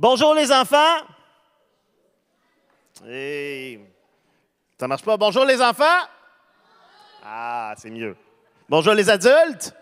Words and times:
Bonjour 0.00 0.32
les 0.32 0.50
enfants. 0.50 0.96
Hey. 3.06 3.78
Ça 4.78 4.88
marche 4.88 5.02
pas. 5.02 5.18
Bonjour 5.18 5.44
les 5.44 5.60
enfants. 5.60 5.84
Ah, 7.22 7.74
c'est 7.76 7.90
mieux. 7.90 8.16
Bonjour 8.66 8.94
les 8.94 9.10
adultes. 9.10 9.74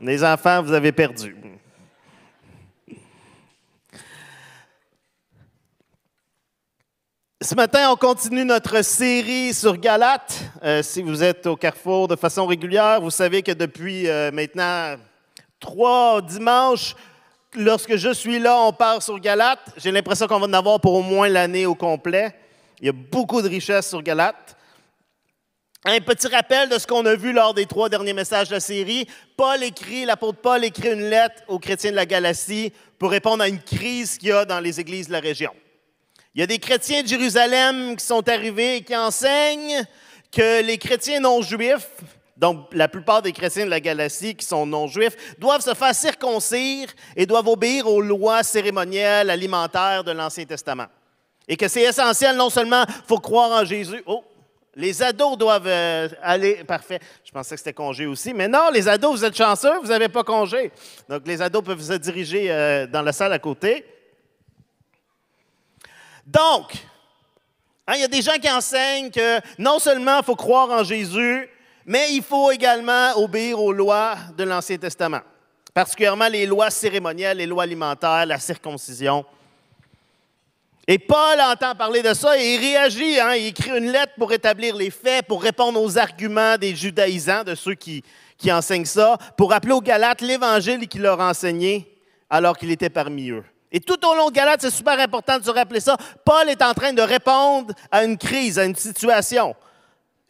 Les 0.00 0.24
enfants, 0.24 0.64
vous 0.64 0.72
avez 0.72 0.90
perdu. 0.90 1.36
Ce 7.40 7.54
matin, 7.54 7.88
on 7.92 7.96
continue 7.96 8.44
notre 8.44 8.82
série 8.82 9.54
sur 9.54 9.76
Galate. 9.76 10.40
Euh, 10.64 10.82
si 10.82 11.02
vous 11.02 11.22
êtes 11.22 11.46
au 11.46 11.54
Carrefour 11.54 12.08
de 12.08 12.16
façon 12.16 12.46
régulière, 12.46 13.00
vous 13.00 13.10
savez 13.10 13.44
que 13.44 13.52
depuis 13.52 14.08
euh, 14.08 14.32
maintenant 14.32 14.96
trois 15.60 16.20
dimanches, 16.20 16.96
lorsque 17.54 17.96
je 17.96 18.12
suis 18.12 18.38
là, 18.38 18.58
on 18.60 18.72
part 18.72 19.02
sur 19.02 19.18
Galate. 19.18 19.60
J'ai 19.76 19.90
l'impression 19.90 20.26
qu'on 20.26 20.38
va 20.38 20.46
en 20.46 20.52
avoir 20.52 20.80
pour 20.80 20.94
au 20.94 21.02
moins 21.02 21.28
l'année 21.28 21.66
au 21.66 21.74
complet. 21.74 22.34
Il 22.80 22.86
y 22.86 22.88
a 22.88 22.92
beaucoup 22.92 23.42
de 23.42 23.48
richesses 23.48 23.88
sur 23.88 24.02
Galate. 24.02 24.56
Un 25.84 26.00
petit 26.00 26.28
rappel 26.28 26.68
de 26.68 26.78
ce 26.78 26.86
qu'on 26.86 27.04
a 27.06 27.16
vu 27.16 27.32
lors 27.32 27.54
des 27.54 27.66
trois 27.66 27.88
derniers 27.88 28.12
messages 28.12 28.48
de 28.48 28.54
la 28.54 28.60
série. 28.60 29.06
Paul 29.36 29.62
écrit, 29.64 30.04
l'apôtre 30.04 30.38
Paul 30.40 30.64
écrit 30.64 30.92
une 30.92 31.10
lettre 31.10 31.42
aux 31.48 31.58
chrétiens 31.58 31.90
de 31.90 31.96
la 31.96 32.06
Galatie 32.06 32.72
pour 32.98 33.10
répondre 33.10 33.42
à 33.42 33.48
une 33.48 33.60
crise 33.60 34.16
qu'il 34.16 34.28
y 34.28 34.32
a 34.32 34.44
dans 34.44 34.60
les 34.60 34.78
églises 34.78 35.08
de 35.08 35.12
la 35.12 35.20
région. 35.20 35.50
Il 36.34 36.40
y 36.40 36.44
a 36.44 36.46
des 36.46 36.58
chrétiens 36.58 37.02
de 37.02 37.08
Jérusalem 37.08 37.96
qui 37.96 38.04
sont 38.06 38.26
arrivés 38.28 38.76
et 38.76 38.82
qui 38.82 38.96
enseignent 38.96 39.84
que 40.30 40.62
les 40.62 40.78
chrétiens 40.78 41.20
non 41.20 41.42
juifs, 41.42 41.90
donc 42.42 42.66
la 42.72 42.88
plupart 42.88 43.22
des 43.22 43.30
chrétiens 43.30 43.66
de 43.66 43.70
la 43.70 43.78
Galatie 43.78 44.34
qui 44.34 44.44
sont 44.44 44.66
non 44.66 44.88
juifs, 44.88 45.36
doivent 45.38 45.60
se 45.60 45.74
faire 45.74 45.94
circoncire 45.94 46.88
et 47.14 47.24
doivent 47.24 47.46
obéir 47.46 47.86
aux 47.86 48.00
lois 48.00 48.42
cérémonielles 48.42 49.30
alimentaires 49.30 50.02
de 50.02 50.10
l'Ancien 50.10 50.44
Testament. 50.44 50.86
Et 51.46 51.56
que 51.56 51.68
c'est 51.68 51.82
essentiel, 51.82 52.36
non 52.36 52.50
seulement 52.50 52.84
faut 53.06 53.20
croire 53.20 53.62
en 53.62 53.64
Jésus. 53.64 54.02
Oh, 54.06 54.24
les 54.74 55.04
ados 55.04 55.38
doivent 55.38 55.68
euh, 55.68 56.08
aller. 56.20 56.64
Parfait. 56.64 56.98
Je 57.22 57.30
pensais 57.30 57.54
que 57.54 57.60
c'était 57.60 57.72
congé 57.72 58.06
aussi. 58.06 58.34
Mais 58.34 58.48
non, 58.48 58.70
les 58.72 58.88
ados, 58.88 59.20
vous 59.20 59.24
êtes 59.24 59.36
chanceux, 59.36 59.78
vous 59.80 59.90
n'avez 59.90 60.08
pas 60.08 60.24
congé. 60.24 60.72
Donc, 61.08 61.24
les 61.24 61.40
ados 61.40 61.62
peuvent 61.62 61.80
se 61.80 61.92
diriger 61.92 62.50
euh, 62.50 62.88
dans 62.88 63.02
la 63.02 63.12
salle 63.12 63.32
à 63.32 63.38
côté. 63.38 63.86
Donc, 66.26 66.74
hein, 67.86 67.92
il 67.94 68.00
y 68.00 68.04
a 68.04 68.08
des 68.08 68.22
gens 68.22 68.36
qui 68.42 68.50
enseignent 68.50 69.12
que 69.12 69.40
non 69.58 69.78
seulement 69.78 70.18
il 70.18 70.24
faut 70.24 70.34
croire 70.34 70.70
en 70.70 70.82
Jésus, 70.82 71.48
mais 71.86 72.12
il 72.12 72.22
faut 72.22 72.50
également 72.50 73.16
obéir 73.16 73.60
aux 73.60 73.72
lois 73.72 74.16
de 74.36 74.44
l'Ancien 74.44 74.76
Testament, 74.76 75.20
particulièrement 75.74 76.28
les 76.28 76.46
lois 76.46 76.70
cérémonielles, 76.70 77.38
les 77.38 77.46
lois 77.46 77.64
alimentaires, 77.64 78.26
la 78.26 78.38
circoncision. 78.38 79.24
Et 80.88 80.98
Paul 80.98 81.40
entend 81.40 81.74
parler 81.74 82.02
de 82.02 82.12
ça 82.12 82.36
et 82.38 82.54
il 82.54 82.58
réagit. 82.60 83.20
Hein, 83.20 83.34
il 83.34 83.46
écrit 83.46 83.70
une 83.70 83.90
lettre 83.92 84.14
pour 84.18 84.32
établir 84.32 84.74
les 84.74 84.90
faits, 84.90 85.26
pour 85.26 85.42
répondre 85.42 85.80
aux 85.80 85.96
arguments 85.96 86.56
des 86.56 86.74
judaïsants, 86.74 87.44
de 87.44 87.54
ceux 87.54 87.74
qui, 87.74 88.02
qui 88.36 88.52
enseignent 88.52 88.84
ça, 88.84 89.16
pour 89.36 89.50
rappeler 89.50 89.72
aux 89.72 89.80
Galates 89.80 90.20
l'évangile 90.20 90.88
qu'il 90.88 91.02
leur 91.02 91.20
a 91.20 91.30
enseigné 91.30 91.88
alors 92.28 92.56
qu'il 92.56 92.70
était 92.70 92.90
parmi 92.90 93.30
eux. 93.30 93.44
Et 93.70 93.80
tout 93.80 94.06
au 94.06 94.14
long 94.14 94.28
de 94.28 94.34
Galate, 94.34 94.60
c'est 94.60 94.70
super 94.70 94.98
important 95.00 95.38
de 95.38 95.44
se 95.44 95.50
rappeler 95.50 95.80
ça. 95.80 95.96
Paul 96.24 96.48
est 96.48 96.60
en 96.60 96.74
train 96.74 96.92
de 96.92 97.00
répondre 97.00 97.74
à 97.90 98.04
une 98.04 98.18
crise, 98.18 98.58
à 98.58 98.64
une 98.64 98.74
situation. 98.76 99.54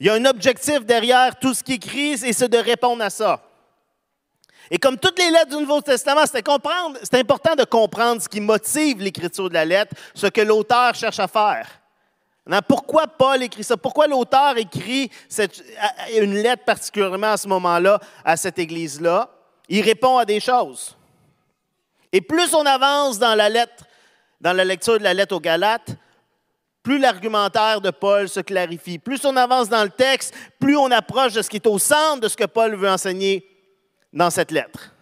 Il 0.00 0.06
y 0.06 0.10
a 0.10 0.14
un 0.14 0.24
objectif 0.24 0.84
derrière 0.84 1.38
tout 1.38 1.54
ce 1.54 1.62
qu'il 1.62 1.74
écrit 1.74 2.12
et 2.24 2.32
c'est 2.32 2.48
de 2.48 2.58
répondre 2.58 3.02
à 3.02 3.10
ça. 3.10 3.40
Et 4.70 4.78
comme 4.78 4.98
toutes 4.98 5.18
les 5.18 5.30
lettres 5.30 5.50
du 5.50 5.56
Nouveau 5.56 5.80
Testament, 5.80 6.22
c'est 6.26 6.38
important 6.38 7.54
de 7.54 7.64
comprendre 7.64 8.22
ce 8.22 8.28
qui 8.28 8.40
motive 8.40 9.00
l'écriture 9.00 9.48
de 9.48 9.54
la 9.54 9.64
lettre, 9.64 9.94
ce 10.14 10.26
que 10.28 10.40
l'auteur 10.40 10.94
cherche 10.94 11.20
à 11.20 11.28
faire. 11.28 11.68
Pourquoi 12.66 13.06
Paul 13.06 13.42
écrit 13.42 13.62
ça? 13.62 13.76
Pourquoi 13.76 14.06
l'auteur 14.08 14.56
écrit 14.56 15.10
une 16.16 16.34
lettre 16.34 16.64
particulièrement 16.64 17.32
à 17.32 17.36
ce 17.36 17.46
moment-là 17.48 18.00
à 18.24 18.36
cette 18.36 18.58
église-là? 18.58 19.28
Il 19.68 19.82
répond 19.82 20.18
à 20.18 20.24
des 20.24 20.40
choses. 20.40 20.96
Et 22.10 22.20
plus 22.20 22.52
on 22.54 22.66
avance 22.66 23.18
dans 23.18 23.34
la 23.34 23.48
lettre, 23.48 23.84
dans 24.40 24.52
la 24.52 24.64
lecture 24.64 24.98
de 24.98 25.04
la 25.04 25.14
lettre 25.14 25.36
aux 25.36 25.40
Galates, 25.40 25.96
plus 26.82 26.98
l'argumentaire 26.98 27.80
de 27.80 27.90
Paul 27.90 28.28
se 28.28 28.40
clarifie. 28.40 28.98
Plus 28.98 29.24
on 29.24 29.36
avance 29.36 29.68
dans 29.68 29.84
le 29.84 29.90
texte, 29.90 30.34
plus 30.58 30.76
on 30.76 30.90
approche 30.90 31.32
de 31.32 31.42
ce 31.42 31.48
qui 31.48 31.56
est 31.56 31.66
au 31.66 31.78
centre 31.78 32.20
de 32.20 32.28
ce 32.28 32.36
que 32.36 32.44
Paul 32.44 32.74
veut 32.74 32.88
enseigner 32.88 33.46
dans 34.12 34.30
cette 34.30 34.50
lettre. 34.50 34.92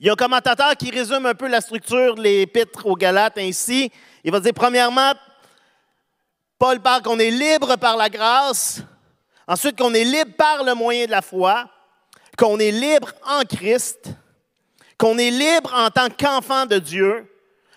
Il 0.00 0.06
y 0.06 0.10
a 0.10 0.12
un 0.12 0.16
commentateur 0.16 0.76
qui 0.76 0.90
résume 0.90 1.26
un 1.26 1.34
peu 1.34 1.48
la 1.48 1.60
structure 1.60 2.14
de 2.14 2.22
l'épître 2.22 2.86
aux 2.86 2.96
Galates 2.96 3.38
ainsi. 3.38 3.90
Il 4.22 4.32
va 4.32 4.40
dire, 4.40 4.54
premièrement, 4.54 5.12
Paul 6.58 6.80
parle 6.80 7.02
qu'on 7.02 7.18
est 7.18 7.30
libre 7.30 7.76
par 7.76 7.96
la 7.96 8.08
grâce, 8.08 8.80
ensuite 9.46 9.76
qu'on 9.76 9.92
est 9.92 10.04
libre 10.04 10.32
par 10.36 10.64
le 10.64 10.74
moyen 10.74 11.06
de 11.06 11.10
la 11.10 11.22
foi, 11.22 11.68
qu'on 12.38 12.58
est 12.58 12.70
libre 12.70 13.12
en 13.26 13.42
Christ, 13.42 14.10
qu'on 14.98 15.18
est 15.18 15.30
libre 15.30 15.72
en 15.74 15.90
tant 15.90 16.08
qu'enfant 16.08 16.64
de 16.66 16.78
Dieu, 16.78 17.30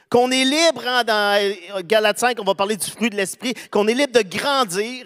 qu'on 0.10 0.32
est 0.32 0.46
libre, 0.46 0.84
dans 1.06 1.82
Galates 1.84 2.20
5, 2.20 2.38
on 2.40 2.44
va 2.44 2.56
parler 2.56 2.78
du 2.78 2.90
fruit 2.90 3.10
de 3.10 3.16
l'esprit, 3.16 3.54
qu'on 3.72 3.88
est 3.88 3.94
libre 3.94 4.14
de 4.14 4.28
grandir 4.28 5.06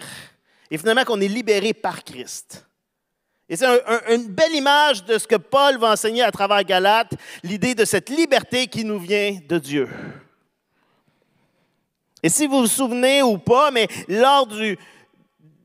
et 0.70 0.78
finalement 0.78 1.04
qu'on 1.04 1.20
est 1.20 1.28
libéré 1.28 1.72
par 1.72 2.02
Christ. 2.04 2.66
Et 3.48 3.56
c'est 3.56 3.66
une 4.08 4.28
belle 4.28 4.54
image 4.54 5.04
de 5.04 5.18
ce 5.18 5.26
que 5.26 5.36
Paul 5.36 5.76
va 5.76 5.92
enseigner 5.92 6.22
à 6.22 6.30
travers 6.30 6.64
Galates, 6.64 7.12
l'idée 7.42 7.74
de 7.74 7.84
cette 7.84 8.08
liberté 8.08 8.66
qui 8.66 8.84
nous 8.84 8.98
vient 8.98 9.38
de 9.46 9.58
Dieu. 9.58 9.88
Et 12.22 12.28
si 12.28 12.46
vous 12.46 12.60
vous 12.60 12.66
souvenez 12.66 13.22
ou 13.22 13.36
pas, 13.36 13.70
mais 13.70 13.88
lors 14.08 14.46
du, 14.46 14.78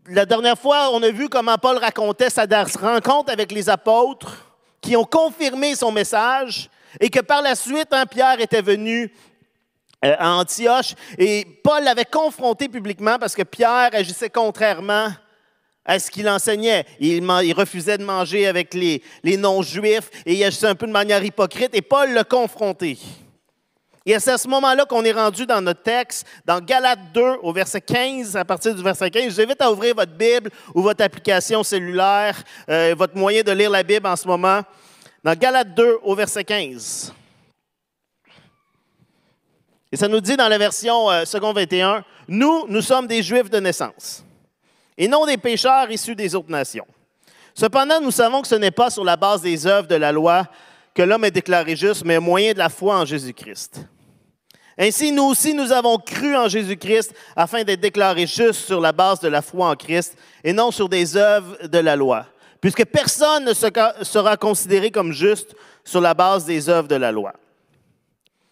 la 0.07 0.25
dernière 0.25 0.57
fois, 0.57 0.89
on 0.91 1.03
a 1.03 1.11
vu 1.11 1.29
comment 1.29 1.57
Paul 1.57 1.77
racontait 1.77 2.29
sa 2.29 2.45
rencontre 2.81 3.31
avec 3.31 3.51
les 3.51 3.69
apôtres 3.69 4.45
qui 4.81 4.95
ont 4.95 5.05
confirmé 5.05 5.75
son 5.75 5.91
message 5.91 6.69
et 6.99 7.09
que 7.09 7.19
par 7.19 7.41
la 7.41 7.55
suite, 7.55 7.89
hein, 7.91 8.05
Pierre 8.05 8.39
était 8.39 8.61
venu 8.61 9.03
euh, 9.03 9.26
à 10.01 10.35
Antioche 10.35 10.93
et 11.17 11.45
Paul 11.63 11.83
l'avait 11.83 12.05
confronté 12.05 12.69
publiquement 12.69 13.17
parce 13.19 13.35
que 13.35 13.43
Pierre 13.43 13.89
agissait 13.93 14.29
contrairement 14.29 15.09
à 15.87 15.99
ce 15.99 16.11
qu'il 16.11 16.27
enseignait. 16.29 16.85
Il, 16.99 17.23
refusait 17.53 17.97
de 17.97 18.03
manger 18.03 18.45
avec 18.45 18.73
les, 18.73 19.01
les 19.23 19.37
non-juifs 19.37 20.09
et 20.25 20.33
il 20.33 20.43
agissait 20.43 20.67
un 20.67 20.75
peu 20.75 20.85
de 20.85 20.91
manière 20.91 21.23
hypocrite 21.23 21.69
et 21.73 21.81
Paul 21.81 22.13
l'a 22.13 22.23
confronté. 22.23 22.99
Et 24.05 24.17
c'est 24.19 24.31
à 24.31 24.37
ce 24.37 24.47
moment-là 24.47 24.85
qu'on 24.85 25.03
est 25.03 25.11
rendu 25.11 25.45
dans 25.45 25.59
notre 25.59 25.83
texte, 25.83 26.25
dans 26.45 26.61
Galates 26.61 27.11
2, 27.13 27.39
au 27.43 27.51
verset 27.51 27.81
15, 27.81 28.37
à 28.37 28.45
partir 28.45 28.73
du 28.73 28.81
verset 28.81 29.09
15. 29.11 29.23
Je 29.23 29.29
vous 29.29 29.41
invite 29.41 29.61
à 29.61 29.69
ouvrir 29.69 29.95
votre 29.95 30.13
Bible 30.13 30.49
ou 30.73 30.81
votre 30.81 31.03
application 31.03 31.61
cellulaire, 31.61 32.41
euh, 32.69 32.95
votre 32.97 33.17
moyen 33.17 33.41
de 33.41 33.51
lire 33.51 33.69
la 33.69 33.83
Bible 33.83 34.07
en 34.07 34.15
ce 34.15 34.25
moment. 34.25 34.61
Dans 35.25 35.33
Galates 35.33 35.73
2, 35.75 35.99
au 36.03 36.15
verset 36.15 36.45
15. 36.45 37.13
Et 39.91 39.95
ça 39.95 40.07
nous 40.07 40.19
dit 40.19 40.35
dans 40.35 40.47
la 40.47 40.57
version 40.57 41.09
euh, 41.09 41.25
second 41.25 41.53
21, 41.53 42.03
Nous, 42.27 42.65
nous 42.67 42.81
sommes 42.81 43.07
des 43.07 43.23
Juifs 43.23 43.49
de 43.49 43.59
naissance, 43.59 44.23
et 44.97 45.07
non 45.07 45.25
des 45.25 45.37
pécheurs 45.37 45.89
issus 45.89 46.15
des 46.15 46.35
autres 46.35 46.51
nations. 46.51 46.85
Cependant, 47.53 48.01
nous 48.01 48.11
savons 48.11 48.41
que 48.41 48.47
ce 48.47 48.55
n'est 48.55 48.71
pas 48.71 48.89
sur 48.89 49.03
la 49.03 49.15
base 49.15 49.41
des 49.41 49.65
œuvres 49.65 49.87
de 49.87 49.95
la 49.95 50.11
loi 50.11 50.47
que 50.93 51.01
l'homme 51.01 51.25
est 51.25 51.31
déclaré 51.31 51.75
juste, 51.75 52.03
mais 52.05 52.17
au 52.17 52.21
moyen 52.21 52.53
de 52.53 52.57
la 52.57 52.69
foi 52.69 52.99
en 52.99 53.05
Jésus-Christ. 53.05 53.87
Ainsi, 54.79 55.11
nous 55.11 55.23
aussi, 55.23 55.53
nous 55.53 55.71
avons 55.71 55.97
cru 55.97 56.35
en 56.35 56.47
Jésus-Christ 56.47 57.13
afin 57.35 57.63
d'être 57.63 57.79
déclarés 57.79 58.27
justes 58.27 58.65
sur 58.65 58.79
la 58.79 58.91
base 58.91 59.19
de 59.19 59.27
la 59.27 59.41
foi 59.41 59.69
en 59.69 59.75
Christ 59.75 60.15
et 60.43 60.53
non 60.53 60.69
sur 60.69 60.87
des 60.87 61.17
œuvres 61.17 61.67
de 61.67 61.77
la 61.79 61.95
loi, 61.95 62.27
puisque 62.61 62.85
personne 62.85 63.45
ne 63.45 63.53
sera 63.53 64.37
considéré 64.37 64.91
comme 64.91 65.11
juste 65.13 65.55
sur 65.83 66.01
la 66.01 66.13
base 66.13 66.45
des 66.45 66.69
œuvres 66.69 66.87
de 66.87 66.95
la 66.95 67.11
loi. 67.11 67.33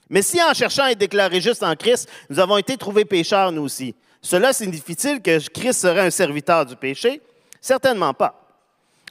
Mais 0.09 0.21
si 0.21 0.41
en 0.41 0.53
cherchant 0.53 0.83
à 0.83 0.91
être 0.91 0.99
déclarés 0.99 1.41
justes 1.41 1.63
en 1.63 1.75
Christ, 1.75 2.09
nous 2.29 2.39
avons 2.39 2.57
été 2.57 2.77
trouvés 2.77 3.05
pécheurs 3.05 3.51
nous 3.51 3.63
aussi, 3.63 3.95
cela 4.21 4.53
signifie-t-il 4.53 5.21
que 5.21 5.49
Christ 5.49 5.81
serait 5.81 6.07
un 6.07 6.09
serviteur 6.09 6.65
du 6.65 6.75
péché? 6.75 7.21
Certainement 7.61 8.13
pas. 8.13 8.41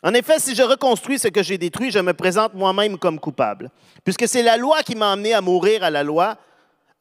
En 0.02 0.12
effet, 0.12 0.38
si 0.38 0.54
je 0.54 0.62
reconstruis 0.62 1.18
ce 1.18 1.28
que 1.28 1.42
j'ai 1.42 1.56
détruit, 1.56 1.90
je 1.90 1.98
me 1.98 2.12
présente 2.12 2.54
moi-même 2.54 2.98
comme 2.98 3.18
coupable, 3.18 3.70
puisque 4.04 4.28
c'est 4.28 4.42
la 4.42 4.56
loi 4.56 4.82
qui 4.82 4.94
m'a 4.94 5.12
amené 5.12 5.32
à 5.32 5.40
mourir 5.40 5.82
à 5.82 5.90
la 5.90 6.02
loi, 6.02 6.36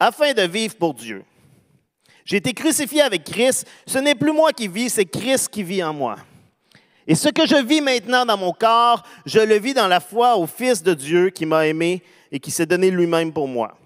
afin 0.00 0.32
de 0.32 0.42
vivre 0.42 0.76
pour 0.76 0.94
Dieu. 0.94 1.24
J'ai 2.24 2.36
été 2.36 2.54
crucifié 2.54 3.02
avec 3.02 3.24
Christ. 3.24 3.66
Ce 3.86 3.98
n'est 3.98 4.14
plus 4.14 4.32
moi 4.32 4.52
qui 4.52 4.68
vis, 4.68 4.90
c'est 4.90 5.04
Christ 5.04 5.48
qui 5.48 5.62
vit 5.62 5.82
en 5.82 5.92
moi. 5.92 6.16
Et 7.06 7.14
ce 7.14 7.28
que 7.28 7.46
je 7.46 7.56
vis 7.56 7.82
maintenant 7.82 8.24
dans 8.24 8.38
mon 8.38 8.52
corps, 8.52 9.02
je 9.26 9.40
le 9.40 9.58
vis 9.58 9.74
dans 9.74 9.88
la 9.88 10.00
foi 10.00 10.36
au 10.36 10.46
Fils 10.46 10.82
de 10.82 10.94
Dieu 10.94 11.30
qui 11.30 11.44
m'a 11.44 11.66
aimé 11.66 12.02
et 12.32 12.40
qui 12.40 12.50
s'est 12.50 12.64
donné 12.64 12.90
lui-même 12.90 13.32
pour 13.32 13.46
moi. 13.46 13.76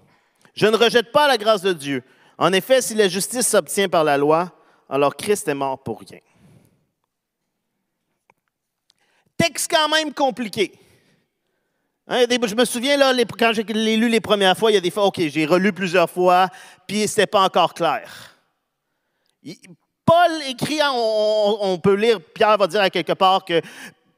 Je 0.53 0.67
ne 0.67 0.75
rejette 0.75 1.11
pas 1.11 1.27
la 1.27 1.37
grâce 1.37 1.61
de 1.61 1.73
Dieu. 1.73 2.03
En 2.37 2.53
effet, 2.53 2.81
si 2.81 2.95
la 2.95 3.07
justice 3.07 3.47
s'obtient 3.47 3.89
par 3.89 4.03
la 4.03 4.17
loi, 4.17 4.51
alors 4.89 5.15
Christ 5.15 5.47
est 5.47 5.53
mort 5.53 5.83
pour 5.83 5.99
rien. 5.99 6.19
Texte 9.37 9.71
quand 9.71 9.89
même 9.89 10.13
compliqué. 10.13 10.73
Hein, 12.07 12.25
je 12.29 12.55
me 12.55 12.65
souviens, 12.65 12.97
là, 12.97 13.13
quand 13.37 13.51
j'ai 13.53 13.63
lu 13.63 14.09
les 14.09 14.19
premières 14.19 14.57
fois, 14.57 14.71
il 14.71 14.73
y 14.73 14.77
a 14.77 14.81
des 14.81 14.89
fois, 14.89 15.05
OK, 15.05 15.19
j'ai 15.19 15.45
relu 15.45 15.71
plusieurs 15.71 16.09
fois, 16.09 16.49
puis 16.87 17.07
ce 17.07 17.19
n'était 17.19 17.27
pas 17.27 17.41
encore 17.41 17.73
clair. 17.73 18.35
Paul 20.05 20.31
écrit, 20.47 20.79
on, 20.91 21.77
peut 21.77 21.93
lire, 21.93 22.19
Pierre 22.19 22.57
va 22.57 22.65
dire 22.65 22.81
à 22.81 22.89
quelque 22.89 23.13
part 23.13 23.45
que 23.45 23.61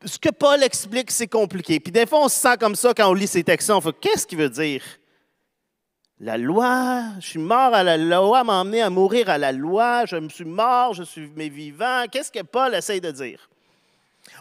ce 0.06 0.18
que 0.18 0.30
Paul 0.30 0.64
explique, 0.64 1.12
c'est 1.12 1.28
compliqué. 1.28 1.80
Puis 1.82 1.92
des 1.92 2.06
fois, 2.06 2.24
on 2.24 2.30
se 2.30 2.40
sent 2.40 2.58
comme 2.60 2.76
ça 2.76 2.94
quand 2.94 3.10
on 3.10 3.14
lit 3.14 3.28
ces 3.28 3.44
textes 3.44 3.70
on 3.70 3.82
fait 3.82 3.94
qu'est-ce 4.00 4.26
qu'il 4.26 4.38
veut 4.38 4.50
dire? 4.50 4.82
La 6.24 6.38
loi, 6.38 7.02
je 7.20 7.30
suis 7.30 7.40
mort 7.40 7.74
à 7.74 7.82
la 7.82 7.98
loi, 7.98 8.44
m'a 8.44 8.62
emmené 8.62 8.84
à 8.84 8.92
mourir 8.92 9.28
à 9.28 9.40
la 9.40 9.52
loi, 9.52 10.06
je 10.06 10.18
me 10.18 10.30
suis 10.30 10.46
mort, 10.46 10.94
je 10.94 11.02
suis 11.02 11.26
vivant. 11.26 12.04
Qu'est-ce 12.12 12.32
que 12.32 12.44
Paul 12.44 12.76
essaye 12.76 13.02
de 13.02 13.10
dire? 13.10 13.50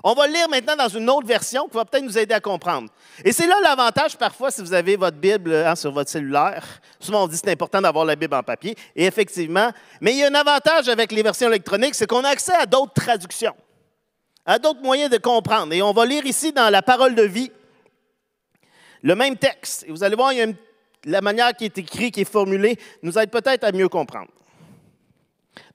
On 0.05 0.12
va 0.12 0.27
le 0.27 0.35
lire 0.35 0.47
maintenant 0.50 0.77
dans 0.77 0.88
une 0.88 1.09
autre 1.09 1.27
version 1.27 1.67
qui 1.69 1.77
va 1.79 1.87
peut-être 1.87 2.05
nous 2.05 2.19
aider 2.19 2.35
à 2.35 2.41
comprendre. 2.41 2.91
Et 3.25 3.32
c'est 3.32 3.47
là 3.47 3.56
l'avantage 3.62 4.19
parfois 4.19 4.50
si 4.50 4.61
vous 4.61 4.75
avez 4.75 4.97
votre 4.97 5.17
Bible 5.17 5.55
hein, 5.55 5.75
sur 5.75 5.91
votre 5.91 6.11
cellulaire. 6.11 6.67
Souvent 6.99 7.25
on 7.25 7.27
dit 7.27 7.41
que 7.41 7.41
c'est 7.47 7.53
important 7.53 7.81
d'avoir 7.81 8.05
la 8.05 8.15
Bible 8.15 8.35
en 8.35 8.43
papier. 8.43 8.76
Et 8.94 9.06
effectivement, 9.06 9.71
mais 10.03 10.12
il 10.12 10.19
y 10.19 10.23
a 10.23 10.26
un 10.26 10.35
avantage 10.35 10.87
avec 10.91 11.11
les 11.12 11.23
versions 11.23 11.49
électroniques, 11.49 11.94
c'est 11.94 12.06
qu'on 12.06 12.25
a 12.25 12.29
accès 12.29 12.55
à 12.56 12.67
d'autres 12.67 12.93
traductions, 12.93 13.56
à 14.44 14.59
d'autres 14.59 14.83
moyens 14.83 15.11
de 15.11 15.17
comprendre. 15.17 15.73
Et 15.73 15.81
on 15.81 15.93
va 15.94 16.05
lire 16.05 16.26
ici 16.26 16.53
dans 16.53 16.69
la 16.69 16.83
parole 16.83 17.15
de 17.15 17.23
vie 17.23 17.50
le 19.03 19.15
même 19.15 19.38
texte. 19.38 19.87
Et 19.88 19.93
vous 19.93 20.05
allez 20.05 20.15
voir, 20.15 20.33
la 21.05 21.20
manière 21.20 21.55
qui 21.55 21.64
est 21.64 21.79
écrite, 21.79 22.14
qui 22.14 22.20
est 22.23 22.31
formulée, 22.31 22.79
nous 23.02 23.19
aide 23.19 23.31
peut-être 23.31 23.64
à 23.64 23.73
mieux 23.73 23.88
comprendre. 23.88 24.31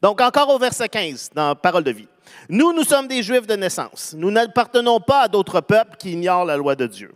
Donc 0.01 0.21
encore 0.21 0.49
au 0.49 0.59
verset 0.59 0.89
15 0.89 1.31
dans 1.33 1.55
parole 1.55 1.83
de 1.83 1.91
vie. 1.91 2.07
Nous, 2.49 2.73
nous 2.73 2.83
sommes 2.83 3.07
des 3.07 3.23
Juifs 3.23 3.47
de 3.47 3.55
naissance. 3.55 4.13
Nous 4.17 4.31
n'appartenons 4.31 4.99
pas 4.99 5.21
à 5.21 5.27
d'autres 5.27 5.61
peuples 5.61 5.97
qui 5.97 6.13
ignorent 6.13 6.45
la 6.45 6.57
loi 6.57 6.75
de 6.75 6.87
Dieu. 6.87 7.13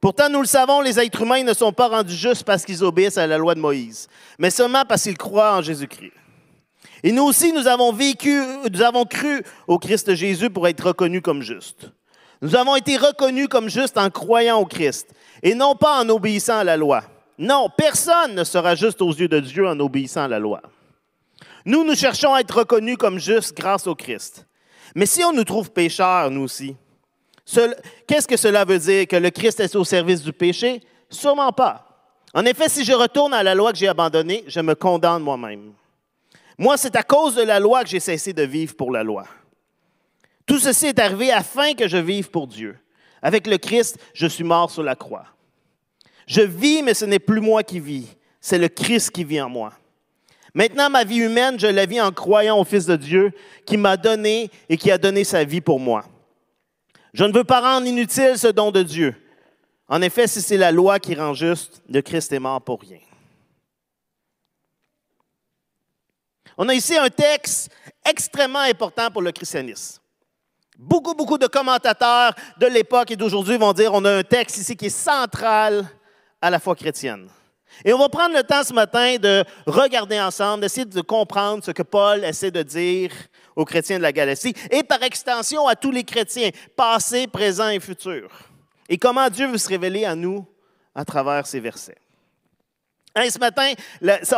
Pourtant, 0.00 0.28
nous 0.28 0.40
le 0.40 0.46
savons, 0.46 0.80
les 0.80 1.00
êtres 1.00 1.22
humains 1.22 1.42
ne 1.42 1.54
sont 1.54 1.72
pas 1.72 1.88
rendus 1.88 2.14
justes 2.14 2.44
parce 2.44 2.64
qu'ils 2.64 2.84
obéissent 2.84 3.18
à 3.18 3.26
la 3.26 3.36
loi 3.36 3.54
de 3.54 3.60
Moïse, 3.60 4.08
mais 4.38 4.50
seulement 4.50 4.84
parce 4.84 5.02
qu'ils 5.02 5.18
croient 5.18 5.56
en 5.56 5.62
Jésus-Christ. 5.62 6.12
Et 7.02 7.12
nous 7.12 7.24
aussi, 7.24 7.52
nous 7.52 7.66
avons 7.66 7.92
vécu, 7.92 8.40
nous 8.70 8.82
avons 8.82 9.04
cru 9.04 9.42
au 9.66 9.78
Christ 9.78 10.14
Jésus 10.14 10.50
pour 10.50 10.68
être 10.68 10.86
reconnus 10.86 11.22
comme 11.22 11.42
justes. 11.42 11.90
Nous 12.42 12.54
avons 12.54 12.76
été 12.76 12.96
reconnus 12.96 13.48
comme 13.48 13.68
justes 13.68 13.98
en 13.98 14.10
croyant 14.10 14.58
au 14.60 14.66
Christ 14.66 15.08
et 15.42 15.54
non 15.54 15.74
pas 15.74 16.02
en 16.02 16.08
obéissant 16.08 16.58
à 16.58 16.64
la 16.64 16.76
loi. 16.76 17.02
Non, 17.38 17.68
personne 17.76 18.34
ne 18.34 18.44
sera 18.44 18.74
juste 18.74 19.00
aux 19.00 19.12
yeux 19.12 19.28
de 19.28 19.40
Dieu 19.40 19.66
en 19.66 19.78
obéissant 19.78 20.24
à 20.24 20.28
la 20.28 20.38
loi. 20.38 20.60
Nous, 21.64 21.84
nous 21.84 21.94
cherchons 21.94 22.34
à 22.34 22.40
être 22.40 22.58
reconnus 22.58 22.96
comme 22.96 23.18
justes 23.18 23.56
grâce 23.56 23.86
au 23.86 23.94
Christ. 23.94 24.46
Mais 24.94 25.06
si 25.06 25.22
on 25.22 25.32
nous 25.32 25.44
trouve 25.44 25.70
pécheurs, 25.70 26.30
nous 26.30 26.42
aussi, 26.42 26.74
qu'est-ce 28.06 28.26
que 28.26 28.36
cela 28.36 28.64
veut 28.64 28.78
dire? 28.78 29.06
Que 29.06 29.16
le 29.16 29.30
Christ 29.30 29.60
est 29.60 29.76
au 29.76 29.84
service 29.84 30.22
du 30.22 30.32
péché? 30.32 30.82
Sûrement 31.10 31.52
pas. 31.52 31.84
En 32.34 32.44
effet, 32.44 32.68
si 32.68 32.84
je 32.84 32.92
retourne 32.92 33.32
à 33.34 33.42
la 33.42 33.54
loi 33.54 33.72
que 33.72 33.78
j'ai 33.78 33.88
abandonnée, 33.88 34.44
je 34.46 34.60
me 34.60 34.74
condamne 34.74 35.22
moi-même. 35.22 35.72
Moi, 36.58 36.76
c'est 36.76 36.96
à 36.96 37.02
cause 37.02 37.34
de 37.34 37.42
la 37.42 37.60
loi 37.60 37.84
que 37.84 37.88
j'ai 37.88 38.00
cessé 38.00 38.32
de 38.32 38.42
vivre 38.42 38.74
pour 38.74 38.90
la 38.90 39.02
loi. 39.04 39.24
Tout 40.44 40.58
ceci 40.58 40.86
est 40.86 40.98
arrivé 40.98 41.30
afin 41.30 41.74
que 41.74 41.86
je 41.86 41.98
vive 41.98 42.30
pour 42.30 42.46
Dieu. 42.46 42.78
Avec 43.22 43.46
le 43.46 43.58
Christ, 43.58 43.98
je 44.14 44.26
suis 44.26 44.44
mort 44.44 44.70
sur 44.70 44.82
la 44.82 44.94
croix. 44.94 45.26
Je 46.26 46.42
vis, 46.42 46.82
mais 46.82 46.94
ce 46.94 47.04
n'est 47.04 47.18
plus 47.18 47.40
moi 47.40 47.62
qui 47.62 47.80
vis, 47.80 48.16
c'est 48.40 48.58
le 48.58 48.68
Christ 48.68 49.10
qui 49.10 49.24
vit 49.24 49.40
en 49.40 49.48
moi. 49.48 49.72
Maintenant, 50.54 50.90
ma 50.90 51.04
vie 51.04 51.18
humaine, 51.18 51.58
je 51.58 51.66
la 51.66 51.86
vis 51.86 52.00
en 52.00 52.12
croyant 52.12 52.58
au 52.58 52.64
Fils 52.64 52.86
de 52.86 52.96
Dieu 52.96 53.32
qui 53.64 53.76
m'a 53.76 53.96
donné 53.96 54.50
et 54.68 54.76
qui 54.76 54.90
a 54.90 54.98
donné 54.98 55.24
sa 55.24 55.44
vie 55.44 55.60
pour 55.60 55.78
moi. 55.78 56.04
Je 57.12 57.24
ne 57.24 57.32
veux 57.32 57.44
pas 57.44 57.60
rendre 57.60 57.86
inutile 57.86 58.36
ce 58.36 58.48
don 58.48 58.70
de 58.70 58.82
Dieu. 58.82 59.14
En 59.88 60.02
effet, 60.02 60.26
si 60.26 60.42
c'est 60.42 60.56
la 60.56 60.70
loi 60.70 60.98
qui 60.98 61.14
rend 61.14 61.32
juste, 61.32 61.82
le 61.88 62.02
Christ 62.02 62.32
est 62.32 62.38
mort 62.38 62.60
pour 62.60 62.80
rien. 62.80 62.98
On 66.56 66.68
a 66.68 66.74
ici 66.74 66.96
un 66.96 67.08
texte 67.08 67.70
extrêmement 68.04 68.58
important 68.58 69.10
pour 69.10 69.22
le 69.22 69.32
christianisme. 69.32 69.97
Beaucoup, 70.78 71.14
beaucoup 71.14 71.38
de 71.38 71.48
commentateurs 71.48 72.34
de 72.56 72.66
l'époque 72.68 73.10
et 73.10 73.16
d'aujourd'hui 73.16 73.56
vont 73.56 73.72
dire 73.72 73.92
on 73.94 74.04
a 74.04 74.18
un 74.18 74.22
texte 74.22 74.58
ici 74.58 74.76
qui 74.76 74.86
est 74.86 74.90
central 74.90 75.84
à 76.40 76.50
la 76.50 76.60
foi 76.60 76.76
chrétienne. 76.76 77.28
Et 77.84 77.92
on 77.92 77.98
va 77.98 78.08
prendre 78.08 78.36
le 78.36 78.44
temps 78.44 78.62
ce 78.62 78.72
matin 78.72 79.16
de 79.16 79.44
regarder 79.66 80.20
ensemble, 80.20 80.62
d'essayer 80.62 80.84
de 80.84 81.00
comprendre 81.00 81.64
ce 81.64 81.72
que 81.72 81.82
Paul 81.82 82.24
essaie 82.24 82.52
de 82.52 82.62
dire 82.62 83.10
aux 83.56 83.64
chrétiens 83.64 83.98
de 83.98 84.02
la 84.02 84.12
Galatie 84.12 84.54
et 84.70 84.84
par 84.84 85.02
extension 85.02 85.66
à 85.66 85.74
tous 85.74 85.90
les 85.90 86.04
chrétiens, 86.04 86.50
passés, 86.76 87.26
présents 87.26 87.70
et 87.70 87.80
futurs. 87.80 88.30
Et 88.88 88.98
comment 88.98 89.28
Dieu 89.30 89.48
veut 89.48 89.58
se 89.58 89.68
révéler 89.68 90.04
à 90.04 90.14
nous 90.14 90.46
à 90.94 91.04
travers 91.04 91.44
ces 91.46 91.58
versets. 91.58 91.98
Ce 93.16 93.38
matin, 93.40 93.72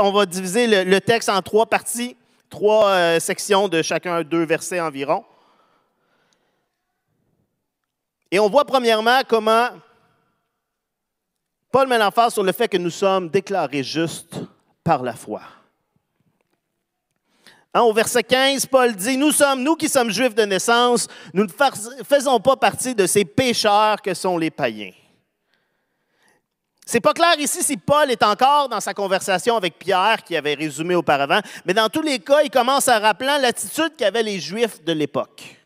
on 0.00 0.10
va 0.10 0.24
diviser 0.24 0.84
le, 0.84 1.00
texte 1.00 1.28
en 1.28 1.42
trois 1.42 1.66
parties, 1.66 2.16
trois 2.48 2.88
euh, 2.88 3.20
sections 3.20 3.68
de 3.68 3.82
chacun 3.82 4.22
deux 4.22 4.44
versets 4.44 4.80
environ. 4.80 5.22
Et 8.30 8.38
on 8.38 8.48
voit 8.48 8.64
premièrement 8.64 9.20
comment 9.26 9.68
Paul 11.72 11.88
met 11.88 11.98
l'emphase 11.98 12.34
sur 12.34 12.42
le 12.42 12.52
fait 12.52 12.68
que 12.68 12.76
nous 12.76 12.90
sommes 12.90 13.28
déclarés 13.28 13.82
justes 13.82 14.36
par 14.82 15.02
la 15.02 15.14
foi. 15.14 15.42
Hein, 17.72 17.82
au 17.82 17.92
verset 17.92 18.24
15, 18.24 18.66
Paul 18.66 18.96
dit, 18.96 19.16
nous 19.16 19.30
sommes, 19.30 19.62
nous 19.62 19.76
qui 19.76 19.88
sommes 19.88 20.10
juifs 20.10 20.34
de 20.34 20.42
naissance, 20.42 21.06
nous 21.32 21.44
ne 21.44 22.04
faisons 22.04 22.40
pas 22.40 22.56
partie 22.56 22.96
de 22.96 23.06
ces 23.06 23.24
pécheurs 23.24 24.02
que 24.02 24.12
sont 24.14 24.36
les 24.36 24.50
païens. 24.50 24.92
C'est 26.84 27.00
pas 27.00 27.14
clair 27.14 27.38
ici 27.38 27.62
si 27.62 27.76
Paul 27.76 28.10
est 28.10 28.24
encore 28.24 28.68
dans 28.68 28.80
sa 28.80 28.92
conversation 28.92 29.56
avec 29.56 29.78
Pierre, 29.78 30.24
qui 30.24 30.36
avait 30.36 30.54
résumé 30.54 30.96
auparavant, 30.96 31.38
mais 31.64 31.72
dans 31.72 31.88
tous 31.88 32.02
les 32.02 32.18
cas, 32.18 32.42
il 32.42 32.50
commence 32.50 32.88
à 32.88 32.98
rappeler 32.98 33.38
l'attitude 33.40 33.94
qu'avaient 33.96 34.24
les 34.24 34.40
Juifs 34.40 34.82
de 34.82 34.92
l'époque. 34.92 35.59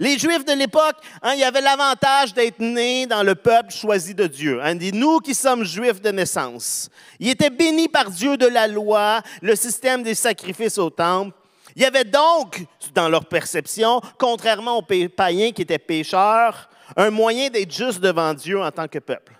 Les 0.00 0.18
Juifs 0.18 0.46
de 0.46 0.54
l'époque, 0.54 0.96
hein, 1.20 1.34
il 1.34 1.40
y 1.40 1.44
avait 1.44 1.60
l'avantage 1.60 2.32
d'être 2.32 2.58
nés 2.58 3.06
dans 3.06 3.22
le 3.22 3.34
peuple 3.34 3.70
choisi 3.70 4.14
de 4.14 4.26
Dieu. 4.26 4.58
Hein, 4.62 4.74
dit, 4.74 4.94
nous 4.94 5.18
qui 5.18 5.34
sommes 5.34 5.62
Juifs 5.62 6.00
de 6.00 6.10
naissance. 6.10 6.88
Ils 7.18 7.28
étaient 7.28 7.50
bénis 7.50 7.86
par 7.86 8.10
Dieu 8.10 8.38
de 8.38 8.46
la 8.46 8.66
loi, 8.66 9.20
le 9.42 9.54
système 9.54 10.02
des 10.02 10.14
sacrifices 10.14 10.78
au 10.78 10.88
temple. 10.88 11.36
Il 11.76 11.82
y 11.82 11.84
avait 11.84 12.04
donc, 12.04 12.64
dans 12.94 13.10
leur 13.10 13.26
perception, 13.26 14.00
contrairement 14.18 14.78
aux 14.78 15.08
païens 15.14 15.52
qui 15.52 15.60
étaient 15.60 15.78
pécheurs, 15.78 16.70
un 16.96 17.10
moyen 17.10 17.50
d'être 17.50 17.70
juste 17.70 18.00
devant 18.00 18.32
Dieu 18.32 18.58
en 18.58 18.70
tant 18.70 18.88
que 18.88 19.00
peuple. 19.00 19.34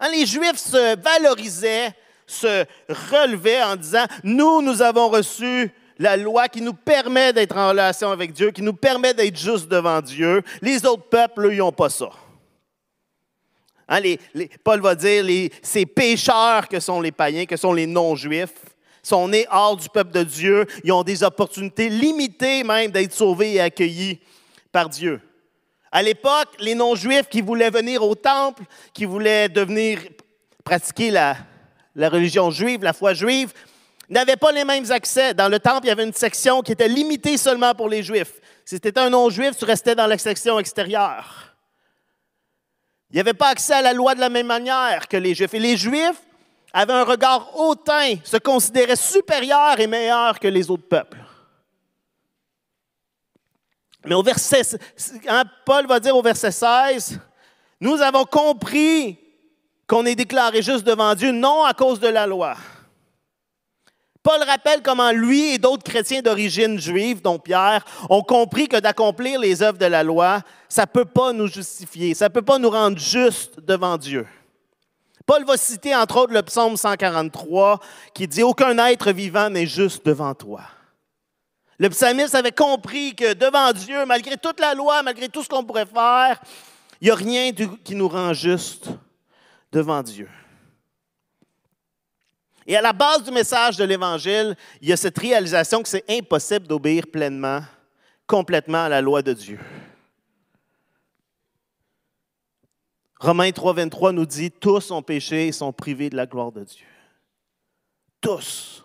Hein, 0.00 0.08
les 0.10 0.26
Juifs 0.26 0.58
se 0.58 1.00
valorisaient, 1.00 1.94
se 2.26 2.64
relevaient 2.88 3.62
en 3.62 3.76
disant, 3.76 4.06
nous, 4.24 4.62
nous 4.62 4.82
avons 4.82 5.08
reçu 5.08 5.72
la 6.02 6.16
loi 6.16 6.48
qui 6.48 6.60
nous 6.60 6.74
permet 6.74 7.32
d'être 7.32 7.56
en 7.56 7.68
relation 7.68 8.10
avec 8.10 8.32
Dieu, 8.32 8.50
qui 8.50 8.60
nous 8.60 8.72
permet 8.72 9.14
d'être 9.14 9.38
juste 9.38 9.68
devant 9.68 10.00
Dieu. 10.00 10.42
Les 10.60 10.84
autres 10.84 11.08
peuples, 11.08 11.46
eux, 11.46 11.54
ils 11.54 11.58
n'ont 11.58 11.70
pas 11.70 11.90
ça. 11.90 12.10
Hein, 13.88 14.00
Paul 14.64 14.80
va 14.80 14.96
dire, 14.96 15.24
ces 15.62 15.86
pécheurs 15.86 16.66
que 16.66 16.80
sont 16.80 17.00
les 17.00 17.12
païens, 17.12 17.46
que 17.46 17.56
sont 17.56 17.72
les 17.72 17.86
non-juifs, 17.86 18.54
sont 19.00 19.28
nés 19.28 19.46
hors 19.48 19.76
du 19.76 19.88
peuple 19.88 20.10
de 20.10 20.24
Dieu, 20.24 20.66
ils 20.82 20.90
ont 20.90 21.04
des 21.04 21.22
opportunités 21.22 21.88
limitées 21.88 22.64
même 22.64 22.90
d'être 22.90 23.12
sauvés 23.12 23.54
et 23.54 23.60
accueillis 23.60 24.18
par 24.72 24.88
Dieu. 24.88 25.20
À 25.92 26.02
l'époque, 26.02 26.48
les 26.58 26.74
non-juifs 26.74 27.28
qui 27.28 27.42
voulaient 27.42 27.70
venir 27.70 28.02
au 28.02 28.16
temple, 28.16 28.64
qui 28.92 29.04
voulaient 29.04 29.48
devenir 29.48 30.00
pratiquer 30.64 31.12
la 31.12 31.36
religion 32.08 32.50
juive, 32.50 32.82
la 32.82 32.92
foi 32.92 33.14
juive, 33.14 33.52
n'avaient 34.12 34.36
pas 34.36 34.52
les 34.52 34.64
mêmes 34.64 34.90
accès. 34.90 35.34
Dans 35.34 35.48
le 35.48 35.58
temple, 35.58 35.86
il 35.86 35.88
y 35.88 35.92
avait 35.92 36.04
une 36.04 36.12
section 36.12 36.62
qui 36.62 36.72
était 36.72 36.88
limitée 36.88 37.36
seulement 37.36 37.74
pour 37.74 37.88
les 37.88 38.02
Juifs. 38.02 38.40
Si 38.64 38.80
tu 38.80 38.88
étais 38.88 39.00
un 39.00 39.10
non-juif, 39.10 39.56
tu 39.56 39.64
restais 39.64 39.94
dans 39.94 40.06
la 40.06 40.18
section 40.18 40.58
extérieure. 40.58 41.54
Il 43.10 43.14
n'y 43.14 43.20
avait 43.20 43.34
pas 43.34 43.48
accès 43.48 43.74
à 43.74 43.82
la 43.82 43.92
loi 43.92 44.14
de 44.14 44.20
la 44.20 44.28
même 44.28 44.46
manière 44.46 45.08
que 45.08 45.16
les 45.16 45.34
Juifs. 45.34 45.54
Et 45.54 45.58
les 45.58 45.76
Juifs 45.76 46.22
avaient 46.72 46.92
un 46.92 47.04
regard 47.04 47.58
hautain, 47.58 48.14
se 48.24 48.36
considéraient 48.36 48.96
supérieurs 48.96 49.78
et 49.78 49.86
meilleurs 49.86 50.38
que 50.38 50.48
les 50.48 50.70
autres 50.70 50.88
peuples. 50.88 51.18
Mais 54.04 54.14
au 54.14 54.22
verset, 54.22 54.62
hein, 55.28 55.44
Paul 55.64 55.86
va 55.86 56.00
dire 56.00 56.16
au 56.16 56.22
verset 56.22 56.50
16, 56.50 57.20
nous 57.80 58.00
avons 58.00 58.24
compris 58.24 59.18
qu'on 59.86 60.06
est 60.06 60.14
déclaré 60.14 60.62
juste 60.62 60.84
devant 60.84 61.14
Dieu, 61.14 61.30
non 61.30 61.64
à 61.64 61.74
cause 61.74 62.00
de 62.00 62.08
la 62.08 62.26
loi. 62.26 62.56
Paul 64.22 64.40
rappelle 64.44 64.82
comment 64.82 65.10
lui 65.10 65.54
et 65.54 65.58
d'autres 65.58 65.82
chrétiens 65.82 66.22
d'origine 66.22 66.78
juive, 66.78 67.22
dont 67.22 67.38
Pierre, 67.38 67.84
ont 68.08 68.22
compris 68.22 68.68
que 68.68 68.76
d'accomplir 68.78 69.40
les 69.40 69.62
œuvres 69.62 69.78
de 69.78 69.86
la 69.86 70.04
loi, 70.04 70.42
ça 70.68 70.82
ne 70.82 70.86
peut 70.86 71.04
pas 71.04 71.32
nous 71.32 71.48
justifier, 71.48 72.14
ça 72.14 72.26
ne 72.26 72.32
peut 72.32 72.42
pas 72.42 72.58
nous 72.58 72.70
rendre 72.70 72.98
justes 72.98 73.58
devant 73.60 73.96
Dieu. 73.96 74.26
Paul 75.26 75.44
va 75.44 75.56
citer 75.56 75.94
entre 75.94 76.18
autres 76.18 76.32
le 76.32 76.42
psaume 76.42 76.76
143 76.76 77.80
qui 78.14 78.28
dit 78.28 78.42
Aucun 78.42 78.76
être 78.86 79.12
vivant 79.12 79.50
n'est 79.50 79.66
juste 79.66 80.04
devant 80.06 80.34
toi. 80.34 80.62
Le 81.78 81.88
psalmiste 81.90 82.34
avait 82.34 82.52
compris 82.52 83.14
que 83.14 83.34
devant 83.34 83.72
Dieu, 83.72 84.04
malgré 84.06 84.36
toute 84.36 84.60
la 84.60 84.74
loi, 84.74 85.02
malgré 85.02 85.28
tout 85.28 85.42
ce 85.42 85.48
qu'on 85.48 85.64
pourrait 85.64 85.86
faire, 85.86 86.40
Il 87.00 87.06
n'y 87.06 87.10
a 87.10 87.14
rien 87.16 87.50
qui 87.82 87.96
nous 87.96 88.08
rend 88.08 88.32
juste 88.32 88.88
devant 89.72 90.02
Dieu. 90.02 90.28
Et 92.66 92.76
à 92.76 92.80
la 92.80 92.92
base 92.92 93.24
du 93.24 93.30
message 93.30 93.76
de 93.76 93.84
l'Évangile, 93.84 94.56
il 94.80 94.88
y 94.88 94.92
a 94.92 94.96
cette 94.96 95.18
réalisation 95.18 95.82
que 95.82 95.88
c'est 95.88 96.04
impossible 96.08 96.66
d'obéir 96.66 97.06
pleinement, 97.10 97.60
complètement 98.26 98.84
à 98.84 98.88
la 98.88 99.00
loi 99.00 99.22
de 99.22 99.32
Dieu. 99.32 99.58
Romains 103.18 103.52
3, 103.52 103.74
23 103.74 104.12
nous 104.12 104.26
dit 104.26 104.50
Tous 104.50 104.90
ont 104.90 105.02
péché 105.02 105.48
et 105.48 105.52
sont 105.52 105.72
privés 105.72 106.10
de 106.10 106.16
la 106.16 106.26
gloire 106.26 106.50
de 106.50 106.64
Dieu. 106.64 106.86
Tous. 108.20 108.84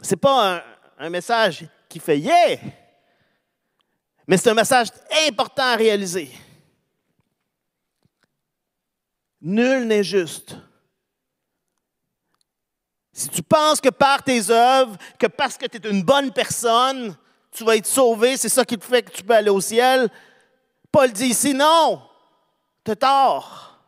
Ce 0.00 0.10
n'est 0.10 0.16
pas 0.16 0.62
un, 0.98 1.10
message 1.10 1.66
qui 1.88 1.98
fait 1.98 2.18
Yeah, 2.18 2.58
mais 4.26 4.36
c'est 4.36 4.50
un 4.50 4.54
message 4.54 4.88
important 5.26 5.62
à 5.62 5.76
réaliser. 5.76 6.30
Nul 9.40 9.86
n'est 9.86 10.04
juste. 10.04 10.56
Si 13.12 13.28
tu 13.28 13.42
penses 13.42 13.80
que 13.80 13.90
par 13.90 14.22
tes 14.22 14.50
œuvres, 14.50 14.96
que 15.18 15.26
parce 15.26 15.58
que 15.58 15.66
tu 15.66 15.76
es 15.76 15.90
une 15.90 16.02
bonne 16.02 16.32
personne, 16.32 17.14
tu 17.50 17.64
vas 17.64 17.76
être 17.76 17.86
sauvé, 17.86 18.36
c'est 18.36 18.48
ça 18.48 18.64
qui 18.64 18.78
te 18.78 18.84
fait 18.84 19.02
que 19.02 19.10
tu 19.10 19.22
peux 19.22 19.34
aller 19.34 19.50
au 19.50 19.60
ciel, 19.60 20.08
Paul 20.90 21.12
dit 21.12 21.26
ici, 21.26 21.52
non, 21.54 22.02
tu 22.84 22.96
tort. 22.96 23.78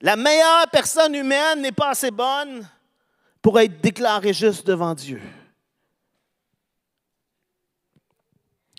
La 0.00 0.16
meilleure 0.16 0.68
personne 0.70 1.14
humaine 1.14 1.60
n'est 1.60 1.72
pas 1.72 1.90
assez 1.90 2.10
bonne 2.10 2.66
pour 3.42 3.58
être 3.60 3.80
déclarée 3.80 4.32
juste 4.32 4.66
devant 4.66 4.94
Dieu. 4.94 5.20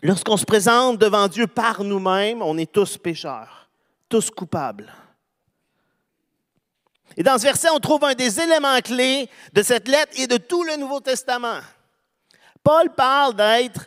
Lorsqu'on 0.03 0.37
se 0.37 0.45
présente 0.45 0.97
devant 0.97 1.27
Dieu 1.27 1.45
par 1.45 1.83
nous-mêmes, 1.83 2.41
on 2.41 2.57
est 2.57 2.71
tous 2.71 2.97
pécheurs, 2.97 3.69
tous 4.09 4.31
coupables. 4.31 4.91
Et 7.21 7.23
dans 7.23 7.37
ce 7.37 7.43
verset, 7.43 7.69
on 7.69 7.79
trouve 7.79 8.03
un 8.03 8.15
des 8.15 8.39
éléments 8.39 8.79
clés 8.79 9.29
de 9.53 9.61
cette 9.61 9.87
lettre 9.87 10.11
et 10.15 10.25
de 10.25 10.37
tout 10.37 10.63
le 10.63 10.75
Nouveau 10.75 10.99
Testament. 11.01 11.59
Paul 12.63 12.89
parle 12.97 13.35
d'être 13.35 13.85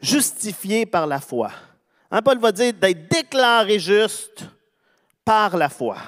justifié 0.00 0.86
par 0.86 1.06
la 1.06 1.20
foi. 1.20 1.50
Hein, 2.10 2.22
Paul 2.22 2.38
va 2.38 2.52
dire 2.52 2.72
d'être 2.72 3.06
déclaré 3.06 3.78
juste 3.78 4.46
par 5.26 5.58
la 5.58 5.68
foi. 5.68 5.98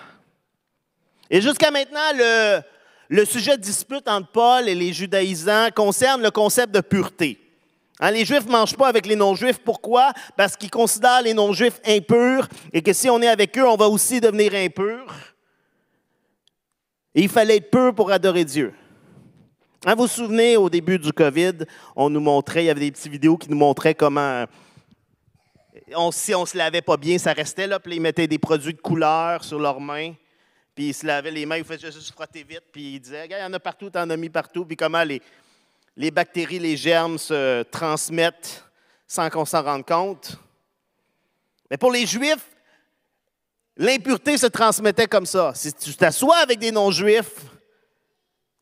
Et 1.28 1.42
jusqu'à 1.42 1.70
maintenant, 1.70 2.62
le, 3.10 3.26
sujet 3.26 3.58
de 3.58 3.62
dispute 3.62 4.08
entre 4.08 4.32
Paul 4.32 4.66
et 4.66 4.74
les 4.74 4.94
judaïsants 4.94 5.68
concerne 5.76 6.22
le 6.22 6.30
concept 6.30 6.72
de 6.72 6.80
pureté. 6.80 7.38
Hein, 8.00 8.12
les 8.12 8.24
Juifs 8.24 8.46
ne 8.46 8.52
mangent 8.52 8.78
pas 8.78 8.88
avec 8.88 9.04
les 9.04 9.16
non-Juifs. 9.16 9.58
Pourquoi? 9.62 10.14
Parce 10.38 10.56
qu'ils 10.56 10.70
considèrent 10.70 11.20
les 11.20 11.34
non-Juifs 11.34 11.82
impurs 11.86 12.48
et 12.72 12.80
que 12.80 12.94
si 12.94 13.10
on 13.10 13.20
est 13.20 13.28
avec 13.28 13.58
eux, 13.58 13.68
on 13.68 13.76
va 13.76 13.90
aussi 13.90 14.22
devenir 14.22 14.54
impurs. 14.54 15.35
Et 17.16 17.22
il 17.22 17.30
fallait 17.30 17.56
être 17.56 17.70
pur 17.70 17.94
pour 17.94 18.12
adorer 18.12 18.44
Dieu. 18.44 18.74
Hein, 19.86 19.94
vous 19.94 20.02
vous 20.02 20.08
souvenez, 20.08 20.58
au 20.58 20.68
début 20.68 20.98
du 20.98 21.14
COVID, 21.14 21.64
on 21.96 22.10
nous 22.10 22.20
montrait, 22.20 22.64
il 22.64 22.66
y 22.66 22.70
avait 22.70 22.80
des 22.80 22.92
petites 22.92 23.10
vidéos 23.10 23.38
qui 23.38 23.48
nous 23.48 23.56
montraient 23.56 23.94
comment, 23.94 24.44
si 26.10 26.34
on 26.34 26.42
ne 26.42 26.46
se 26.46 26.58
lavait 26.58 26.82
pas 26.82 26.98
bien, 26.98 27.16
ça 27.16 27.32
restait 27.32 27.66
là, 27.66 27.80
puis 27.80 27.96
ils 27.96 28.02
mettaient 28.02 28.26
des 28.26 28.38
produits 28.38 28.74
de 28.74 28.80
couleur 28.82 29.42
sur 29.44 29.58
leurs 29.58 29.80
mains, 29.80 30.12
puis 30.74 30.88
ils 30.88 30.94
se 30.94 31.06
lavaient 31.06 31.30
les 31.30 31.46
mains, 31.46 31.56
ils 31.56 31.64
faisaient 31.64 31.90
juste 31.90 32.12
frotter 32.12 32.42
vite, 32.42 32.64
puis 32.70 32.96
ils 32.96 33.00
disaient, 33.00 33.24
il 33.24 33.32
y 33.32 33.42
en 33.42 33.52
a 33.54 33.60
partout, 33.60 33.88
tu 33.88 33.98
en 33.98 34.10
as 34.10 34.16
mis 34.18 34.28
partout, 34.28 34.66
puis 34.66 34.76
comment 34.76 35.02
les, 35.02 35.22
les 35.96 36.10
bactéries, 36.10 36.58
les 36.58 36.76
germes 36.76 37.16
se 37.16 37.62
transmettent 37.62 38.62
sans 39.06 39.30
qu'on 39.30 39.46
s'en 39.46 39.62
rende 39.62 39.86
compte. 39.86 40.36
Mais 41.70 41.78
pour 41.78 41.92
les 41.92 42.04
Juifs, 42.04 42.46
L'impureté 43.76 44.38
se 44.38 44.46
transmettait 44.46 45.06
comme 45.06 45.26
ça. 45.26 45.52
Si 45.54 45.72
tu 45.72 45.94
t'assois 45.94 46.38
avec 46.38 46.58
des 46.58 46.72
non-juifs, 46.72 47.44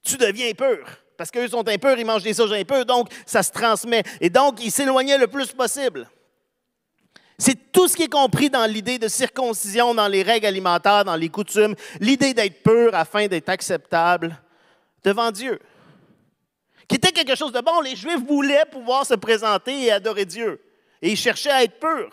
tu 0.04 0.16
deviens 0.16 0.50
impur. 0.50 0.84
Parce 1.16 1.30
qu'eux 1.30 1.48
sont 1.48 1.66
impurs, 1.68 1.98
ils 1.98 2.04
mangent 2.04 2.24
des 2.24 2.34
sauges 2.34 2.52
impurs, 2.52 2.84
donc 2.84 3.08
ça 3.24 3.42
se 3.42 3.52
transmet. 3.52 4.02
Et 4.20 4.28
donc, 4.28 4.62
ils 4.64 4.72
s'éloignaient 4.72 5.18
le 5.18 5.28
plus 5.28 5.52
possible. 5.52 6.08
C'est 7.38 7.72
tout 7.72 7.88
ce 7.88 7.96
qui 7.96 8.04
est 8.04 8.12
compris 8.12 8.50
dans 8.50 8.66
l'idée 8.66 8.98
de 8.98 9.08
circoncision, 9.08 9.94
dans 9.94 10.08
les 10.08 10.22
règles 10.22 10.46
alimentaires, 10.46 11.04
dans 11.04 11.16
les 11.16 11.28
coutumes, 11.28 11.74
l'idée 12.00 12.34
d'être 12.34 12.62
pur 12.62 12.94
afin 12.94 13.26
d'être 13.26 13.48
acceptable 13.48 14.36
devant 15.02 15.30
Dieu. 15.30 15.60
Qui 16.88 16.96
était 16.96 17.12
quelque 17.12 17.34
chose 17.34 17.52
de 17.52 17.60
bon. 17.60 17.80
Les 17.80 17.96
Juifs 17.96 18.24
voulaient 18.26 18.66
pouvoir 18.70 19.06
se 19.06 19.14
présenter 19.14 19.84
et 19.84 19.92
adorer 19.92 20.24
Dieu. 20.24 20.60
Et 21.00 21.10
ils 21.10 21.16
cherchaient 21.16 21.50
à 21.50 21.62
être 21.64 21.78
purs. 21.78 22.12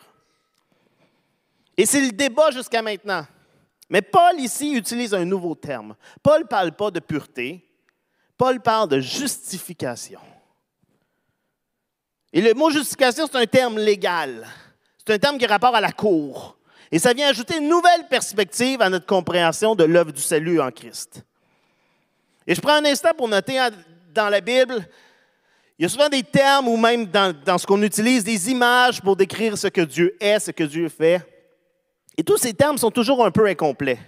Et 1.81 1.85
c'est 1.87 2.01
le 2.01 2.11
débat 2.11 2.51
jusqu'à 2.51 2.83
maintenant. 2.83 3.25
Mais 3.89 4.03
Paul 4.03 4.39
ici 4.39 4.75
utilise 4.75 5.15
un 5.15 5.25
nouveau 5.25 5.55
terme. 5.55 5.95
Paul 6.21 6.41
ne 6.41 6.45
parle 6.45 6.73
pas 6.73 6.91
de 6.91 6.99
pureté, 6.99 7.67
Paul 8.37 8.59
parle 8.59 8.87
de 8.87 8.99
justification. 8.99 10.19
Et 12.31 12.39
le 12.39 12.53
mot 12.53 12.69
justification, 12.69 13.25
c'est 13.25 13.39
un 13.39 13.47
terme 13.47 13.79
légal. 13.79 14.47
C'est 14.99 15.15
un 15.15 15.17
terme 15.17 15.39
qui 15.39 15.45
a 15.45 15.47
rapport 15.47 15.73
à 15.73 15.81
la 15.81 15.91
cour. 15.91 16.55
Et 16.91 16.99
ça 16.99 17.13
vient 17.13 17.27
ajouter 17.29 17.57
une 17.57 17.67
nouvelle 17.67 18.07
perspective 18.07 18.79
à 18.83 18.89
notre 18.91 19.07
compréhension 19.07 19.73
de 19.73 19.83
l'œuvre 19.83 20.11
du 20.11 20.21
salut 20.21 20.61
en 20.61 20.69
Christ. 20.69 21.23
Et 22.45 22.53
je 22.53 22.61
prends 22.61 22.75
un 22.75 22.85
instant 22.85 23.15
pour 23.17 23.27
noter 23.27 23.59
dans 24.13 24.29
la 24.29 24.41
Bible, 24.41 24.87
il 25.79 25.81
y 25.81 25.85
a 25.87 25.89
souvent 25.89 26.09
des 26.09 26.21
termes 26.21 26.67
ou 26.67 26.77
même 26.77 27.07
dans, 27.07 27.35
dans 27.43 27.57
ce 27.57 27.65
qu'on 27.65 27.81
utilise, 27.81 28.23
des 28.23 28.51
images 28.51 29.01
pour 29.01 29.15
décrire 29.15 29.57
ce 29.57 29.65
que 29.65 29.81
Dieu 29.81 30.15
est, 30.19 30.37
ce 30.37 30.51
que 30.51 30.63
Dieu 30.63 30.87
fait. 30.87 31.25
Et 32.17 32.23
tous 32.23 32.37
ces 32.37 32.53
termes 32.53 32.77
sont 32.77 32.91
toujours 32.91 33.25
un 33.25 33.31
peu 33.31 33.47
incomplets. 33.47 33.99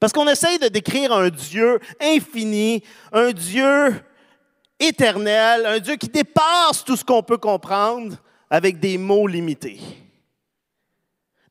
Parce 0.00 0.12
qu'on 0.12 0.28
essaye 0.28 0.58
de 0.58 0.68
décrire 0.68 1.12
un 1.12 1.28
Dieu 1.28 1.78
infini, 2.00 2.82
un 3.12 3.32
Dieu 3.32 3.94
éternel, 4.78 5.64
un 5.66 5.78
Dieu 5.78 5.96
qui 5.96 6.08
dépasse 6.08 6.84
tout 6.84 6.96
ce 6.96 7.04
qu'on 7.04 7.22
peut 7.22 7.38
comprendre 7.38 8.16
avec 8.50 8.78
des 8.78 8.98
mots 8.98 9.26
limités. 9.26 9.80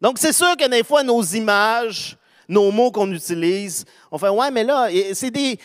Donc 0.02 0.20
c'est 0.20 0.34
sûr 0.34 0.56
que 0.58 0.68
des 0.68 0.84
fois, 0.84 1.04
nos 1.04 1.24
images, 1.24 2.18
nos 2.48 2.72
mots 2.72 2.92
qu'on 2.92 3.12
utilise, 3.12 3.86
on 4.12 4.18
fait, 4.18 4.30
ouais, 4.30 4.52
mais 4.52 4.64
là, 4.64 4.90
c'est 5.14 5.32
des, 5.32 5.60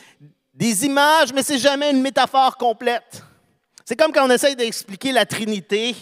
des 0.55 0.87
images, 0.87 1.33
mais 1.35 1.43
c'est 1.43 1.59
jamais 1.59 1.91
une 1.91 2.01
métaphore 2.01 2.57
complète. 2.57 3.23
C'est 3.85 3.97
comme 3.97 4.13
quand 4.13 4.27
on 4.27 4.31
essaye 4.31 4.57
d'expliquer 4.57 5.13
la 5.13 5.27
Trinité, 5.27 5.95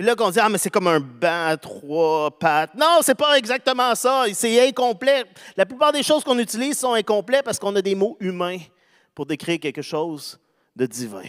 puis 0.00 0.06
là, 0.06 0.16
qu'on 0.16 0.30
dit, 0.30 0.40
ah, 0.40 0.48
mais 0.48 0.56
c'est 0.56 0.70
comme 0.70 0.86
un 0.86 0.98
banc 0.98 1.48
à 1.48 1.58
trois 1.58 2.30
pattes. 2.30 2.74
Non, 2.74 3.00
c'est 3.02 3.14
pas 3.14 3.36
exactement 3.36 3.94
ça. 3.94 4.24
C'est 4.32 4.66
incomplet. 4.66 5.26
La 5.58 5.66
plupart 5.66 5.92
des 5.92 6.02
choses 6.02 6.24
qu'on 6.24 6.38
utilise 6.38 6.78
sont 6.78 6.94
incomplètes 6.94 7.44
parce 7.44 7.58
qu'on 7.58 7.76
a 7.76 7.82
des 7.82 7.94
mots 7.94 8.16
humains 8.18 8.56
pour 9.14 9.26
décrire 9.26 9.60
quelque 9.60 9.82
chose 9.82 10.40
de 10.74 10.86
divin. 10.86 11.28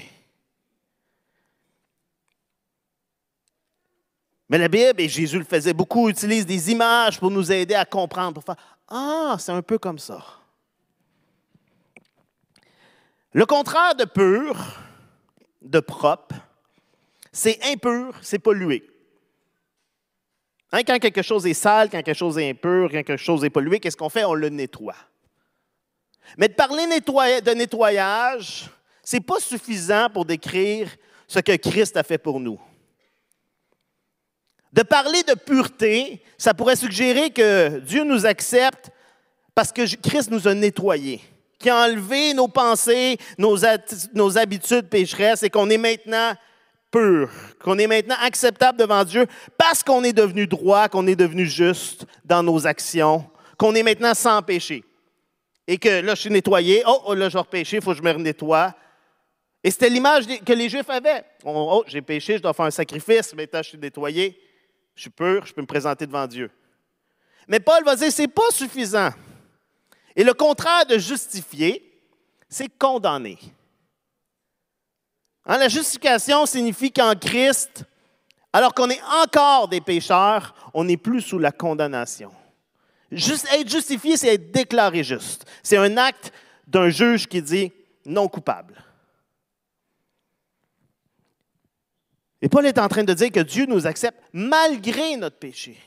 Mais 4.47 4.57
la 4.57 4.69
Bible, 4.69 5.01
et 5.01 5.09
Jésus 5.09 5.39
le 5.39 5.43
faisait 5.43 5.73
beaucoup, 5.73 6.07
utilise 6.07 6.45
des 6.45 6.71
images 6.71 7.19
pour 7.19 7.29
nous 7.29 7.51
aider 7.51 7.75
à 7.75 7.83
comprendre, 7.83 8.35
pour 8.35 8.45
faire 8.45 8.77
Ah, 8.87 9.35
c'est 9.37 9.51
un 9.51 9.61
peu 9.61 9.79
comme 9.79 9.99
ça. 9.99 10.23
Le 13.33 13.45
contraire 13.45 13.95
de 13.95 14.05
pur, 14.05 14.55
de 15.61 15.81
propre, 15.81 16.35
c'est 17.31 17.59
impur, 17.65 18.15
c'est 18.21 18.39
pollué. 18.39 18.83
Hein, 20.71 20.83
quand 20.83 20.99
quelque 20.99 21.21
chose 21.21 21.45
est 21.47 21.53
sale, 21.53 21.89
quand 21.89 22.01
quelque 22.01 22.17
chose 22.17 22.37
est 22.37 22.49
impur, 22.49 22.89
quand 22.91 23.03
quelque 23.03 23.17
chose 23.17 23.43
est 23.43 23.49
pollué, 23.49 23.79
qu'est-ce 23.79 23.97
qu'on 23.97 24.09
fait? 24.09 24.23
On 24.23 24.33
le 24.33 24.49
nettoie. 24.49 24.95
Mais 26.37 26.47
de 26.47 26.53
parler 26.53 26.85
de 26.87 27.51
nettoyage, 27.51 28.69
ce 29.03 29.15
n'est 29.15 29.21
pas 29.21 29.39
suffisant 29.39 30.09
pour 30.09 30.25
décrire 30.25 30.89
ce 31.27 31.39
que 31.39 31.55
Christ 31.55 31.97
a 31.97 32.03
fait 32.03 32.17
pour 32.17 32.39
nous. 32.39 32.59
De 34.71 34.83
parler 34.83 35.23
de 35.23 35.33
pureté, 35.33 36.23
ça 36.37 36.53
pourrait 36.53 36.77
suggérer 36.77 37.31
que 37.31 37.79
Dieu 37.79 38.05
nous 38.05 38.25
accepte 38.25 38.89
parce 39.53 39.71
que 39.73 39.95
Christ 39.97 40.31
nous 40.31 40.47
a 40.47 40.53
nettoyés, 40.53 41.21
qui 41.59 41.69
a 41.69 41.83
enlevé 41.85 42.33
nos 42.33 42.47
pensées, 42.47 43.17
nos, 43.37 43.57
nos 44.13 44.37
habitudes 44.37 44.87
pécheresses 44.87 45.43
et 45.43 45.49
qu'on 45.49 45.69
est 45.69 45.77
maintenant 45.77 46.33
pur, 46.91 47.29
qu'on 47.63 47.77
est 47.77 47.87
maintenant 47.87 48.15
acceptable 48.21 48.77
devant 48.77 49.03
Dieu 49.03 49.25
parce 49.57 49.81
qu'on 49.81 50.03
est 50.03 50.13
devenu 50.13 50.45
droit, 50.45 50.89
qu'on 50.89 51.07
est 51.07 51.15
devenu 51.15 51.45
juste 51.45 52.05
dans 52.25 52.43
nos 52.43 52.67
actions, 52.67 53.25
qu'on 53.57 53.73
est 53.75 53.83
maintenant 53.83 54.13
sans 54.13 54.41
péché. 54.41 54.83
Et 55.67 55.77
que 55.77 56.01
là, 56.01 56.15
je 56.15 56.21
suis 56.21 56.29
nettoyé. 56.29 56.83
Oh, 56.85 57.01
oh 57.05 57.13
là, 57.13 57.29
je 57.29 57.33
vais 57.33 57.39
repêcher, 57.39 57.77
il 57.77 57.83
faut 57.83 57.91
que 57.91 57.97
je 57.97 58.03
me 58.03 58.11
nettoie. 58.13 58.73
Et 59.63 59.71
c'était 59.71 59.89
l'image 59.89 60.25
que 60.43 60.53
les 60.53 60.69
Juifs 60.69 60.89
avaient. 60.89 61.23
Oh, 61.43 61.69
oh, 61.71 61.83
j'ai 61.87 62.01
péché, 62.01 62.37
je 62.37 62.41
dois 62.41 62.53
faire 62.53 62.65
un 62.65 62.71
sacrifice, 62.71 63.33
maintenant 63.33 63.61
je 63.61 63.69
suis 63.69 63.77
nettoyé, 63.77 64.37
je 64.95 65.01
suis 65.01 65.09
pur, 65.11 65.45
je 65.45 65.53
peux 65.53 65.61
me 65.61 65.67
présenter 65.67 66.05
devant 66.05 66.27
Dieu. 66.27 66.49
Mais 67.47 67.59
Paul 67.59 67.83
va 67.83 67.95
dire, 67.95 68.11
ce 68.11 68.23
n'est 68.23 68.27
pas 68.27 68.49
suffisant. 68.51 69.09
Et 70.15 70.23
le 70.23 70.33
contraire 70.33 70.85
de 70.85 70.97
justifier, 70.97 71.87
c'est 72.49 72.69
condamner. 72.77 73.37
Hein, 75.45 75.57
la 75.57 75.67
justification 75.67 76.45
signifie 76.45 76.91
qu'en 76.91 77.15
Christ, 77.15 77.83
alors 78.53 78.73
qu'on 78.73 78.89
est 78.89 79.01
encore 79.23 79.67
des 79.67 79.81
pécheurs, 79.81 80.53
on 80.73 80.83
n'est 80.83 80.97
plus 80.97 81.21
sous 81.21 81.39
la 81.39 81.51
condamnation. 81.51 82.31
Être 83.11 83.69
justifié, 83.69 84.17
c'est 84.17 84.35
être 84.35 84.51
déclaré 84.51 85.03
juste. 85.03 85.45
C'est 85.63 85.77
un 85.77 85.97
acte 85.97 86.31
d'un 86.67 86.89
juge 86.89 87.27
qui 87.27 87.41
dit 87.41 87.71
non 88.05 88.27
coupable. 88.27 88.81
Et 92.41 92.49
Paul 92.49 92.65
est 92.65 92.79
en 92.79 92.87
train 92.87 93.03
de 93.03 93.13
dire 93.13 93.31
que 93.31 93.41
Dieu 93.41 93.65
nous 93.65 93.85
accepte 93.85 94.19
malgré 94.33 95.15
notre 95.17 95.37
péché. 95.37 95.77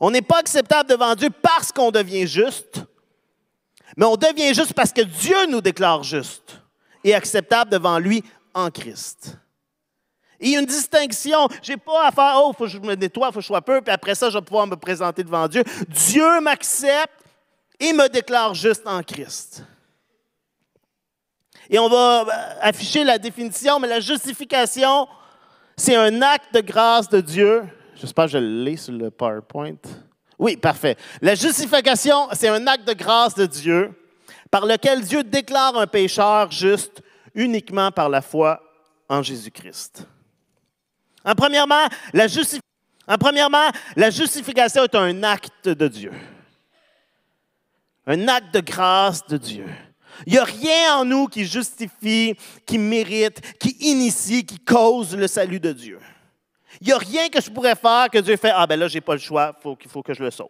On 0.00 0.10
n'est 0.10 0.22
pas 0.22 0.38
acceptable 0.38 0.88
devant 0.88 1.14
Dieu 1.14 1.30
parce 1.30 1.70
qu'on 1.70 1.90
devient 1.90 2.26
juste, 2.26 2.82
mais 3.96 4.06
on 4.06 4.16
devient 4.16 4.54
juste 4.54 4.72
parce 4.72 4.92
que 4.92 5.02
Dieu 5.02 5.46
nous 5.48 5.60
déclare 5.60 6.02
juste 6.02 6.60
et 7.04 7.14
acceptable 7.14 7.70
devant 7.70 7.98
lui 7.98 8.22
en 8.54 8.70
Christ. 8.70 9.36
il 10.40 10.50
y 10.50 10.56
a 10.56 10.60
une 10.60 10.66
distinction. 10.66 11.48
Je 11.62 11.72
n'ai 11.72 11.76
pas 11.76 12.08
à 12.08 12.10
faire, 12.10 12.34
oh, 12.36 12.52
il 12.52 12.56
faut 12.56 12.64
que 12.64 12.70
je 12.70 12.78
me 12.78 12.94
nettoie, 12.94 13.28
il 13.28 13.32
faut 13.32 13.38
que 13.38 13.42
je 13.42 13.46
sois 13.46 13.62
peu, 13.62 13.80
puis 13.80 13.92
après 13.92 14.14
ça, 14.14 14.30
je 14.30 14.38
vais 14.38 14.44
pouvoir 14.44 14.66
me 14.66 14.76
présenter 14.76 15.22
devant 15.22 15.46
Dieu. 15.48 15.62
Dieu 15.88 16.40
m'accepte 16.40 17.24
et 17.80 17.92
me 17.92 18.08
déclare 18.08 18.54
juste 18.54 18.86
en 18.86 19.02
Christ. 19.02 19.64
Et 21.70 21.78
on 21.78 21.88
va 21.88 22.22
euh, 22.22 22.54
afficher 22.62 23.04
la 23.04 23.18
définition, 23.18 23.78
mais 23.78 23.88
la 23.88 24.00
justification, 24.00 25.06
c'est 25.76 25.96
un 25.96 26.22
acte 26.22 26.54
de 26.54 26.60
grâce 26.60 27.08
de 27.08 27.20
Dieu. 27.20 27.62
J'espère 27.94 28.24
que 28.24 28.32
je 28.32 28.38
l'ai 28.38 28.76
sur 28.76 28.94
le 28.94 29.10
PowerPoint. 29.10 29.76
Oui, 30.38 30.56
parfait. 30.56 30.96
La 31.20 31.34
justification, 31.34 32.28
c'est 32.32 32.48
un 32.48 32.66
acte 32.66 32.86
de 32.86 32.94
grâce 32.94 33.34
de 33.34 33.44
Dieu 33.44 33.92
par 34.50 34.66
lequel 34.66 35.02
Dieu 35.02 35.22
déclare 35.22 35.76
un 35.76 35.86
pécheur 35.86 36.50
juste 36.50 37.02
uniquement 37.34 37.90
par 37.90 38.08
la 38.08 38.22
foi 38.22 38.60
en 39.08 39.22
Jésus-Christ. 39.22 40.06
En 41.24 41.34
premièrement, 41.34 41.86
la 42.12 42.26
la 43.96 44.10
justification 44.10 44.84
est 44.84 44.94
un 44.94 45.22
acte 45.22 45.68
de 45.68 45.88
Dieu. 45.88 46.12
Un 48.06 48.28
acte 48.28 48.54
de 48.54 48.60
grâce 48.60 49.26
de 49.26 49.36
Dieu. 49.36 49.66
Il 50.26 50.32
n'y 50.32 50.38
a 50.38 50.44
rien 50.44 50.96
en 50.96 51.04
nous 51.04 51.26
qui 51.26 51.44
justifie, 51.44 52.34
qui 52.66 52.78
mérite, 52.78 53.58
qui 53.58 53.76
initie, 53.80 54.44
qui 54.44 54.58
cause 54.58 55.14
le 55.14 55.26
salut 55.26 55.60
de 55.60 55.72
Dieu. 55.72 56.00
Il 56.80 56.88
n'y 56.88 56.92
a 56.92 56.98
rien 56.98 57.28
que 57.28 57.40
je 57.40 57.50
pourrais 57.50 57.76
faire 57.76 58.08
que 58.10 58.18
Dieu 58.18 58.36
fait 58.36 58.52
Ah, 58.54 58.66
ben 58.66 58.78
là, 58.78 58.88
je 58.88 58.94
n'ai 58.94 59.00
pas 59.00 59.14
le 59.14 59.20
choix, 59.20 59.56
il 59.64 59.88
faut 59.88 60.02
que 60.02 60.14
je 60.14 60.22
le 60.22 60.30
sauve. 60.30 60.48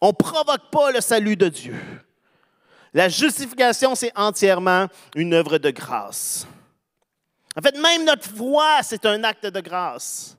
On 0.00 0.08
ne 0.08 0.12
provoque 0.12 0.70
pas 0.70 0.92
le 0.92 1.00
salut 1.00 1.36
de 1.36 1.48
Dieu. 1.48 1.74
La 2.94 3.08
justification, 3.08 3.94
c'est 3.94 4.12
entièrement 4.16 4.86
une 5.14 5.34
œuvre 5.34 5.58
de 5.58 5.70
grâce. 5.70 6.46
En 7.58 7.62
fait, 7.62 7.78
même 7.78 8.04
notre 8.04 8.28
foi, 8.28 8.80
c'est 8.82 9.06
un 9.06 9.24
acte 9.24 9.46
de 9.46 9.60
grâce. 9.60 10.36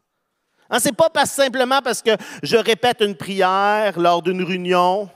Hein, 0.69 0.79
Ce 0.79 0.89
n'est 0.89 0.93
pas 0.93 1.25
simplement 1.25 1.81
parce 1.81 2.01
que 2.01 2.11
je 2.43 2.57
répète 2.57 3.01
une 3.01 3.15
prière 3.15 3.99
lors 3.99 4.21
d'une 4.21 4.43
réunion 4.43 5.09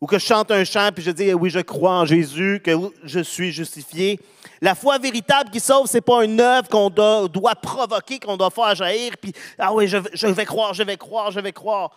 ou 0.00 0.06
que 0.06 0.18
je 0.18 0.26
chante 0.26 0.50
un 0.50 0.64
chant 0.64 0.90
puis 0.92 1.02
je 1.04 1.12
dis 1.12 1.32
oui, 1.32 1.48
je 1.48 1.60
crois 1.60 1.92
en 2.00 2.04
Jésus, 2.04 2.60
que 2.62 2.72
je 3.04 3.20
suis 3.20 3.52
justifié. 3.52 4.18
La 4.60 4.74
foi 4.74 4.98
véritable 4.98 5.50
qui 5.50 5.60
sauve, 5.60 5.86
ce 5.86 5.94
n'est 5.94 6.00
pas 6.00 6.24
une 6.24 6.40
œuvre 6.40 6.68
qu'on 6.68 6.90
doit, 6.90 7.54
provoquer, 7.54 8.18
qu'on 8.18 8.36
doit 8.36 8.50
faire 8.50 8.74
jaillir, 8.74 9.16
puis 9.20 9.32
ah 9.58 9.72
oui, 9.72 9.86
je, 9.86 10.26
vais 10.26 10.44
croire, 10.44 10.74
je 10.74 10.82
vais 10.82 10.96
croire, 10.96 11.30
je 11.30 11.40
vais 11.40 11.52
croire. 11.52 11.90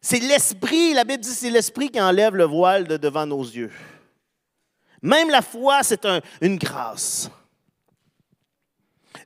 C'est 0.00 0.20
l'esprit, 0.20 0.94
la 0.94 1.04
Bible 1.04 1.22
dit 1.22 1.30
c'est 1.30 1.50
l'esprit 1.50 1.90
qui 1.90 2.00
enlève 2.00 2.34
le 2.34 2.44
voile 2.44 2.86
de 2.86 2.96
devant 2.96 3.26
nos 3.26 3.42
yeux. 3.42 3.72
Même 5.02 5.30
la 5.30 5.42
foi, 5.42 5.82
c'est 5.82 6.06
une 6.40 6.56
grâce. 6.56 7.30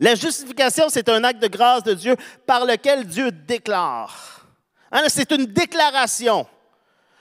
La 0.01 0.15
justification, 0.15 0.89
c'est 0.89 1.09
un 1.09 1.23
acte 1.25 1.43
de 1.43 1.49
grâce 1.49 1.83
de 1.83 1.95
Dieu 1.95 2.17
par 2.47 2.65
lequel 2.65 3.07
Dieu 3.07 3.31
déclare. 3.31 4.47
Hein, 4.91 5.05
c'est 5.09 5.31
une 5.33 5.47
déclaration. 5.47 6.47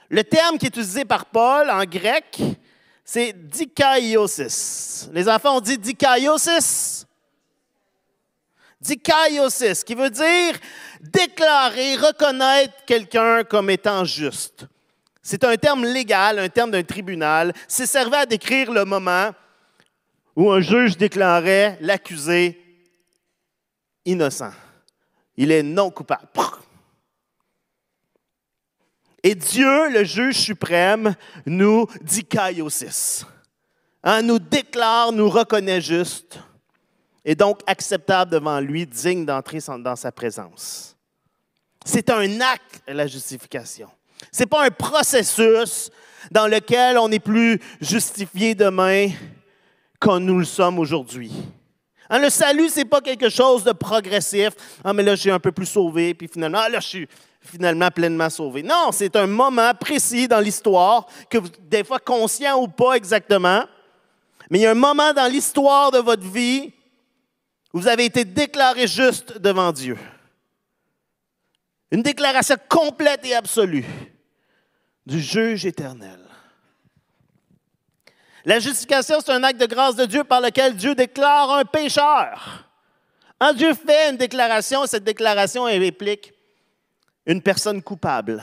Le 0.08 0.24
terme 0.24 0.58
qui 0.58 0.66
est 0.66 0.68
utilisé 0.68 1.04
par 1.04 1.26
Paul 1.26 1.70
en 1.70 1.84
grec, 1.84 2.38
c'est 3.04 3.32
dikaiosis. 3.32 5.08
Les 5.12 5.28
enfants 5.28 5.56
ont 5.56 5.60
dit 5.60 5.78
dikaiosis. 5.78 7.06
Dikaiosis, 8.80 9.84
qui 9.84 9.94
veut 9.94 10.10
dire 10.10 10.58
déclarer, 11.02 11.96
reconnaître 11.96 12.84
quelqu'un 12.86 13.44
comme 13.44 13.70
étant 13.70 14.04
juste. 14.04 14.66
C'est 15.22 15.44
un 15.44 15.56
terme 15.56 15.84
légal, 15.84 16.38
un 16.38 16.48
terme 16.48 16.70
d'un 16.70 16.82
tribunal. 16.82 17.52
C'est 17.68 17.86
servait 17.86 18.18
à 18.18 18.26
décrire 18.26 18.72
le 18.72 18.84
moment 18.84 19.30
où 20.34 20.50
un 20.50 20.60
juge 20.60 20.96
déclarait 20.96 21.76
l'accusé 21.80 22.58
innocent. 24.04 24.52
Il 25.36 25.52
est 25.52 25.62
non 25.62 25.90
coupable. 25.90 26.28
Et 29.22 29.36
Dieu, 29.36 29.90
le 29.90 30.02
juge 30.02 30.36
suprême, 30.36 31.14
nous 31.46 31.86
dit 32.00 32.24
kaiosis. 32.24 33.24
Hein, 34.02 34.22
nous 34.22 34.40
déclare, 34.40 35.12
nous 35.12 35.28
reconnaît 35.28 35.80
juste 35.80 36.40
et 37.24 37.34
donc 37.34 37.60
acceptable 37.66 38.32
devant 38.32 38.60
lui, 38.60 38.86
digne 38.86 39.24
d'entrer 39.24 39.58
dans 39.78 39.96
sa 39.96 40.10
présence. 40.10 40.91
C'est 41.84 42.10
un 42.10 42.40
acte, 42.40 42.82
la 42.86 43.06
justification. 43.06 43.88
Ce 44.30 44.40
n'est 44.40 44.46
pas 44.46 44.64
un 44.64 44.70
processus 44.70 45.90
dans 46.30 46.46
lequel 46.46 46.98
on 46.98 47.10
est 47.10 47.18
plus 47.18 47.60
justifié 47.80 48.54
demain 48.54 49.08
qu'on 50.00 50.20
nous 50.20 50.38
le 50.38 50.44
sommes 50.44 50.78
aujourd'hui. 50.78 51.32
Hein, 52.08 52.18
le 52.18 52.30
salut, 52.30 52.68
ce 52.68 52.80
n'est 52.80 52.84
pas 52.84 53.00
quelque 53.00 53.28
chose 53.28 53.64
de 53.64 53.72
progressif. 53.72 54.50
Ah, 54.84 54.92
mais 54.92 55.02
là, 55.02 55.16
suis 55.16 55.30
un 55.30 55.40
peu 55.40 55.52
plus 55.52 55.66
sauvé, 55.66 56.14
puis 56.14 56.28
finalement, 56.28 56.60
ah, 56.62 56.68
là, 56.68 56.80
je 56.80 56.86
suis, 56.86 57.08
finalement 57.42 57.90
pleinement 57.90 58.30
sauvé. 58.30 58.62
Non, 58.62 58.90
c'est 58.92 59.16
un 59.16 59.26
moment 59.26 59.72
précis 59.74 60.28
dans 60.28 60.40
l'histoire, 60.40 61.06
que 61.28 61.38
vous, 61.38 61.48
des 61.60 61.84
fois 61.84 61.98
conscient 61.98 62.60
ou 62.60 62.68
pas 62.68 62.94
exactement, 62.94 63.64
mais 64.50 64.58
il 64.58 64.62
y 64.62 64.66
a 64.66 64.70
un 64.70 64.74
moment 64.74 65.12
dans 65.12 65.30
l'histoire 65.30 65.90
de 65.90 65.98
votre 65.98 66.26
vie 66.26 66.72
où 67.72 67.80
vous 67.80 67.88
avez 67.88 68.04
été 68.04 68.24
déclaré 68.24 68.86
juste 68.86 69.38
devant 69.38 69.72
Dieu. 69.72 69.96
Une 71.92 72.02
déclaration 72.02 72.56
complète 72.70 73.20
et 73.26 73.34
absolue 73.34 73.84
du 75.04 75.20
juge 75.20 75.66
éternel. 75.66 76.18
La 78.46 78.58
justification, 78.58 79.18
c'est 79.20 79.30
un 79.30 79.44
acte 79.44 79.60
de 79.60 79.66
grâce 79.66 79.94
de 79.94 80.06
Dieu 80.06 80.24
par 80.24 80.40
lequel 80.40 80.74
Dieu 80.74 80.94
déclare 80.94 81.50
un 81.50 81.66
pécheur. 81.66 82.66
Un 83.38 83.52
Dieu 83.52 83.74
fait 83.74 84.08
une 84.08 84.16
déclaration, 84.16 84.86
cette 84.86 85.04
déclaration 85.04 85.66
implique 85.66 86.32
une 87.26 87.42
personne 87.42 87.82
coupable. 87.82 88.42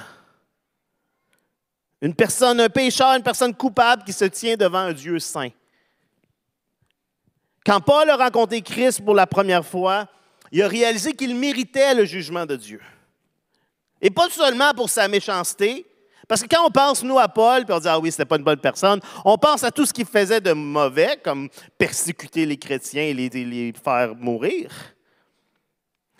Une 2.01 2.13
personne, 2.13 2.61
un 2.61 2.69
pécheur, 2.69 3.15
une 3.15 3.23
personne 3.23 3.55
coupable 3.55 4.03
qui 4.03 4.13
se 4.13 4.25
tient 4.25 4.57
devant 4.57 4.77
un 4.77 4.93
Dieu 4.93 5.17
saint. 5.17 5.49
Quand 7.65 7.81
Paul 7.81 8.11
a 8.11 8.15
rencontré 8.15 8.61
Christ 8.61 9.03
pour 9.03 9.15
la 9.15 9.25
première 9.25 9.65
fois, 9.65 10.07
il 10.51 10.61
a 10.61 10.67
réalisé 10.67 11.13
qu'il 11.13 11.35
méritait 11.35 11.95
le 11.95 12.05
jugement 12.05 12.45
de 12.45 12.55
Dieu. 12.55 12.79
Et 14.01 14.09
pas 14.09 14.29
seulement 14.29 14.73
pour 14.73 14.89
sa 14.89 15.07
méchanceté, 15.07 15.85
parce 16.27 16.43
que 16.43 16.47
quand 16.47 16.65
on 16.65 16.69
pense, 16.69 17.03
nous, 17.03 17.17
à 17.17 17.27
Paul, 17.27 17.65
puis 17.65 17.73
on 17.73 17.79
dit, 17.79 17.87
ah 17.87 17.99
oui, 17.99 18.11
c'était 18.11 18.25
pas 18.25 18.37
une 18.37 18.43
bonne 18.43 18.59
personne, 18.59 18.99
on 19.25 19.37
pense 19.37 19.63
à 19.63 19.71
tout 19.71 19.85
ce 19.85 19.91
qu'il 19.91 20.05
faisait 20.05 20.39
de 20.39 20.53
mauvais, 20.53 21.19
comme 21.23 21.49
persécuter 21.77 22.45
les 22.45 22.57
chrétiens 22.57 23.01
et 23.01 23.13
les, 23.13 23.29
les 23.29 23.73
faire 23.83 24.15
mourir. 24.15 24.69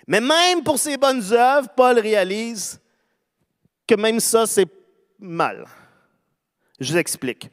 Mais 0.08 0.20
même 0.20 0.64
pour 0.64 0.80
ses 0.80 0.98
bonnes 0.98 1.24
œuvres, 1.32 1.70
Paul 1.76 2.00
réalise 2.00 2.82
que 3.88 3.94
même 3.94 4.20
ça, 4.20 4.48
c'est 4.48 4.68
mal. 5.20 5.66
Je 6.80 6.92
vous 6.92 6.98
explique. 6.98 7.50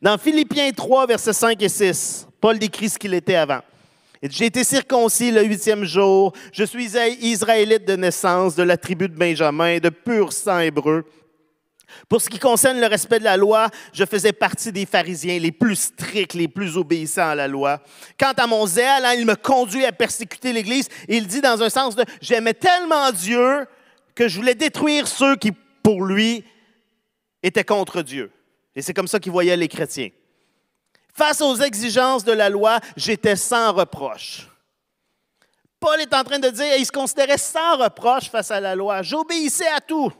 Dans 0.00 0.16
Philippiens 0.16 0.70
3, 0.70 1.06
versets 1.06 1.34
5 1.34 1.62
et 1.62 1.68
6, 1.68 2.26
Paul 2.40 2.58
décrit 2.58 2.88
ce 2.88 2.98
qu'il 2.98 3.12
était 3.12 3.34
avant. 3.34 3.60
J'ai 4.22 4.46
été 4.46 4.64
circoncis 4.64 5.30
le 5.30 5.44
huitième 5.44 5.84
jour. 5.84 6.32
Je 6.52 6.64
suis 6.64 6.96
israélite 7.20 7.86
de 7.86 7.96
naissance, 7.96 8.54
de 8.56 8.62
la 8.62 8.76
tribu 8.76 9.08
de 9.08 9.14
Benjamin, 9.14 9.78
de 9.78 9.90
pur 9.90 10.32
sang 10.32 10.58
hébreu. 10.58 11.04
Pour 12.08 12.20
ce 12.20 12.28
qui 12.28 12.38
concerne 12.38 12.80
le 12.80 12.86
respect 12.86 13.18
de 13.18 13.24
la 13.24 13.36
loi, 13.36 13.68
je 13.92 14.04
faisais 14.04 14.32
partie 14.32 14.72
des 14.72 14.86
pharisiens 14.86 15.38
les 15.38 15.52
plus 15.52 15.76
stricts, 15.76 16.34
les 16.34 16.48
plus 16.48 16.76
obéissants 16.76 17.30
à 17.30 17.34
la 17.34 17.48
loi. 17.48 17.82
Quant 18.18 18.32
à 18.36 18.46
mon 18.46 18.66
zèle, 18.66 19.04
hein, 19.04 19.14
il 19.16 19.24
me 19.24 19.36
conduit 19.36 19.84
à 19.84 19.92
persécuter 19.92 20.52
l'Église. 20.52 20.88
Il 21.08 21.26
dit 21.26 21.40
dans 21.40 21.62
un 21.62 21.70
sens 21.70 21.96
de 21.96 22.04
j'aimais 22.20 22.54
tellement 22.54 23.10
Dieu 23.12 23.66
que 24.14 24.28
je 24.28 24.36
voulais 24.36 24.54
détruire 24.54 25.06
ceux 25.06 25.36
qui, 25.36 25.52
pour 25.82 26.04
lui, 26.04 26.44
étaient 27.42 27.64
contre 27.64 28.02
Dieu. 28.02 28.30
Et 28.74 28.82
c'est 28.82 28.94
comme 28.94 29.08
ça 29.08 29.18
qu'il 29.18 29.32
voyait 29.32 29.56
les 29.56 29.68
chrétiens. 29.68 30.10
Face 31.14 31.40
aux 31.40 31.56
exigences 31.56 32.24
de 32.24 32.32
la 32.32 32.48
loi, 32.48 32.80
j'étais 32.96 33.36
sans 33.36 33.72
reproche. 33.72 34.48
Paul 35.80 36.00
est 36.00 36.14
en 36.14 36.24
train 36.24 36.38
de 36.38 36.48
dire, 36.48 36.76
il 36.76 36.86
se 36.86 36.92
considérait 36.92 37.38
sans 37.38 37.76
reproche 37.76 38.30
face 38.30 38.50
à 38.50 38.60
la 38.60 38.74
loi. 38.74 39.02
J'obéissais 39.02 39.68
à 39.68 39.80
tout. 39.80 40.12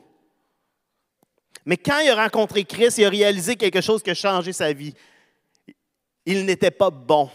Mais 1.64 1.76
quand 1.76 1.98
il 1.98 2.10
a 2.10 2.22
rencontré 2.22 2.64
Christ, 2.64 2.98
il 2.98 3.04
a 3.04 3.10
réalisé 3.10 3.56
quelque 3.56 3.80
chose 3.80 4.02
qui 4.02 4.10
a 4.10 4.14
changé 4.14 4.52
sa 4.52 4.72
vie. 4.72 4.94
Il 6.24 6.44
n'était 6.44 6.70
pas 6.70 6.90
bon. 6.90 7.28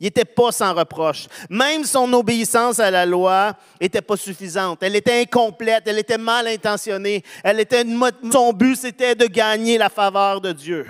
Il 0.00 0.04
n'était 0.04 0.24
pas 0.24 0.50
sans 0.50 0.72
reproche. 0.72 1.26
Même 1.50 1.84
son 1.84 2.10
obéissance 2.14 2.80
à 2.80 2.90
la 2.90 3.04
loi 3.04 3.54
n'était 3.78 4.00
pas 4.00 4.16
suffisante. 4.16 4.82
Elle 4.82 4.96
était 4.96 5.20
incomplète, 5.20 5.84
elle 5.86 5.98
était 5.98 6.16
mal 6.16 6.48
intentionnée. 6.48 7.22
Elle 7.44 7.60
était, 7.60 7.84
son 8.32 8.52
but, 8.54 8.76
c'était 8.76 9.14
de 9.14 9.26
gagner 9.26 9.76
la 9.76 9.90
faveur 9.90 10.40
de 10.40 10.52
Dieu. 10.52 10.86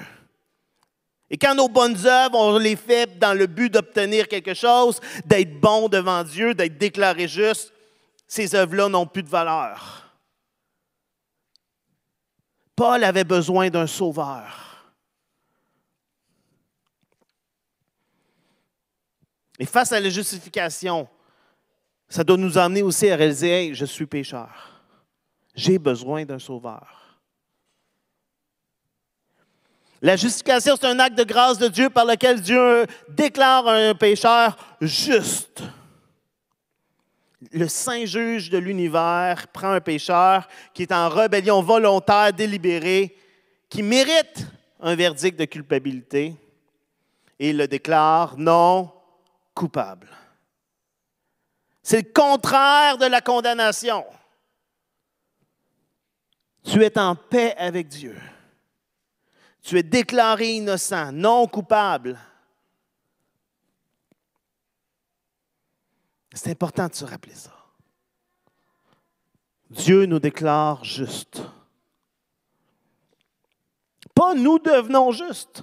Et 1.30 1.38
quand 1.38 1.54
nos 1.54 1.68
bonnes 1.68 2.06
œuvres, 2.06 2.36
on 2.36 2.58
les 2.58 2.74
fait 2.74 3.18
dans 3.18 3.34
le 3.34 3.46
but 3.46 3.72
d'obtenir 3.72 4.26
quelque 4.26 4.52
chose, 4.52 5.00
d'être 5.24 5.60
bon 5.60 5.88
devant 5.88 6.24
Dieu, 6.24 6.54
d'être 6.54 6.76
déclaré 6.76 7.28
juste, 7.28 7.72
ces 8.26 8.54
œuvres-là 8.54 8.88
n'ont 8.88 9.06
plus 9.06 9.22
de 9.22 9.28
valeur. 9.28 10.12
Paul 12.74 13.04
avait 13.04 13.24
besoin 13.24 13.70
d'un 13.70 13.86
sauveur. 13.86 14.70
Et 19.58 19.66
face 19.66 19.92
à 19.92 20.00
la 20.00 20.08
justification, 20.08 21.06
ça 22.08 22.24
doit 22.24 22.38
nous 22.38 22.58
amener 22.58 22.82
aussi 22.82 23.08
à 23.08 23.16
réaliser, 23.16 23.74
je 23.74 23.84
suis 23.84 24.06
pécheur. 24.06 24.82
J'ai 25.54 25.78
besoin 25.78 26.24
d'un 26.24 26.38
sauveur. 26.38 26.99
La 30.02 30.16
justification, 30.16 30.76
c'est 30.80 30.86
un 30.86 30.98
acte 30.98 31.18
de 31.18 31.24
grâce 31.24 31.58
de 31.58 31.68
Dieu 31.68 31.90
par 31.90 32.06
lequel 32.06 32.40
Dieu 32.40 32.86
déclare 33.08 33.68
un 33.68 33.94
pécheur 33.94 34.56
juste. 34.80 35.62
Le 37.52 37.68
saint 37.68 38.06
juge 38.06 38.48
de 38.48 38.58
l'univers 38.58 39.48
prend 39.48 39.72
un 39.72 39.80
pécheur 39.80 40.48
qui 40.72 40.82
est 40.82 40.92
en 40.92 41.08
rébellion 41.08 41.62
volontaire, 41.62 42.32
délibérée, 42.32 43.16
qui 43.68 43.82
mérite 43.82 44.46
un 44.80 44.94
verdict 44.94 45.38
de 45.38 45.44
culpabilité, 45.44 46.34
et 47.38 47.50
il 47.50 47.58
le 47.58 47.68
déclare 47.68 48.36
non 48.38 48.90
coupable. 49.54 50.08
C'est 51.82 52.06
le 52.06 52.12
contraire 52.12 52.96
de 52.98 53.06
la 53.06 53.20
condamnation. 53.20 54.04
Tu 56.64 56.82
es 56.84 56.98
en 56.98 57.14
paix 57.14 57.54
avec 57.58 57.88
Dieu. 57.88 58.16
Tu 59.62 59.78
es 59.78 59.82
déclaré 59.82 60.56
innocent, 60.56 61.12
non 61.12 61.46
coupable. 61.46 62.18
C'est 66.32 66.50
important 66.50 66.86
de 66.86 66.94
se 66.94 67.04
rappeler 67.04 67.34
ça. 67.34 67.52
Dieu 69.68 70.06
nous 70.06 70.18
déclare 70.18 70.84
justes. 70.84 71.42
Pas 74.14 74.34
nous 74.34 74.58
devenons 74.58 75.12
justes. 75.12 75.62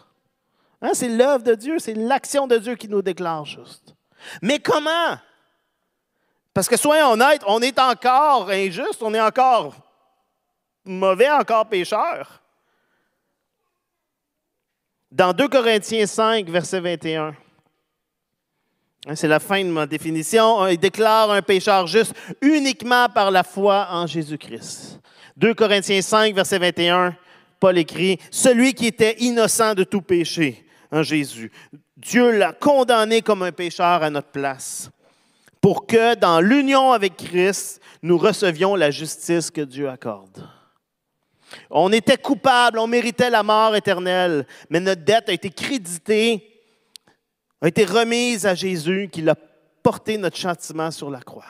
Hein, 0.82 0.92
c'est 0.94 1.10
l'œuvre 1.10 1.44
de 1.44 1.56
Dieu, 1.56 1.80
c'est 1.80 1.94
l'action 1.94 2.48
de 2.48 2.58
Dieu 2.58 2.76
qui 2.76 2.88
nous 2.88 3.02
déclare 3.02 3.46
juste. 3.46 3.96
Mais 4.42 4.60
comment? 4.60 5.18
Parce 6.54 6.68
que 6.68 6.78
soyons 6.78 7.12
honnêtes, 7.12 7.44
on 7.48 7.62
est 7.62 7.80
encore 7.80 8.50
injuste, 8.50 9.02
on 9.02 9.14
est 9.14 9.22
encore 9.22 9.76
mauvais, 10.86 11.30
encore 11.30 11.68
pécheur. 11.68 12.42
Dans 15.12 15.32
2 15.32 15.48
Corinthiens 15.48 16.06
5, 16.06 16.50
verset 16.50 16.82
21, 16.82 17.34
hein, 19.08 19.16
c'est 19.16 19.28
la 19.28 19.40
fin 19.40 19.64
de 19.64 19.70
ma 19.70 19.86
définition, 19.86 20.68
il 20.68 20.78
déclare 20.78 21.32
un 21.32 21.42
pécheur 21.42 21.88
juste 21.88 22.14
uniquement 22.42 23.08
par 23.08 23.32
la 23.32 23.44
foi 23.44 23.88
en 23.90 24.06
Jésus-Christ. 24.06 25.00
2 25.38 25.54
Corinthiens 25.54 26.02
5, 26.02 26.36
verset 26.36 26.60
21, 26.60 27.16
Paul 27.60 27.78
écrit, 27.78 28.20
Celui 28.32 28.74
qui 28.74 28.88
était 28.88 29.16
innocent 29.20 29.76
de 29.76 29.86
tout 29.86 30.02
péché 30.02 30.66
en 30.92 31.04
Jésus. 31.04 31.52
Dieu 31.96 32.38
l'a 32.38 32.52
condamné 32.52 33.22
comme 33.22 33.44
un 33.44 33.52
pécheur 33.54 34.04
à 34.04 34.10
notre 34.10 34.30
place 34.30 34.90
pour 35.62 35.88
que 35.88 36.16
dans 36.16 36.42
l'union 36.42 36.92
avec 36.92 37.16
Christ, 37.16 37.82
nous 38.04 38.18
recevions 38.18 38.76
la 38.76 38.92
justice 38.92 39.52
que 39.52 39.62
Dieu 39.62 39.90
accorde. 39.90 40.48
On 41.70 41.92
était 41.92 42.18
coupable, 42.18 42.80
on 42.80 42.88
méritait 42.88 43.30
la 43.30 43.44
mort 43.44 43.76
éternelle, 43.76 44.46
mais 44.70 44.80
notre 44.80 45.04
dette 45.04 45.30
a 45.30 45.34
été 45.34 45.50
créditée, 45.50 46.62
a 47.62 47.68
été 47.68 47.86
remise 47.86 48.46
à 48.46 48.56
Jésus 48.56 49.10
qui 49.12 49.22
l'a 49.22 49.36
porté 49.82 50.18
notre 50.18 50.38
châtiment 50.38 50.92
sur 50.92 51.10
la 51.10 51.22
croix. 51.22 51.46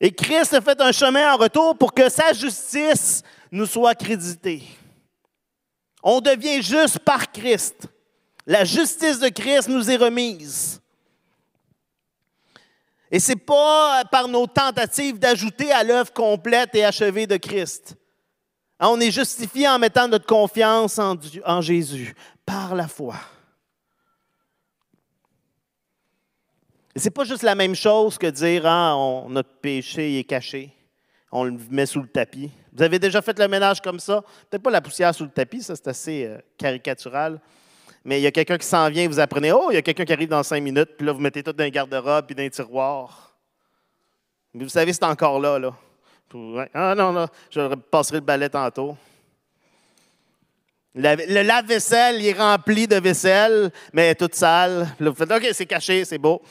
Et 0.00 0.12
Christ 0.12 0.52
a 0.54 0.60
fait 0.60 0.80
un 0.80 0.92
chemin 0.92 1.32
en 1.32 1.36
retour 1.36 1.78
pour 1.78 1.94
que 1.94 2.08
sa 2.08 2.32
justice 2.32 3.22
nous 3.50 3.66
soit 3.66 3.94
créditée. 3.94 4.62
On 6.02 6.20
devient 6.20 6.62
juste 6.62 6.98
par 6.98 7.32
Christ. 7.32 7.88
La 8.46 8.64
justice 8.64 9.18
de 9.18 9.28
Christ 9.28 9.68
nous 9.68 9.90
est 9.90 9.96
remise. 9.96 10.82
Et 13.14 13.20
ce 13.20 13.30
n'est 13.30 13.36
pas 13.36 14.02
par 14.10 14.26
nos 14.26 14.48
tentatives 14.48 15.20
d'ajouter 15.20 15.70
à 15.70 15.84
l'œuvre 15.84 16.12
complète 16.12 16.74
et 16.74 16.84
achevée 16.84 17.28
de 17.28 17.36
Christ. 17.36 17.94
Hein, 18.80 18.88
on 18.90 18.98
est 18.98 19.12
justifié 19.12 19.68
en 19.68 19.78
mettant 19.78 20.08
notre 20.08 20.26
confiance 20.26 20.98
en, 20.98 21.14
en 21.46 21.60
Jésus, 21.60 22.12
par 22.44 22.74
la 22.74 22.88
foi. 22.88 23.14
Et 26.92 26.98
ce 26.98 27.04
n'est 27.04 27.12
pas 27.12 27.22
juste 27.22 27.44
la 27.44 27.54
même 27.54 27.76
chose 27.76 28.18
que 28.18 28.26
dire 28.26 28.66
ah, 28.66 28.96
notre 29.28 29.60
péché 29.60 30.18
est 30.18 30.24
caché, 30.24 30.74
on 31.30 31.44
le 31.44 31.56
met 31.70 31.86
sous 31.86 32.02
le 32.02 32.08
tapis. 32.08 32.50
Vous 32.72 32.82
avez 32.82 32.98
déjà 32.98 33.22
fait 33.22 33.38
le 33.38 33.46
ménage 33.46 33.80
comme 33.80 34.00
ça? 34.00 34.24
Peut-être 34.50 34.64
pas 34.64 34.72
la 34.72 34.80
poussière 34.80 35.14
sous 35.14 35.22
le 35.22 35.30
tapis, 35.30 35.62
ça 35.62 35.76
c'est 35.76 35.86
assez 35.86 36.24
euh, 36.24 36.38
caricatural. 36.58 37.40
Mais 38.04 38.20
il 38.20 38.22
y 38.22 38.26
a 38.26 38.30
quelqu'un 38.30 38.58
qui 38.58 38.66
s'en 38.66 38.88
vient, 38.90 39.08
vous 39.08 39.18
apprenez, 39.18 39.50
oh, 39.52 39.68
il 39.70 39.74
y 39.74 39.78
a 39.78 39.82
quelqu'un 39.82 40.04
qui 40.04 40.12
arrive 40.12 40.28
dans 40.28 40.42
cinq 40.42 40.60
minutes, 40.62 40.90
puis 40.96 41.06
là, 41.06 41.12
vous 41.12 41.20
mettez 41.20 41.42
tout 41.42 41.52
dans 41.52 41.64
un 41.64 41.70
garde-robe 41.70 42.26
puis 42.26 42.34
dans 42.34 42.42
un 42.42 42.50
tiroir. 42.50 43.34
Mais 44.52 44.64
vous 44.64 44.70
savez, 44.70 44.92
c'est 44.92 45.04
encore 45.04 45.40
là, 45.40 45.58
là. 45.58 45.74
Ah 46.74 46.94
non, 46.96 47.12
non, 47.12 47.26
je 47.50 47.74
passerai 47.74 48.18
le 48.18 48.24
balai 48.24 48.50
tantôt. 48.50 48.96
Le 50.94 51.42
lave-vaisselle, 51.42 52.20
il 52.20 52.26
est 52.26 52.38
rempli 52.38 52.86
de 52.86 52.96
vaisselle, 52.96 53.72
mais 53.92 54.14
toute 54.14 54.34
sale. 54.34 54.88
Là, 55.00 55.10
vous 55.10 55.16
faites, 55.16 55.30
OK, 55.30 55.48
c'est 55.52 55.66
caché, 55.66 56.04
c'est 56.04 56.18
beau. 56.18 56.42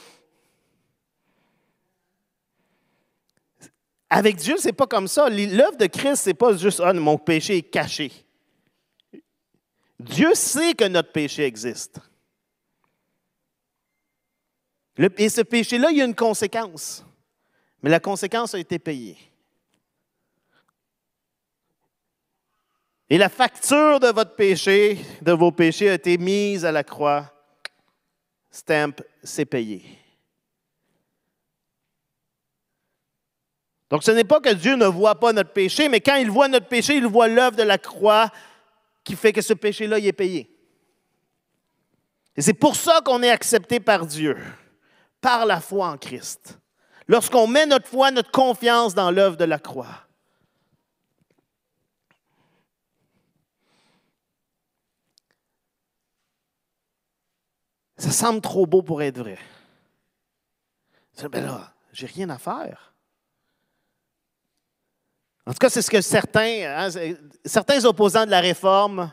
Avec 4.09 4.35
Dieu, 4.35 4.55
c'est 4.59 4.73
pas 4.73 4.85
comme 4.85 5.07
ça. 5.07 5.29
L'œuvre 5.29 5.77
de 5.77 5.85
Christ, 5.85 6.23
c'est 6.23 6.33
pas 6.33 6.55
juste 6.55 6.81
ah, 6.83 6.93
mon 6.93 7.17
péché 7.17 7.57
est 7.57 7.61
caché. 7.63 8.11
Dieu 10.03 10.35
sait 10.35 10.73
que 10.73 10.85
notre 10.85 11.11
péché 11.11 11.45
existe. 11.45 11.99
et 14.97 15.29
ce 15.29 15.41
péché-là, 15.41 15.91
il 15.91 15.97
y 15.97 16.01
a 16.01 16.05
une 16.05 16.15
conséquence. 16.15 17.05
Mais 17.81 17.89
la 17.89 17.99
conséquence 17.99 18.53
a 18.53 18.59
été 18.59 18.79
payée. 18.79 19.17
Et 23.09 23.17
la 23.17 23.29
facture 23.29 23.99
de 23.99 24.07
votre 24.07 24.35
péché, 24.35 24.97
de 25.21 25.31
vos 25.31 25.51
péchés, 25.51 25.89
a 25.89 25.93
été 25.93 26.17
mise 26.17 26.65
à 26.65 26.71
la 26.71 26.83
croix. 26.83 27.31
Stamp, 28.51 29.01
c'est 29.23 29.45
payé. 29.45 29.83
Donc 33.89 34.03
ce 34.03 34.11
n'est 34.11 34.23
pas 34.23 34.39
que 34.39 34.53
Dieu 34.53 34.75
ne 34.75 34.85
voit 34.85 35.19
pas 35.19 35.33
notre 35.33 35.51
péché, 35.51 35.87
mais 35.89 36.01
quand 36.01 36.15
il 36.15 36.31
voit 36.31 36.47
notre 36.47 36.67
péché, 36.67 36.95
il 36.95 37.05
voit 37.05 37.27
l'œuvre 37.27 37.55
de 37.55 37.63
la 37.63 37.77
croix 37.77 38.31
qui 39.03 39.15
fait 39.15 39.33
que 39.33 39.41
ce 39.41 39.53
péché-là 39.53 39.99
est 39.99 40.13
payé. 40.13 40.49
Et 42.35 42.41
c'est 42.41 42.53
pour 42.53 42.75
ça 42.75 43.01
qu'on 43.01 43.21
est 43.21 43.29
accepté 43.29 43.79
par 43.79 44.05
Dieu, 44.05 44.37
par 45.21 45.45
la 45.45 45.59
foi 45.59 45.87
en 45.87 45.97
Christ. 45.97 46.59
Lorsqu'on 47.07 47.47
met 47.47 47.65
notre 47.65 47.87
foi, 47.87 48.11
notre 48.11 48.31
confiance 48.31 48.95
dans 48.95 49.11
l'œuvre 49.11 49.37
de 49.37 49.43
la 49.43 49.59
croix. 49.59 50.07
Ça 57.97 58.11
semble 58.11 58.41
trop 58.41 58.65
beau 58.65 58.81
pour 58.81 59.01
être 59.01 59.19
vrai. 59.19 59.37
Ben 61.31 61.45
là, 61.45 61.73
j'ai 61.91 62.07
rien 62.07 62.29
à 62.29 62.37
faire. 62.37 62.92
En 65.45 65.51
tout 65.51 65.57
cas, 65.59 65.69
c'est 65.69 65.81
ce 65.81 65.91
que 65.91 65.99
certains, 66.01 66.87
hein, 66.87 66.89
certains 67.43 67.83
opposants 67.85 68.25
de 68.25 68.31
la 68.31 68.39
réforme, 68.39 69.11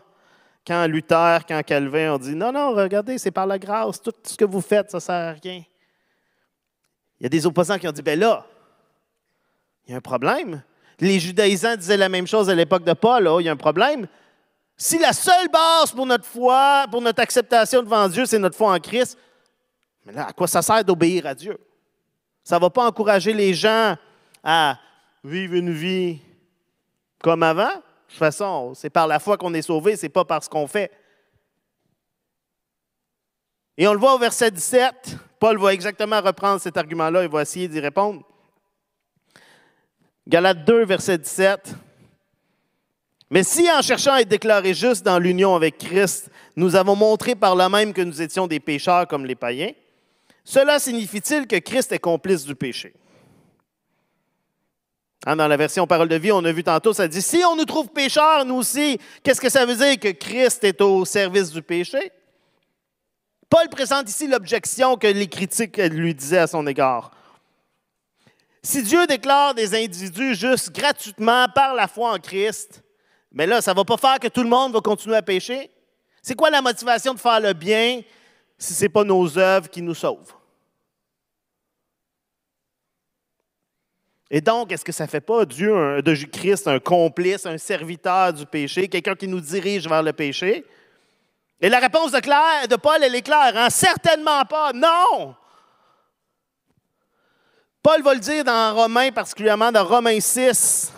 quand 0.66 0.86
Luther, 0.86 1.44
quand 1.46 1.60
Calvin 1.64 2.14
ont 2.14 2.18
dit 2.18 2.34
non, 2.34 2.52
non, 2.52 2.72
regardez, 2.72 3.18
c'est 3.18 3.30
par 3.30 3.46
la 3.46 3.58
grâce, 3.58 4.00
tout 4.00 4.12
ce 4.22 4.36
que 4.36 4.44
vous 4.44 4.60
faites, 4.60 4.90
ça 4.90 4.98
ne 4.98 5.00
sert 5.00 5.14
à 5.14 5.32
rien. 5.32 5.62
Il 7.18 7.24
y 7.24 7.26
a 7.26 7.28
des 7.28 7.46
opposants 7.46 7.78
qui 7.78 7.88
ont 7.88 7.92
dit 7.92 8.02
ben 8.02 8.18
là, 8.18 8.46
il 9.86 9.90
y 9.90 9.94
a 9.94 9.96
un 9.96 10.00
problème. 10.00 10.62
Les 11.00 11.18
judaïsants 11.18 11.76
disaient 11.76 11.96
la 11.96 12.08
même 12.08 12.26
chose 12.26 12.48
à 12.48 12.54
l'époque 12.54 12.84
de 12.84 12.92
Paul, 12.92 13.28
il 13.40 13.46
y 13.46 13.48
a 13.48 13.52
un 13.52 13.56
problème. 13.56 14.06
Si 14.76 14.98
la 14.98 15.12
seule 15.12 15.48
base 15.48 15.92
pour 15.92 16.06
notre 16.06 16.24
foi, 16.24 16.86
pour 16.90 17.00
notre 17.00 17.20
acceptation 17.20 17.82
devant 17.82 18.08
Dieu, 18.08 18.24
c'est 18.24 18.38
notre 18.38 18.56
foi 18.56 18.72
en 18.72 18.78
Christ, 18.78 19.18
mais 20.04 20.12
là, 20.12 20.28
à 20.28 20.32
quoi 20.32 20.46
ça 20.46 20.62
sert 20.62 20.84
d'obéir 20.84 21.26
à 21.26 21.34
Dieu? 21.34 21.58
Ça 22.44 22.56
ne 22.56 22.60
va 22.60 22.70
pas 22.70 22.86
encourager 22.86 23.32
les 23.32 23.52
gens 23.52 23.96
à 24.42 24.78
vivre 25.24 25.54
une 25.54 25.72
vie 25.72 26.18
comme 27.22 27.42
avant? 27.42 27.68
De 27.68 28.09
toute 28.09 28.18
façon, 28.18 28.74
c'est 28.74 28.90
par 28.90 29.06
la 29.06 29.18
foi 29.18 29.37
qu'on 29.37 29.54
est 29.54 29.62
sauvé, 29.62 29.96
ce 29.96 30.02
n'est 30.02 30.11
pas 30.11 30.24
par 30.24 30.42
ce 30.42 30.48
qu'on 30.48 30.66
fait. 30.66 30.90
Et 33.76 33.87
on 33.87 33.92
le 33.92 33.98
voit 33.98 34.14
au 34.14 34.18
verset 34.18 34.50
17. 34.50 35.16
Paul 35.38 35.59
va 35.59 35.72
exactement 35.72 36.20
reprendre 36.20 36.61
cet 36.61 36.76
argument-là 36.76 37.24
et 37.24 37.28
va 37.28 37.42
essayer 37.42 37.68
d'y 37.68 37.80
répondre. 37.80 38.22
Galates 40.28 40.64
2, 40.64 40.85
verset 40.85 41.18
17. 41.18 41.74
Mais 43.30 43.44
si 43.44 43.70
en 43.70 43.80
cherchant 43.80 44.14
à 44.14 44.20
être 44.20 44.28
déclarés 44.28 44.74
justes 44.74 45.04
dans 45.04 45.18
l'union 45.18 45.54
avec 45.54 45.78
Christ, 45.78 46.30
nous 46.56 46.74
avons 46.74 46.96
montré 46.96 47.35
par 47.35 47.54
là 47.54 47.68
même 47.68 47.92
que 47.92 48.02
nous 48.02 48.20
étions 48.20 48.46
des 48.46 48.61
pécheurs 48.61 49.06
comme 49.06 49.24
les 49.24 49.37
païens, 49.37 49.72
cela 50.44 50.78
signifie-t-il 50.78 51.46
que 51.46 51.56
Christ 51.56 51.92
est 51.92 52.00
complice 52.00 52.44
du 52.44 52.56
péché? 52.56 52.92
Hein, 55.26 55.37
dans 55.37 55.48
la 55.48 55.56
version 55.56 55.87
Parole 55.87 56.09
de 56.09 56.16
vie, 56.16 56.33
on 56.33 56.44
a 56.44 56.52
vu 56.52 56.64
tantôt, 56.64 56.94
ça 56.94 57.06
dit, 57.06 57.20
si 57.20 57.42
on 57.44 57.54
nous 57.54 57.66
trouve 57.66 57.88
pécheurs, 57.88 58.46
nous 58.46 58.54
aussi, 58.54 58.98
qu'est-ce 59.22 59.40
que 59.40 59.50
ça 59.50 59.66
veut 59.66 59.76
dire 59.76 59.98
que 59.98 60.12
Christ 60.12 60.64
est 60.64 60.80
au 60.80 61.04
service 61.04 61.50
du 61.50 61.61
péché? 61.61 62.11
Paul 63.50 63.68
présente 63.68 64.09
ici 64.09 64.26
l'objection 64.26 64.96
que 64.96 65.09
les 65.09 65.26
critiques 65.26 65.76
lui 65.76 66.14
disaient 66.14 66.38
à 66.38 66.46
son 66.46 66.66
égard. 66.66 67.11
Si 68.62 68.83
Dieu 68.83 69.06
déclare 69.06 69.54
des 69.54 69.74
individus 69.74 70.35
juste 70.35 70.70
gratuitement 70.70 71.46
par 71.54 71.74
la 71.74 71.87
foi 71.88 72.12
en 72.12 72.18
Christ, 72.18 72.83
mais 73.33 73.46
là, 73.46 73.61
ça 73.61 73.72
ne 73.72 73.76
va 73.76 73.85
pas 73.85 73.96
faire 73.96 74.18
que 74.18 74.28
tout 74.28 74.42
le 74.42 74.48
monde 74.48 74.72
va 74.72 74.80
continuer 74.80 75.16
à 75.16 75.22
pécher? 75.22 75.70
C'est 76.22 76.35
quoi 76.35 76.50
la 76.50 76.62
motivation 76.62 77.12
de 77.14 77.18
faire 77.18 77.40
le 77.40 77.52
bien 77.52 78.00
si 78.59 78.72
ce 78.72 78.83
n'est 78.83 78.88
pas 78.88 79.04
nos 79.04 79.38
œuvres 79.38 79.68
qui 79.68 79.83
nous 79.83 79.94
sauvent? 79.94 80.35
Et 84.30 84.40
donc, 84.40 84.70
est-ce 84.70 84.84
que 84.84 84.92
ça 84.92 85.04
ne 85.04 85.08
fait 85.08 85.20
pas 85.20 85.44
Dieu 85.44 86.00
de 86.02 86.14
Christ 86.14 86.68
un 86.68 86.78
complice, 86.78 87.46
un 87.46 87.58
serviteur 87.58 88.32
du 88.32 88.46
péché, 88.46 88.86
quelqu'un 88.86 89.16
qui 89.16 89.26
nous 89.26 89.40
dirige 89.40 89.88
vers 89.88 90.02
le 90.02 90.12
péché? 90.12 90.64
Et 91.60 91.68
la 91.68 91.80
réponse 91.80 92.12
de 92.12 92.76
Paul, 92.76 93.02
elle 93.02 93.14
est 93.14 93.22
claire. 93.22 93.52
Hein? 93.56 93.68
Certainement 93.68 94.44
pas. 94.44 94.72
Non! 94.72 95.34
Paul 97.82 98.02
va 98.02 98.14
le 98.14 98.20
dire 98.20 98.44
dans 98.44 98.74
Romains, 98.74 99.10
particulièrement 99.10 99.72
dans 99.72 99.84
Romains 99.84 100.20
6. 100.20 100.92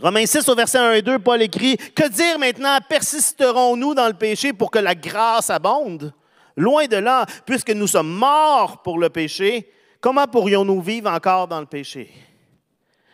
Romains 0.00 0.26
6 0.26 0.48
au 0.48 0.54
verset 0.54 0.78
1 0.78 0.92
et 0.92 1.02
2, 1.02 1.18
Paul 1.18 1.42
écrit, 1.42 1.76
Que 1.76 2.08
dire 2.08 2.38
maintenant, 2.38 2.78
persisterons-nous 2.88 3.94
dans 3.94 4.06
le 4.06 4.14
péché 4.14 4.52
pour 4.52 4.70
que 4.70 4.78
la 4.78 4.94
grâce 4.94 5.50
abonde? 5.50 6.12
Loin 6.56 6.86
de 6.86 6.96
là, 6.96 7.26
puisque 7.46 7.70
nous 7.70 7.86
sommes 7.86 8.12
morts 8.12 8.82
pour 8.82 8.98
le 8.98 9.10
péché, 9.10 9.70
comment 10.02 10.26
pourrions-nous 10.26 10.82
vivre 10.82 11.10
encore 11.10 11.48
dans 11.48 11.60
le 11.60 11.66
péché? 11.66 12.12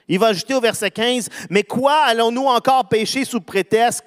Il 0.09 0.19
va 0.19 0.29
ajouter 0.29 0.55
au 0.55 0.61
verset 0.61 0.91
15, 0.91 1.29
Mais 1.51 1.63
quoi 1.63 1.95
allons-nous 2.07 2.47
encore 2.47 2.89
pécher 2.89 3.25
sous 3.25 3.43
prétexte, 3.43 4.03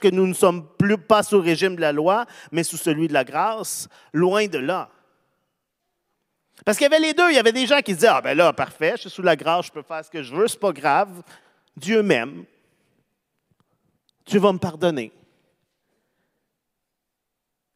que 0.00 0.08
nous 0.08 0.26
ne 0.26 0.34
sommes 0.34 0.68
plus 0.76 0.98
pas 0.98 1.22
sous 1.22 1.36
le 1.36 1.42
régime 1.42 1.74
de 1.74 1.80
la 1.80 1.90
loi, 1.90 2.26
mais 2.52 2.62
sous 2.62 2.76
celui 2.76 3.08
de 3.08 3.14
la 3.14 3.24
grâce? 3.24 3.88
Loin 4.12 4.46
de 4.46 4.58
là. 4.58 4.90
Parce 6.64 6.76
qu'il 6.76 6.84
y 6.84 6.94
avait 6.94 7.00
les 7.00 7.14
deux. 7.14 7.30
Il 7.30 7.34
y 7.34 7.38
avait 7.38 7.52
des 7.52 7.66
gens 7.66 7.80
qui 7.80 7.94
disaient 7.94 8.08
Ah, 8.08 8.20
ben 8.20 8.36
là, 8.36 8.52
parfait, 8.52 8.92
je 8.96 9.02
suis 9.02 9.10
sous 9.10 9.22
la 9.22 9.34
grâce, 9.34 9.66
je 9.66 9.72
peux 9.72 9.82
faire 9.82 10.04
ce 10.04 10.10
que 10.10 10.22
je 10.22 10.34
veux, 10.34 10.46
c'est 10.46 10.60
pas 10.60 10.72
grave. 10.72 11.22
Dieu 11.76 12.02
m'aime. 12.02 12.44
Tu 14.26 14.38
vas 14.38 14.52
me 14.52 14.58
pardonner. 14.58 15.12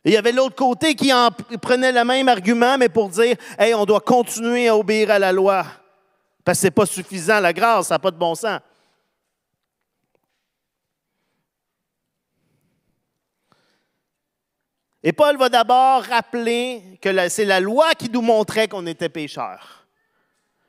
Il 0.06 0.12
y 0.12 0.16
avait 0.16 0.30
l'autre 0.30 0.54
côté 0.54 0.94
qui 0.94 1.12
en 1.12 1.32
prenait 1.60 1.90
le 1.90 2.04
même 2.04 2.28
argument, 2.28 2.78
mais 2.78 2.88
pour 2.88 3.08
dire 3.08 3.36
Hey, 3.58 3.74
on 3.74 3.84
doit 3.84 4.00
continuer 4.00 4.68
à 4.68 4.76
obéir 4.76 5.10
à 5.10 5.18
la 5.18 5.32
loi. 5.32 5.66
Parce 6.44 6.58
que 6.58 6.60
ce 6.60 6.66
n'est 6.68 6.70
pas 6.70 6.86
suffisant, 6.86 7.40
la 7.40 7.52
grâce, 7.52 7.88
ça 7.88 7.96
n'a 7.96 7.98
pas 7.98 8.12
de 8.12 8.16
bon 8.16 8.36
sens. 8.36 8.60
Et 15.02 15.12
Paul 15.12 15.36
va 15.38 15.48
d'abord 15.48 16.04
rappeler 16.04 17.00
que 17.02 17.28
c'est 17.28 17.44
la 17.44 17.58
loi 17.58 17.92
qui 17.94 18.08
nous 18.08 18.22
montrait 18.22 18.68
qu'on 18.68 18.86
était 18.86 19.08
pécheurs. 19.08 19.88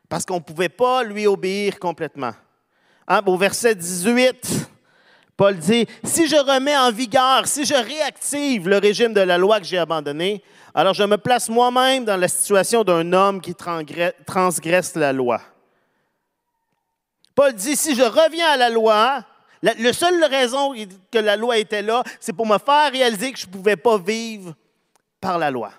Parce 0.10 0.26
qu'on 0.26 0.38
ne 0.38 0.40
pouvait 0.40 0.68
pas 0.68 1.04
lui 1.04 1.28
obéir 1.28 1.78
complètement. 1.78 2.34
Hein, 3.08 3.22
au 3.28 3.38
verset 3.38 3.76
18, 3.76 4.68
Paul 5.38 5.56
dit, 5.56 5.86
si 6.04 6.28
je 6.28 6.36
remets 6.36 6.76
en 6.76 6.92
vigueur, 6.92 7.46
si 7.46 7.64
je 7.64 7.76
réactive 7.76 8.68
le 8.68 8.80
régime 8.80 9.14
de 9.14 9.22
la 9.22 9.38
loi 9.38 9.60
que 9.60 9.68
j'ai 9.68 9.78
abandonné, 9.78 10.44
alors 10.74 10.96
je 10.96 11.04
me 11.04 11.18
place 11.18 11.48
moi-même 11.48 12.06
dans 12.06 12.18
la 12.18 12.28
situation 12.28 12.84
d'un 12.84 13.14
homme 13.14 13.40
qui 13.40 13.54
transgresse 13.54 14.96
la 14.96 15.14
loi. 15.14 15.40
Paul 17.36 17.54
dit, 17.54 17.76
si 17.76 17.94
je 17.96 18.02
reviens 18.02 18.48
à 18.48 18.58
la 18.58 18.70
loi, 18.72 19.24
la, 19.62 19.76
la 19.76 19.94
seule 19.94 20.24
raison 20.24 20.74
que 21.12 21.20
la 21.20 21.36
loi 21.36 21.60
était 21.60 21.84
là, 21.84 22.04
c'est 22.20 22.34
pour 22.34 22.48
me 22.48 22.58
faire 22.58 22.92
réaliser 22.92 23.32
que 23.32 23.38
je 23.38 23.46
ne 23.46 23.52
pouvais 23.52 23.76
pas 23.76 24.00
vivre 24.00 24.56
par 25.22 25.38
la 25.38 25.52
loi. 25.52 25.72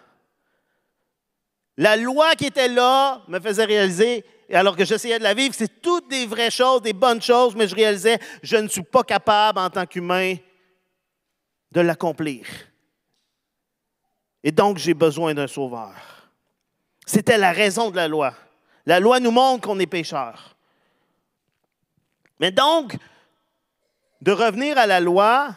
La 1.77 1.97
loi 1.97 2.37
qui 2.37 2.47
était 2.47 2.69
là 2.69 3.23
me 3.27 3.41
faisait 3.41 3.65
réaliser, 3.65 4.25
alors 4.57 4.77
que 4.77 4.85
j'essayais 4.85 5.19
de 5.19 5.25
la 5.25 5.35
vivre, 5.35 5.55
c'est 5.55 5.81
toutes 5.83 6.09
des 6.09 6.27
vraies 6.27 6.51
choses, 6.51 6.83
des 6.83 6.95
bonnes 6.95 7.21
choses, 7.21 7.55
mais 7.55 7.69
je 7.69 7.75
réalisais, 7.75 8.19
je 8.43 8.57
ne 8.57 8.69
suis 8.69 8.83
pas 8.83 9.03
capable 9.03 9.59
en 9.59 9.69
tant 9.69 9.85
qu'humain 9.85 10.37
de 11.71 11.81
l'accomplir. 11.81 12.47
Et 14.43 14.53
donc, 14.53 14.79
j'ai 14.79 14.95
besoin 14.95 15.35
d'un 15.35 15.47
sauveur. 15.47 15.93
C'était 17.05 17.37
la 17.37 17.53
raison 17.53 17.91
de 17.91 17.97
la 17.97 18.09
loi. 18.09 18.33
La 18.87 19.01
loi 19.01 19.21
nous 19.21 19.31
montre 19.31 19.67
qu'on 19.67 19.79
est 19.79 19.87
pécheur. 19.87 20.57
Mais 22.41 22.51
donc, 22.51 22.97
de 24.23 24.33
revenir 24.33 24.79
à 24.79 24.87
la 24.87 25.01
loi, 25.01 25.55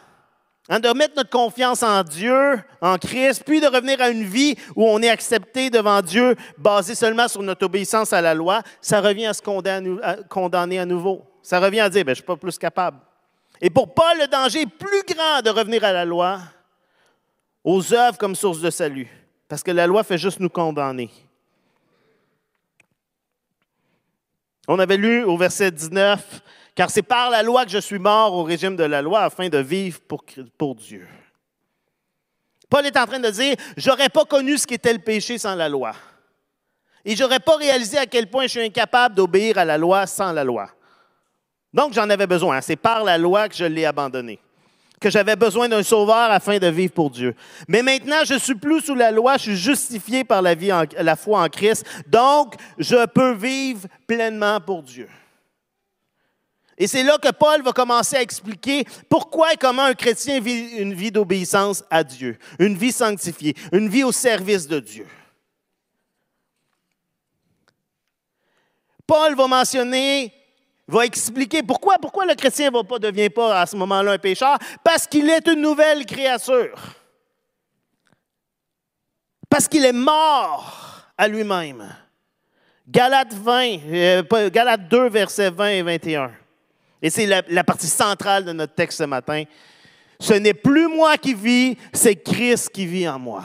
Hein, 0.68 0.78
de 0.78 0.88
mettre 0.96 1.16
notre 1.16 1.30
confiance 1.30 1.82
en 1.82 2.04
Dieu, 2.04 2.62
en 2.80 2.96
Christ, 2.96 3.42
puis 3.44 3.60
de 3.60 3.66
revenir 3.66 4.00
à 4.00 4.10
une 4.10 4.22
vie 4.22 4.54
où 4.76 4.84
on 4.84 5.02
est 5.02 5.08
accepté 5.08 5.70
devant 5.70 6.00
Dieu, 6.02 6.36
basé 6.56 6.94
seulement 6.94 7.26
sur 7.26 7.42
notre 7.42 7.66
obéissance 7.66 8.12
à 8.12 8.20
la 8.20 8.32
loi, 8.32 8.62
ça 8.80 9.00
revient 9.00 9.26
à 9.26 9.34
se 9.34 9.42
condamner 9.42 10.78
à 10.78 10.86
nouveau. 10.86 11.24
Ça 11.42 11.58
revient 11.58 11.80
à 11.80 11.90
dire, 11.90 12.04
ben, 12.04 12.10
je 12.10 12.20
ne 12.20 12.22
suis 12.22 12.24
pas 12.24 12.36
plus 12.36 12.58
capable. 12.58 12.98
Et 13.60 13.70
pour 13.70 13.92
Paul, 13.92 14.18
le 14.20 14.28
danger 14.28 14.60
est 14.62 14.66
plus 14.66 15.02
grand 15.14 15.42
de 15.42 15.50
revenir 15.50 15.82
à 15.82 15.92
la 15.92 16.04
loi, 16.04 16.40
aux 17.64 17.92
œuvres 17.92 18.18
comme 18.18 18.36
source 18.36 18.60
de 18.60 18.70
salut, 18.70 19.08
parce 19.48 19.64
que 19.64 19.72
la 19.72 19.88
loi 19.88 20.04
fait 20.04 20.18
juste 20.18 20.38
nous 20.38 20.48
condamner. 20.48 21.10
On 24.68 24.78
avait 24.78 24.96
lu 24.96 25.24
au 25.24 25.36
verset 25.36 25.72
19, 25.72 26.40
car 26.74 26.90
c'est 26.90 27.02
par 27.02 27.30
la 27.30 27.42
loi 27.42 27.64
que 27.64 27.70
je 27.70 27.78
suis 27.78 27.98
mort 27.98 28.32
au 28.34 28.44
régime 28.44 28.76
de 28.76 28.84
la 28.84 29.02
loi 29.02 29.20
afin 29.20 29.48
de 29.48 29.58
vivre 29.58 30.00
pour, 30.58 30.74
Dieu. 30.74 31.06
Paul 32.70 32.86
est 32.86 32.96
en 32.96 33.06
train 33.06 33.20
de 33.20 33.30
dire, 33.30 33.56
j'aurais 33.76 34.08
pas 34.08 34.24
connu 34.24 34.56
ce 34.56 34.66
qu'était 34.66 34.92
le 34.92 34.98
péché 34.98 35.36
sans 35.36 35.54
la 35.54 35.68
loi. 35.68 35.92
Et 37.04 37.14
j'aurais 37.16 37.40
pas 37.40 37.56
réalisé 37.56 37.98
à 37.98 38.06
quel 38.06 38.30
point 38.30 38.44
je 38.44 38.48
suis 38.48 38.64
incapable 38.64 39.14
d'obéir 39.14 39.58
à 39.58 39.64
la 39.64 39.76
loi 39.76 40.06
sans 40.06 40.32
la 40.32 40.44
loi. 40.44 40.70
Donc 41.74 41.92
j'en 41.92 42.08
avais 42.08 42.26
besoin. 42.26 42.60
C'est 42.60 42.76
par 42.76 43.04
la 43.04 43.18
loi 43.18 43.48
que 43.48 43.56
je 43.56 43.64
l'ai 43.64 43.84
abandonné. 43.84 44.38
Que 45.00 45.10
j'avais 45.10 45.36
besoin 45.36 45.68
d'un 45.68 45.82
sauveur 45.82 46.30
afin 46.30 46.58
de 46.58 46.68
vivre 46.68 46.92
pour 46.92 47.10
Dieu. 47.10 47.34
Mais 47.66 47.82
maintenant, 47.82 48.24
je 48.24 48.38
suis 48.38 48.54
plus 48.54 48.80
sous 48.80 48.94
la 48.94 49.10
loi, 49.10 49.36
je 49.36 49.42
suis 49.42 49.56
justifié 49.56 50.22
par 50.22 50.40
la, 50.40 50.54
vie 50.54 50.70
la 50.96 51.16
foi 51.16 51.42
en 51.42 51.48
Christ. 51.48 51.84
Donc, 52.06 52.54
je 52.78 53.04
peux 53.06 53.32
vivre 53.32 53.88
pleinement 54.06 54.60
pour 54.60 54.84
Dieu. 54.84 55.08
Et 56.78 56.86
c'est 56.86 57.02
là 57.02 57.18
que 57.18 57.30
Paul 57.30 57.62
va 57.62 57.72
commencer 57.72 58.16
à 58.16 58.22
expliquer 58.22 58.84
pourquoi 59.08 59.52
et 59.52 59.56
comment 59.56 59.84
un 59.84 59.94
chrétien 59.94 60.40
vit 60.40 60.76
une 60.78 60.94
vie 60.94 61.12
d'obéissance 61.12 61.84
à 61.90 62.02
Dieu, 62.02 62.38
une 62.58 62.76
vie 62.76 62.92
sanctifiée, 62.92 63.54
une 63.72 63.88
vie 63.88 64.04
au 64.04 64.12
service 64.12 64.66
de 64.66 64.80
Dieu. 64.80 65.06
Paul 69.06 69.34
va 69.34 69.46
mentionner, 69.46 70.32
va 70.88 71.04
expliquer 71.04 71.62
pourquoi, 71.62 71.98
pourquoi 71.98 72.24
le 72.24 72.34
chrétien 72.34 72.70
ne 72.70 72.98
devient 72.98 73.30
pas 73.30 73.60
à 73.60 73.66
ce 73.66 73.76
moment-là 73.76 74.12
un 74.12 74.18
pécheur? 74.18 74.58
Parce 74.82 75.06
qu'il 75.06 75.28
est 75.28 75.46
une 75.48 75.60
nouvelle 75.60 76.06
créature. 76.06 76.78
Parce 79.50 79.68
qu'il 79.68 79.84
est 79.84 79.92
mort 79.92 81.02
à 81.18 81.28
lui-même. 81.28 81.94
Galates 82.88 83.34
20, 83.34 83.78
euh, 83.86 84.78
2, 84.90 85.08
versets 85.10 85.50
20 85.50 85.68
et 85.68 85.82
21. 85.82 86.32
Et 87.02 87.10
c'est 87.10 87.26
la, 87.26 87.64
partie 87.64 87.88
centrale 87.88 88.44
de 88.44 88.52
notre 88.52 88.74
texte 88.74 88.98
ce 88.98 89.04
matin. 89.04 89.42
Ce 90.20 90.34
n'est 90.34 90.54
plus 90.54 90.86
moi 90.86 91.18
qui 91.18 91.34
vis, 91.34 91.76
c'est 91.92 92.14
Christ 92.14 92.70
qui 92.70 92.86
vit 92.86 93.08
en 93.08 93.18
moi. 93.18 93.44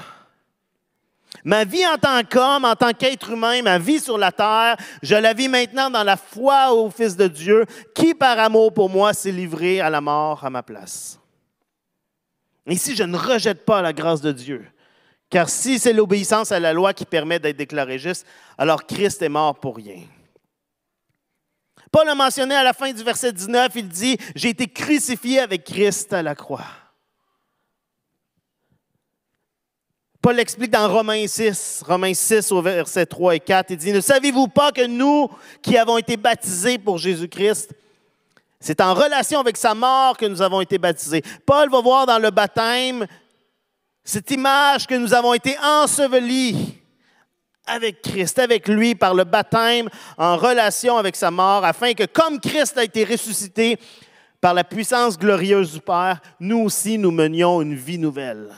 Ma 1.44 1.66
vie 1.66 1.86
en 1.88 1.98
tant 1.98 2.22
qu'homme, 2.24 2.66
en 2.66 2.76
tant 2.76 2.94
qu'être 2.94 3.32
humain, 3.32 3.62
ma 3.64 3.80
vie 3.80 4.00
sur 4.00 4.18
la 4.18 4.32
terre, 4.32 4.78
je 5.02 5.16
la 5.16 5.34
vis 5.34 5.48
maintenant 5.48 5.90
dans 5.90 6.04
la 6.04 6.18
foi 6.18 6.72
au 6.74 6.90
Fils 6.92 7.16
de 7.16 7.28
Dieu, 7.28 7.66
qui 7.96 8.14
par 8.14 8.38
amour 8.38 8.74
pour 8.74 8.90
moi 8.90 9.14
s'est 9.14 9.32
livré 9.32 9.82
à 9.82 9.90
la 9.90 10.02
mort 10.02 10.44
à 10.46 10.50
ma 10.50 10.62
place. 10.62 11.20
Ici, 12.68 12.96
je 12.96 13.04
ne 13.04 13.18
rejette 13.18 13.66
pas 13.66 13.82
la 13.82 13.94
grâce 13.94 14.22
de 14.22 14.32
Dieu, 14.32 14.66
car 15.30 15.50
si 15.50 15.80
c'est 15.80 15.94
l'obéissance 15.94 16.52
à 16.52 16.60
la 16.60 16.74
loi 16.74 16.94
qui 16.94 17.06
permet 17.06 17.40
d'être 17.40 17.58
déclaré 17.58 17.98
juste, 17.98 18.26
alors 18.58 18.86
Christ 18.86 19.22
est 19.22 19.30
mort 19.30 19.56
pour 19.56 19.78
rien. 19.78 20.02
Paul 21.92 22.08
a 22.10 22.16
mentionné 22.16 22.56
à 22.56 22.64
la 22.64 22.74
fin 22.74 22.92
du 22.92 23.04
verset 23.04 23.32
19, 23.32 23.72
il 23.76 23.88
dit, 23.88 24.18
j'ai 24.36 24.50
été 24.50 24.68
crucifié 24.68 25.40
avec 25.40 25.64
Christ 25.64 26.14
à 26.14 26.22
la 26.22 26.36
croix. 26.36 26.66
Paul 30.22 30.36
l'explique 30.36 30.72
dans 30.72 30.92
Romains 30.92 31.28
6, 31.28 31.84
Romains 31.88 32.14
6 32.14 32.52
au 32.52 32.62
verset 32.62 33.06
3 33.06 33.36
et 33.36 33.40
4. 33.40 33.72
Il 33.72 33.78
dit, 33.78 33.94
ne 33.94 34.02
savez-vous 34.02 34.48
pas 34.48 34.72
que 34.72 34.86
nous 34.86 35.30
qui 35.62 35.78
avons 35.78 35.98
été 35.98 36.18
baptisés 36.18 36.78
pour 36.78 36.98
Jésus-Christ, 36.98 37.74
c'est 38.60 38.82
en 38.82 38.94
relation 38.94 39.40
avec 39.40 39.56
sa 39.56 39.76
mort 39.76 40.18
que 40.18 40.26
nous 40.26 40.42
avons 40.42 40.62
été 40.62 40.78
baptisés. 40.78 41.22
Paul 41.46 41.70
va 41.70 41.80
voir 41.80 42.06
dans 42.08 42.18
le 42.20 42.32
baptême 42.32 43.06
cette 44.04 44.32
image 44.32 44.88
que 44.88 44.96
nous 44.96 45.14
avons 45.14 45.34
été 45.34 45.56
ensevelis 45.60 46.78
avec 47.68 48.02
Christ, 48.02 48.40
avec 48.40 48.68
lui 48.68 48.96
par 48.96 49.14
le 49.14 49.24
baptême 49.24 49.90
en 50.18 50.38
relation 50.38 50.98
avec 50.98 51.16
sa 51.16 51.32
mort, 51.32 51.64
afin 51.66 51.94
que 51.94 52.06
comme 52.06 52.40
Christ 52.40 52.78
a 52.78 52.84
été 52.84 53.04
ressuscité 53.04 53.78
par 54.42 54.54
la 54.54 54.64
puissance 54.64 55.18
glorieuse 55.18 55.74
du 55.74 55.82
Père, 55.82 56.22
nous 56.40 56.60
aussi 56.60 56.98
nous 56.98 57.12
menions 57.12 57.62
une 57.62 57.76
vie 57.76 57.98
nouvelle. 57.98 58.54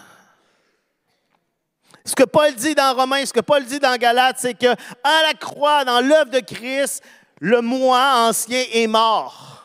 Ce 2.06 2.16
que 2.16 2.24
Paul 2.24 2.54
dit 2.56 2.76
dans 2.76 2.96
Romains, 2.96 3.26
ce 3.26 3.34
que 3.34 3.40
Paul 3.40 3.64
dit 3.66 3.80
dans 3.80 3.96
Galates, 3.96 4.38
c'est 4.40 4.58
que 4.58 4.72
à 5.04 5.24
la 5.28 5.34
croix, 5.40 5.86
dans 5.86 6.02
l'œuvre 6.02 6.32
de 6.32 6.40
Christ, 6.40 7.04
le 7.40 7.62
moi 7.62 8.28
ancien 8.28 8.64
est 8.74 8.88
mort. 8.88 9.64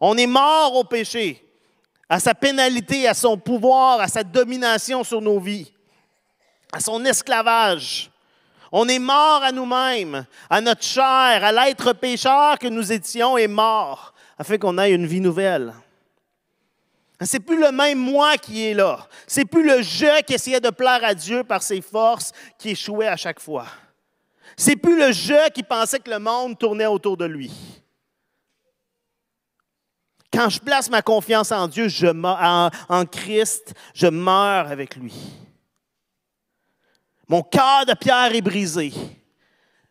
On 0.00 0.16
est 0.16 0.26
mort 0.26 0.76
au 0.76 0.84
péché, 0.84 1.44
à 2.08 2.20
sa 2.20 2.34
pénalité, 2.34 3.06
à 3.06 3.14
son 3.14 3.36
pouvoir, 3.36 4.00
à 4.00 4.08
sa 4.08 4.22
domination 4.22 5.04
sur 5.04 5.20
nos 5.20 5.38
vies, 5.38 5.72
à 6.72 6.80
son 6.80 7.04
esclavage. 7.04 8.10
On 8.72 8.88
est 8.88 8.98
mort 8.98 9.42
à 9.42 9.52
nous-mêmes, 9.52 10.24
à 10.48 10.60
notre 10.60 10.84
chair, 10.84 11.04
à 11.44 11.52
l'être 11.52 11.92
pécheur 11.92 12.58
que 12.58 12.68
nous 12.68 12.92
étions 12.92 13.36
est 13.36 13.48
mort, 13.48 14.14
afin 14.38 14.58
qu'on 14.58 14.78
ait 14.78 14.92
une 14.92 15.06
vie 15.06 15.20
nouvelle. 15.20 15.74
C'est 17.22 17.40
plus 17.40 17.60
le 17.60 17.70
même 17.70 17.98
moi 17.98 18.38
qui 18.38 18.64
est 18.66 18.74
là. 18.74 19.06
C'est 19.26 19.44
plus 19.44 19.66
le 19.66 19.82
je 19.82 20.22
qui 20.22 20.34
essayait 20.34 20.60
de 20.60 20.70
plaire 20.70 21.04
à 21.04 21.14
Dieu 21.14 21.44
par 21.44 21.62
ses 21.62 21.82
forces 21.82 22.32
qui 22.58 22.70
échouait 22.70 23.08
à 23.08 23.16
chaque 23.16 23.40
fois. 23.40 23.66
C'est 24.56 24.76
plus 24.76 24.98
le 24.98 25.12
je 25.12 25.50
qui 25.50 25.62
pensait 25.62 25.98
que 25.98 26.10
le 26.10 26.18
monde 26.18 26.58
tournait 26.58 26.86
autour 26.86 27.16
de 27.16 27.26
lui. 27.26 27.52
Quand 30.32 30.48
je 30.48 30.60
place 30.60 30.88
ma 30.88 31.02
confiance 31.02 31.50
en 31.52 31.66
Dieu, 31.66 31.88
en 32.14 33.04
Christ, 33.10 33.74
je 33.94 34.06
meurs 34.06 34.70
avec 34.70 34.96
lui. 34.96 35.12
Mon 37.30 37.44
cœur 37.44 37.86
de 37.86 37.94
pierre 37.94 38.34
est 38.34 38.40
brisé. 38.40 38.92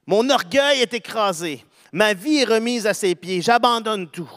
Mon 0.06 0.30
orgueil 0.30 0.82
est 0.82 0.93
écrasé. 0.93 1.63
Ma 1.93 2.13
vie 2.13 2.39
est 2.39 2.43
remise 2.43 2.86
à 2.86 2.93
ses 2.93 3.15
pieds. 3.15 3.41
J'abandonne 3.41 4.10
tout. 4.10 4.30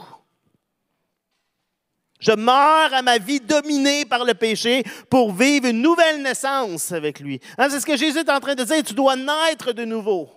Je 2.21 2.31
meurs 2.31 2.95
à 2.95 3.03
ma 3.03 3.19
vie 3.19 3.41
dominée 3.41 4.05
par 4.05 4.25
le 4.25 4.35
péché 4.35 4.85
pour 5.11 5.33
vivre 5.33 5.67
une 5.67 5.83
nouvelle 5.83 6.23
naissance 6.23 6.93
avec 6.93 7.19
lui. 7.19 7.41
Hein, 7.59 7.67
c'est 7.71 7.81
ce 7.81 7.87
que 7.87 7.97
Jésus 7.97 8.21
est 8.21 8.31
en 8.31 8.39
train 8.39 8.55
de 8.55 8.63
dire. 8.63 8.85
Tu 8.85 8.95
dois 8.95 9.17
naître 9.17 9.73
de 9.73 9.85
nouveau. 9.85 10.31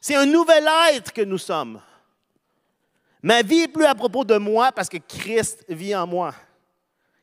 C'est 0.00 0.14
un 0.14 0.26
nouvel 0.26 0.68
être 0.92 1.12
que 1.12 1.22
nous 1.22 1.38
sommes. 1.38 1.80
Ma 3.24 3.42
vie 3.42 3.62
n'est 3.62 3.66
plus 3.68 3.86
à 3.86 3.96
propos 3.96 4.24
de 4.24 4.36
moi 4.36 4.70
parce 4.70 4.88
que 4.88 4.98
Christ 4.98 5.64
vit 5.68 5.96
en 5.96 6.06
moi. 6.06 6.32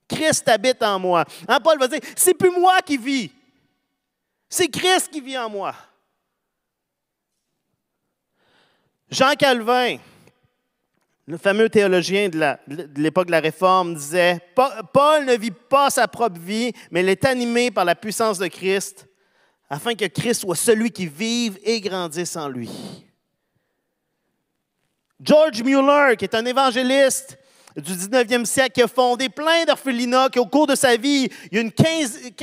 Christ 0.10 0.50
habite 0.50 0.84
en 0.84 1.00
moi. 1.00 1.24
Hein, 1.48 1.62
Paul 1.62 1.80
va 1.80 1.88
dire, 1.88 2.02
c'est 2.14 2.34
plus 2.34 2.52
moi 2.52 2.82
qui 2.82 2.98
vis. 2.98 3.32
C'est 4.50 4.68
Christ 4.68 5.10
qui 5.12 5.22
vit 5.22 5.38
en 5.38 5.50
moi. 5.50 5.76
Jean 9.10 9.34
Calvin, 9.36 9.98
le 11.26 11.38
fameux 11.38 11.70
théologien 11.70 12.30
de 12.30 12.58
l'époque 12.96 13.28
de, 13.28 13.32
la 13.32 13.40
Réforme, 13.40 13.96
disait, 13.96 14.40
Paul 14.56 15.26
ne 15.26 15.36
vit 15.36 15.52
pas 15.52 15.90
sa 15.90 16.08
propre 16.08 16.40
vie, 16.40 16.74
mais 16.92 17.02
il 17.02 17.10
est 17.10 17.26
animé 17.26 17.72
par 17.72 17.86
la 17.86 17.96
puissance 17.96 18.38
de 18.38 18.48
Christ, 18.48 19.08
afin 19.70 19.94
que 19.96 20.06
Christ 20.06 20.42
soit 20.42 20.56
celui 20.56 20.92
qui 20.92 21.06
vive 21.06 21.60
et 21.64 21.82
grandisse 21.82 22.36
en 22.36 22.50
lui. 22.50 22.70
George 25.22 25.62
Mueller, 25.64 26.16
qui 26.18 26.26
est 26.26 26.36
un 26.36 26.46
évangéliste 26.46 27.39
du 27.76 27.94
19e 27.94 28.46
siècle, 28.46 28.72
qui 28.74 28.82
a 28.82 28.88
fondé 28.88 29.30
plein 29.30 29.64
d'orphelinats, 29.66 30.30
qui 30.30 30.40
au 30.40 30.46
cours 30.46 30.68
de 30.68 30.76
sa 30.76 30.98
vie, 30.98 31.30
il 31.52 31.56
y 31.56 31.58
a 31.58 31.62
une 31.62 31.72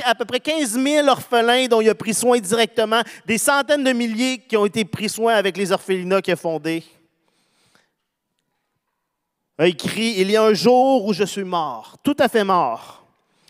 à 0.05 0.15
peu 0.15 0.25
près 0.25 0.39
15 0.39 0.79
000 0.79 1.07
orphelins 1.07 1.67
dont 1.67 1.81
il 1.81 1.89
a 1.89 1.95
pris 1.95 2.13
soin 2.13 2.39
directement, 2.39 3.01
des 3.25 3.37
centaines 3.37 3.83
de 3.83 3.91
milliers 3.91 4.39
qui 4.39 4.55
ont 4.57 4.65
été 4.65 4.85
pris 4.85 5.09
soin 5.09 5.33
avec 5.33 5.57
les 5.57 5.71
orphelinats 5.71 6.21
qu'il 6.21 6.33
a 6.33 6.37
fondés, 6.37 6.83
a 9.57 9.67
écrit, 9.67 10.15
il 10.17 10.29
y 10.31 10.37
a 10.37 10.43
un 10.43 10.53
jour 10.53 11.05
où 11.05 11.13
je 11.13 11.23
suis 11.23 11.43
mort, 11.43 11.97
tout 12.03 12.15
à 12.19 12.27
fait 12.27 12.43
mort. 12.43 13.03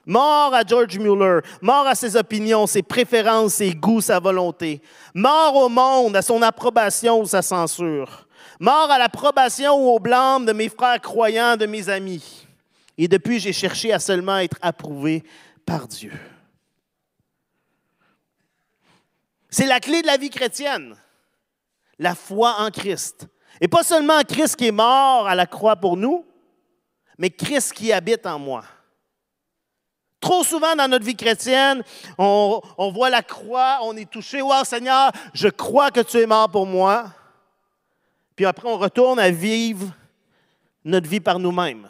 Mort 0.05 0.53
à 0.53 0.63
George 0.65 0.97
Mueller, 0.97 1.41
mort 1.61 1.85
à 1.85 1.93
ses 1.93 2.15
opinions, 2.15 2.65
ses 2.65 2.81
préférences, 2.81 3.55
ses 3.55 3.71
goûts, 3.71 3.99
sa 3.99 4.21
volonté. 4.21 4.81
Mort 5.13 5.53
au 5.57 5.67
monde, 5.67 6.15
à 6.15 6.21
son 6.21 6.41
approbation 6.41 7.19
ou 7.19 7.25
sa 7.25 7.41
censure 7.41 8.26
mort 8.59 8.89
à 8.91 8.97
l'approbation 8.97 9.75
ou 9.75 9.95
au 9.95 9.99
blâme 9.99 10.45
de 10.45 10.53
mes 10.53 10.69
frères 10.69 11.01
croyants, 11.01 11.57
de 11.57 11.65
mes 11.65 11.89
amis. 11.89 12.47
Et 12.97 13.07
depuis, 13.07 13.39
j'ai 13.39 13.53
cherché 13.53 13.93
à 13.93 13.99
seulement 13.99 14.37
être 14.37 14.57
approuvé 14.61 15.23
par 15.65 15.87
Dieu. 15.87 16.13
C'est 19.49 19.67
la 19.67 19.79
clé 19.79 20.01
de 20.01 20.07
la 20.07 20.17
vie 20.17 20.29
chrétienne, 20.29 20.95
la 21.99 22.15
foi 22.15 22.55
en 22.59 22.69
Christ. 22.69 23.27
Et 23.61 23.67
pas 23.67 23.83
seulement 23.83 24.21
Christ 24.23 24.55
qui 24.55 24.67
est 24.67 24.71
mort 24.71 25.27
à 25.27 25.35
la 25.35 25.45
croix 25.45 25.75
pour 25.75 25.97
nous, 25.97 26.25
mais 27.17 27.29
Christ 27.29 27.73
qui 27.73 27.91
habite 27.91 28.25
en 28.25 28.39
moi. 28.39 28.63
Trop 30.19 30.43
souvent 30.43 30.75
dans 30.75 30.87
notre 30.87 31.05
vie 31.05 31.15
chrétienne, 31.15 31.83
on, 32.17 32.61
voit 32.93 33.09
la 33.09 33.21
croix, 33.21 33.79
on 33.83 33.95
est 33.95 34.09
touché. 34.09 34.41
Wow, 34.41 34.63
Seigneur, 34.63 35.11
je 35.33 35.47
crois 35.47 35.91
que 35.91 36.01
tu 36.01 36.17
es 36.17 36.25
mort 36.25 36.49
pour 36.49 36.65
moi. 36.65 37.05
Puis 38.37 38.45
après, 38.45 38.69
on 38.69 38.77
retourne 38.77 39.17
à 39.17 39.31
vivre 39.31 39.87
notre 40.85 41.09
vie 41.09 41.19
par 41.19 41.39
nous-mêmes. 41.39 41.87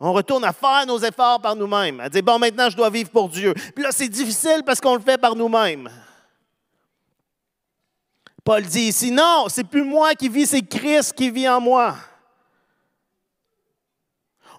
On 0.00 0.14
retourne 0.14 0.42
à 0.44 0.54
faire 0.54 0.86
nos 0.86 0.98
efforts 0.98 1.40
par 1.40 1.54
nous-mêmes, 1.54 2.00
à 2.00 2.08
dire, 2.08 2.22
bon, 2.22 2.38
maintenant, 2.38 2.70
je 2.70 2.76
dois 2.76 2.88
vivre 2.88 3.10
pour 3.10 3.28
Dieu. 3.28 3.52
Puis 3.74 3.84
là, 3.84 3.90
c'est 3.92 4.08
difficile 4.08 4.62
parce 4.64 4.80
qu'on 4.80 4.94
le 4.94 5.02
fait 5.02 5.18
par 5.18 5.36
nous-mêmes. 5.36 5.90
Paul 8.42 8.62
dit 8.62 8.88
ici, 8.88 9.10
non, 9.10 9.46
c'est 9.48 9.64
plus 9.64 9.84
moi 9.84 10.14
qui 10.14 10.30
vis, 10.30 10.46
c'est 10.46 10.62
Christ 10.62 11.12
qui 11.12 11.30
vit 11.30 11.48
en 11.48 11.60
moi. 11.60 11.94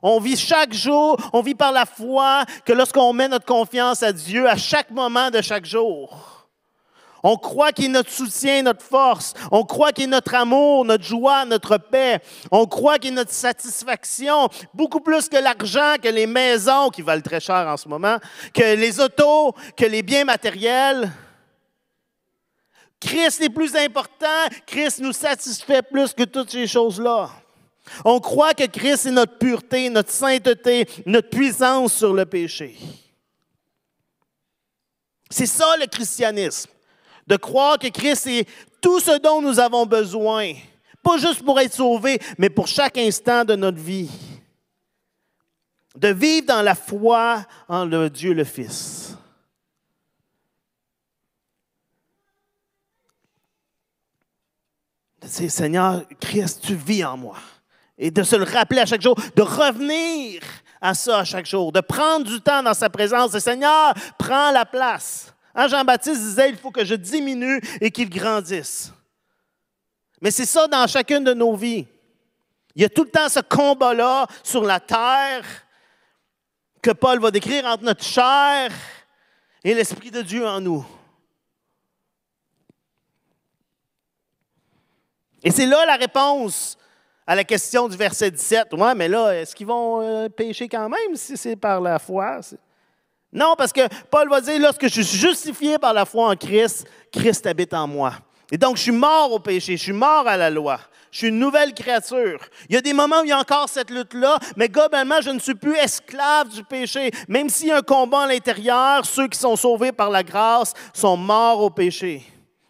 On 0.04 0.20
vit 0.20 0.38
chaque 0.38 0.74
jour, 0.74 1.18
on 1.34 1.42
vit 1.42 1.56
par 1.56 1.72
la 1.72 1.88
foi 1.88 2.46
que 2.64 2.74
lorsqu'on 2.74 3.12
met 3.12 3.28
notre 3.28 3.46
confiance 3.46 4.04
à 4.04 4.14
Dieu 4.14 4.48
à 4.48 4.56
chaque 4.56 4.92
moment 4.92 5.32
de 5.32 5.42
chaque 5.42 5.66
jour. 5.66 6.35
On 7.28 7.38
croit 7.38 7.72
qu'il 7.72 7.86
est 7.86 7.88
notre 7.88 8.12
soutien, 8.12 8.62
notre 8.62 8.86
force. 8.86 9.34
On 9.52 9.64
croit 9.64 9.92
qu'il 9.92 10.04
est 10.04 10.08
notre 10.08 10.36
amour, 10.36 10.86
notre 10.86 11.04
joie, 11.04 11.44
notre 11.44 11.80
paix. 11.80 12.20
On 12.52 12.68
croit 12.68 13.00
qu'il 13.00 13.14
est 13.14 13.16
notre 13.16 13.32
satisfaction, 13.32 14.48
beaucoup 14.76 15.00
plus 15.00 15.28
que 15.28 15.38
l'argent, 15.38 15.96
que 16.00 16.08
les 16.08 16.28
maisons 16.28 16.90
qui 16.90 17.02
valent 17.02 17.24
très 17.24 17.40
cher 17.40 17.66
en 17.68 17.78
ce 17.78 17.90
moment, 17.90 18.20
que 18.54 18.76
les 18.76 19.00
autos, 19.00 19.56
que 19.76 19.86
les 19.86 20.04
biens 20.04 20.24
matériels. 20.24 21.12
Christ 23.00 23.42
est 23.42 23.50
plus 23.50 23.76
important. 23.76 24.46
Christ 24.68 25.00
nous 25.00 25.12
satisfait 25.14 25.82
plus 25.82 26.14
que 26.14 26.26
toutes 26.26 26.52
ces 26.52 26.68
choses-là. 26.68 27.32
On 28.04 28.20
croit 28.20 28.54
que 28.54 28.68
Christ 28.68 29.08
est 29.08 29.12
notre 29.12 29.40
pureté, 29.40 29.90
notre 29.90 30.12
sainteté, 30.12 30.88
notre 31.08 31.32
puissance 31.32 31.96
sur 31.96 32.14
le 32.14 32.28
péché. 32.28 32.78
C'est 35.32 35.48
ça 35.48 35.76
le 35.78 35.88
christianisme 35.88 36.70
de 37.28 37.36
croire 37.36 37.80
que 37.80 37.88
Christ 37.88 38.28
est 38.28 38.48
tout 38.82 39.00
ce 39.00 39.18
dont 39.20 39.42
nous 39.42 39.60
avons 39.60 39.86
besoin, 39.86 40.54
pas 41.02 41.18
juste 41.18 41.44
pour 41.44 41.60
être 41.60 41.74
sauvés, 41.74 42.20
mais 42.38 42.50
pour 42.50 42.68
chaque 42.68 42.98
instant 42.98 43.44
de 43.44 43.56
notre 43.56 43.80
vie. 43.80 44.10
De 45.96 46.10
vivre 46.10 46.48
dans 46.48 46.62
la 46.62 46.76
foi 46.76 47.46
en 47.68 47.86
le 47.86 48.10
Dieu 48.10 48.34
le 48.34 48.44
Fils. 48.44 49.16
De 55.22 55.28
dire, 55.28 55.52
Seigneur, 55.52 56.04
Christ, 56.20 56.62
tu 56.64 56.76
vis 56.76 57.06
en 57.06 57.18
moi. 57.18 57.38
Et 57.98 58.12
de 58.12 58.24
se 58.24 58.36
le 58.36 58.44
rappeler 58.44 58.82
à 58.82 58.86
chaque 58.86 59.02
jour, 59.02 59.16
de 59.36 59.42
revenir 59.42 60.42
à 60.82 60.94
ça 60.94 61.20
à 61.20 61.24
chaque 61.24 61.46
jour, 61.46 61.72
de 61.72 61.80
prendre 61.80 62.26
du 62.26 62.42
temps 62.42 62.62
dans 62.62 62.74
sa 62.74 62.90
présence. 62.90 63.38
Seigneur, 63.40 63.94
prends 64.18 64.52
la 64.52 64.66
place. 64.66 65.35
Hein, 65.56 65.68
Jean-Baptiste 65.70 66.22
disait, 66.22 66.50
il 66.50 66.58
faut 66.58 66.72
que 66.72 66.84
je 66.84 66.96
diminue 66.96 67.62
et 67.80 67.90
qu'il 67.90 68.10
grandisse. 68.10 68.92
Mais 70.22 70.30
c'est 70.32 70.46
ça 70.46 70.68
dans 70.68 70.86
chacune 70.86 71.24
de 71.24 71.34
nos 71.34 71.56
vies. 71.56 71.88
Il 72.76 72.82
y 72.82 72.86
a 72.86 72.90
tout 72.90 73.06
le 73.06 73.10
temps 73.10 73.30
ce 73.30 73.40
combat-là 73.40 74.28
sur 74.44 74.64
la 74.64 74.82
terre 74.82 75.46
que 76.82 76.92
Paul 76.92 77.20
va 77.20 77.32
décrire 77.32 77.66
entre 77.66 77.84
notre 77.84 78.04
chair 78.04 78.72
et 79.64 79.74
l'Esprit 79.74 80.12
de 80.12 80.22
Dieu 80.22 80.46
en 80.46 80.60
nous. 80.60 80.86
Et 85.42 85.52
c'est 85.52 85.66
là 85.66 85.86
la 85.86 85.96
réponse 85.96 86.78
à 87.26 87.36
la 87.36 87.44
question 87.44 87.88
du 87.88 87.96
verset 87.96 88.30
17. 88.30 88.74
Ouais, 88.74 88.94
mais 88.94 89.08
là, 89.08 89.32
est-ce 89.32 89.56
qu'ils 89.56 89.68
vont 89.68 90.02
euh, 90.02 90.28
pécher 90.28 90.68
quand 90.68 90.90
même 90.90 91.16
si 91.16 91.38
c'est 91.38 91.56
par 91.56 91.80
la 91.80 91.98
foi? 91.98 92.42
Non, 93.36 93.56
parce 93.58 93.74
que 93.74 93.82
Paul 94.10 94.30
va 94.30 94.40
dire, 94.40 94.60
lorsque 94.62 94.88
je 94.88 95.02
suis 95.02 95.18
justifié 95.18 95.78
par 95.78 95.94
la 95.94 96.06
foi 96.06 96.30
en 96.30 96.36
Christ, 96.38 96.88
Christ 97.12 97.46
habite 97.46 97.74
en 97.74 97.86
moi. 97.86 98.14
Et 98.50 98.58
donc, 98.58 98.78
je 98.78 98.84
suis 98.84 98.92
mort 98.94 99.34
au 99.34 99.40
péché, 99.40 99.76
je 99.76 99.84
suis 99.84 99.92
mort 99.92 100.26
à 100.26 100.38
la 100.38 100.50
loi. 100.50 100.80
Je 101.12 101.20
suis 101.20 101.28
une 101.28 101.40
nouvelle 101.40 101.74
créature. 101.74 102.40
Il 102.70 102.76
y 102.76 102.78
a 102.78 102.82
des 102.82 102.94
moments 102.94 103.20
où 103.20 103.24
il 103.26 103.30
y 103.30 103.34
a 103.34 103.40
encore 103.40 103.68
cette 103.68 103.90
lutte-là, 103.90 104.40
mais 104.56 104.70
globalement, 104.70 105.20
je 105.22 105.32
ne 105.32 105.40
suis 105.40 105.56
plus 105.56 105.76
esclave 105.76 106.48
du 106.48 106.64
péché. 106.64 107.12
Même 107.28 107.50
s'il 107.50 107.68
y 107.68 107.72
a 107.72 107.78
un 107.78 107.82
combat 107.82 108.22
à 108.22 108.28
l'intérieur, 108.28 109.06
ceux 109.06 109.28
qui 109.28 109.38
sont 109.38 109.58
sauvés 109.58 109.92
par 109.92 110.10
la 110.10 110.24
grâce 110.24 110.74
sont 110.94 111.18
morts 111.18 111.62
au 111.62 111.70
péché 111.70 112.24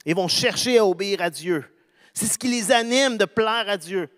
et 0.03 0.15
vont 0.15 0.27
chercher 0.27 0.79
à 0.79 0.85
obéir 0.85 1.21
à 1.21 1.29
Dieu. 1.29 1.63
C'est 2.11 2.25
ce 2.25 2.39
qui 2.39 2.47
les 2.47 2.71
anime 2.71 3.17
de 3.17 3.25
plaire 3.25 3.65
à 3.67 3.77
Dieu. 3.77 4.09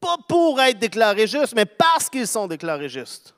Pas 0.00 0.16
pour 0.28 0.60
être 0.60 0.78
déclarés 0.78 1.26
justes, 1.26 1.54
mais 1.54 1.66
parce 1.66 2.10
qu'ils 2.10 2.26
sont 2.26 2.46
déclarés 2.46 2.90
justes. 2.90 3.34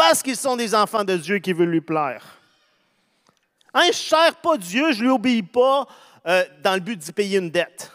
Parce 0.00 0.22
qu'ils 0.22 0.36
sont 0.36 0.56
des 0.56 0.74
enfants 0.74 1.04
de 1.04 1.14
Dieu 1.14 1.40
qui 1.40 1.52
veulent 1.52 1.68
lui 1.68 1.82
plaire. 1.82 2.24
Je 3.74 3.88
ne 3.88 3.92
sers 3.92 4.34
pas 4.36 4.56
Dieu, 4.56 4.92
je 4.92 5.00
ne 5.00 5.02
lui 5.02 5.10
obéis 5.10 5.42
pas 5.42 5.86
euh, 6.26 6.42
dans 6.62 6.72
le 6.72 6.80
but 6.80 6.98
d'y 6.98 7.12
payer 7.12 7.36
une 7.36 7.50
dette. 7.50 7.92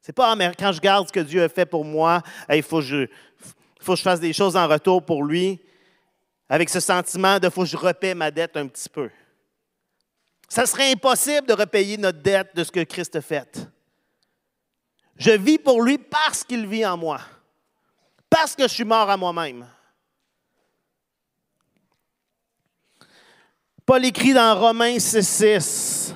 C'est 0.00 0.12
pas, 0.12 0.36
quand 0.58 0.72
je 0.72 0.80
garde 0.80 1.06
ce 1.06 1.12
que 1.12 1.20
Dieu 1.20 1.44
a 1.44 1.48
fait 1.48 1.66
pour 1.66 1.84
moi, 1.84 2.20
il 2.52 2.64
faut, 2.64 2.82
faut 2.82 3.92
que 3.92 3.96
je 3.96 4.02
fasse 4.02 4.18
des 4.18 4.32
choses 4.32 4.56
en 4.56 4.66
retour 4.66 5.04
pour 5.04 5.22
lui, 5.22 5.60
avec 6.48 6.68
ce 6.68 6.80
sentiment 6.80 7.38
de 7.38 7.48
faut 7.48 7.62
que 7.62 7.68
je 7.68 7.76
repaie 7.76 8.16
ma 8.16 8.32
dette 8.32 8.56
un 8.56 8.66
petit 8.66 8.88
peu. 8.88 9.08
Ça 10.48 10.66
serait 10.66 10.90
impossible 10.90 11.46
de 11.46 11.54
repayer 11.54 11.96
notre 11.96 12.18
dette 12.18 12.56
de 12.56 12.64
ce 12.64 12.72
que 12.72 12.82
Christ 12.82 13.14
a 13.14 13.20
fait. 13.20 13.68
Je 15.16 15.30
vis 15.30 15.58
pour 15.58 15.80
lui 15.80 15.96
parce 15.96 16.42
qu'il 16.42 16.66
vit 16.66 16.84
en 16.84 16.96
moi, 16.96 17.20
parce 18.28 18.56
que 18.56 18.64
je 18.64 18.74
suis 18.74 18.84
mort 18.84 19.08
à 19.08 19.16
moi-même. 19.16 19.64
Paul 23.90 24.04
écrit 24.04 24.32
dans 24.32 24.56
Romains 24.56 24.98
6,6 24.98 26.14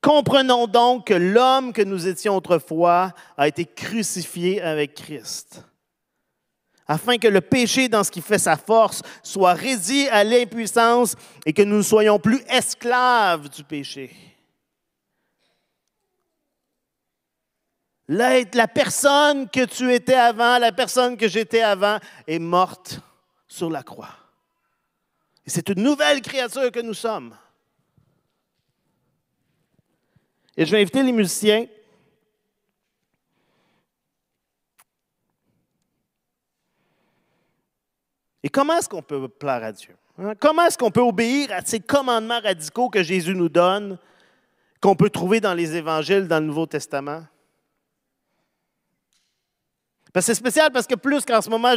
Comprenons 0.00 0.66
donc 0.66 1.08
que 1.08 1.12
l'homme 1.12 1.70
que 1.70 1.82
nous 1.82 2.08
étions 2.08 2.34
autrefois 2.34 3.12
a 3.36 3.46
été 3.46 3.66
crucifié 3.66 4.62
avec 4.62 4.94
Christ, 4.94 5.62
afin 6.88 7.18
que 7.18 7.28
le 7.28 7.42
péché, 7.42 7.90
dans 7.90 8.02
ce 8.02 8.10
qui 8.10 8.22
fait 8.22 8.38
sa 8.38 8.56
force, 8.56 9.02
soit 9.22 9.52
réduit 9.52 10.08
à 10.08 10.24
l'impuissance 10.24 11.14
et 11.44 11.52
que 11.52 11.60
nous 11.60 11.76
ne 11.76 11.82
soyons 11.82 12.18
plus 12.18 12.40
esclaves 12.48 13.50
du 13.50 13.64
péché. 13.64 14.10
La 18.08 18.66
personne 18.66 19.46
que 19.50 19.66
tu 19.66 19.92
étais 19.92 20.14
avant, 20.14 20.56
la 20.56 20.72
personne 20.72 21.18
que 21.18 21.28
j'étais 21.28 21.60
avant, 21.60 21.98
est 22.26 22.38
morte 22.38 22.98
sur 23.46 23.68
la 23.68 23.82
croix. 23.82 24.21
C'est 25.46 25.68
une 25.68 25.82
nouvelle 25.82 26.22
créature 26.22 26.70
que 26.70 26.80
nous 26.80 26.94
sommes. 26.94 27.36
Et 30.56 30.64
je 30.64 30.70
vais 30.70 30.80
inviter 30.80 31.02
les 31.02 31.12
musiciens. 31.12 31.66
Et 38.42 38.48
comment 38.48 38.76
est-ce 38.76 38.88
qu'on 38.88 39.02
peut 39.02 39.28
plaire 39.28 39.64
à 39.64 39.72
Dieu? 39.72 39.96
Hein? 40.18 40.34
Comment 40.38 40.66
est-ce 40.66 40.76
qu'on 40.76 40.90
peut 40.90 41.00
obéir 41.00 41.52
à 41.52 41.62
ces 41.62 41.80
commandements 41.80 42.40
radicaux 42.40 42.90
que 42.90 43.02
Jésus 43.02 43.34
nous 43.34 43.48
donne, 43.48 43.98
qu'on 44.80 44.96
peut 44.96 45.10
trouver 45.10 45.40
dans 45.40 45.54
les 45.54 45.76
évangiles, 45.76 46.28
dans 46.28 46.40
le 46.40 46.46
Nouveau 46.46 46.66
Testament? 46.66 47.24
c'est 50.20 50.34
spécial 50.34 50.70
parce 50.70 50.86
que 50.86 50.94
plus 50.94 51.24
qu'en 51.24 51.40
ce 51.40 51.48
moment, 51.48 51.74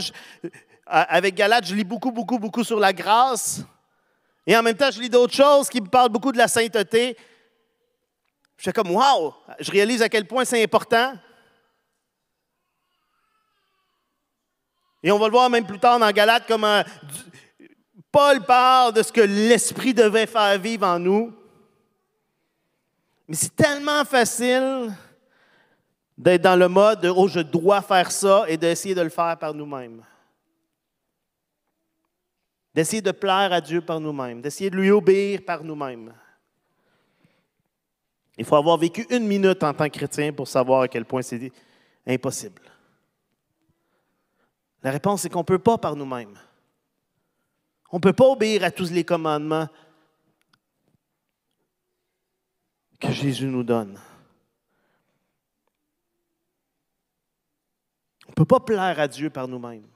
avec 0.86 1.36
Galate, 1.36 1.65
je 1.65 1.75
lis 1.75 1.83
beaucoup, 1.83 2.11
beaucoup, 2.11 2.38
beaucoup 2.38 2.63
sur 2.63 2.79
la 2.79 2.93
grâce. 2.93 3.61
Et 4.45 4.55
en 4.55 4.61
même 4.61 4.77
temps, 4.77 4.91
je 4.91 5.01
lis 5.01 5.09
d'autres 5.09 5.33
choses 5.33 5.69
qui 5.69 5.81
parlent 5.81 6.09
beaucoup 6.09 6.31
de 6.31 6.38
la 6.38 6.47
sainteté. 6.47 7.17
Je 8.57 8.63
suis 8.63 8.71
comme, 8.71 8.91
wow, 8.91 9.33
je 9.59 9.71
réalise 9.71 10.01
à 10.01 10.09
quel 10.09 10.27
point 10.27 10.45
c'est 10.45 10.61
important. 10.61 11.13
Et 15.01 15.11
on 15.11 15.19
va 15.19 15.25
le 15.25 15.31
voir 15.31 15.49
même 15.49 15.65
plus 15.65 15.79
tard 15.79 15.99
dans 15.99 16.11
Galate, 16.11 16.45
comment 16.47 16.83
Paul 18.11 18.41
parle 18.45 18.93
de 18.93 19.03
ce 19.03 19.11
que 19.11 19.21
l'Esprit 19.21 19.93
devait 19.93 20.25
faire 20.25 20.57
vivre 20.57 20.88
en 20.88 20.99
nous. 20.99 21.33
Mais 23.27 23.36
c'est 23.36 23.55
tellement 23.55 24.05
facile 24.05 24.93
d'être 26.17 26.43
dans 26.43 26.55
le 26.55 26.67
mode 26.67 27.01
de 27.01 27.09
oh, 27.09 27.27
je 27.27 27.41
dois 27.41 27.81
faire 27.81 28.11
ça 28.11 28.45
et 28.47 28.57
d'essayer 28.57 28.95
de 28.95 29.01
le 29.01 29.09
faire 29.09 29.38
par 29.38 29.53
nous-mêmes. 29.53 30.01
D'essayer 32.76 33.01
de 33.01 33.11
plaire 33.11 33.53
à 33.53 33.61
Dieu 33.61 33.80
par 33.80 34.01
nous-mêmes, 34.01 34.41
d'essayer 34.41 34.69
de 34.69 34.76
lui 34.76 34.91
obéir 34.91 35.39
par 35.45 35.63
nous-mêmes. 35.63 36.13
Il 38.38 38.43
faut 38.43 38.57
avoir 38.57 38.78
vécu 38.78 39.07
une 39.09 39.26
minute 39.26 39.63
en 39.63 39.73
tant 39.73 39.86
que 39.86 39.97
chrétien 39.97 40.34
pour 40.34 40.45
savoir 40.45 40.82
à 40.82 40.88
quel 40.89 41.05
point 41.05 41.21
c'est 41.21 41.53
impossible. 42.05 42.61
La 44.84 44.91
réponse 44.91 45.23
est 45.23 45.30
qu'on 45.30 45.39
ne 45.39 45.45
peut 45.45 45.57
pas 45.57 45.78
par 45.78 45.95
nous-mêmes. 45.95 46.38
On 47.93 47.95
ne 47.95 48.01
peut 48.01 48.11
pas 48.11 48.28
obéir 48.28 48.65
à 48.65 48.71
tous 48.71 48.91
les 48.91 49.05
commandements 49.05 49.69
que 52.99 53.09
Jésus 53.09 53.45
nous 53.45 53.63
donne. 53.63 53.97
On 58.28 58.32
ne 58.32 58.36
peut 58.36 58.43
pas 58.43 58.59
plaire 58.59 58.99
à 58.99 59.07
Dieu 59.07 59.30
par 59.30 59.47
nous-mêmes. 59.47 59.88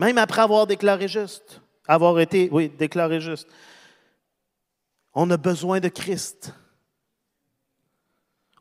Même 0.00 0.16
après 0.16 0.40
avoir 0.40 0.66
déclaré 0.66 1.08
juste, 1.08 1.60
avoir 1.86 2.18
été, 2.20 2.48
oui, 2.50 2.70
déclaré 2.70 3.20
juste. 3.20 3.46
On 5.12 5.30
a 5.30 5.36
besoin 5.36 5.78
de 5.78 5.88
Christ. 5.88 6.54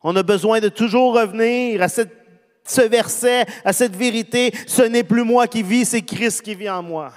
On 0.04 0.14
a 0.18 0.24
besoin 0.24 0.60
de 0.60 0.68
toujours 0.68 1.14
revenir 1.14 1.82
à 1.82 1.88
ce 1.88 2.82
verset, 2.82 3.46
à 3.64 3.72
cette 3.72 3.96
vérité. 3.96 4.54
Ce 4.68 4.82
n'est 4.82 5.06
plus 5.06 5.24
moi 5.24 5.48
qui 5.48 5.64
vis, 5.64 5.86
c'est 5.86 6.02
Christ 6.02 6.42
qui 6.42 6.56
vit 6.56 6.70
en 6.70 6.84
moi. 6.84 7.14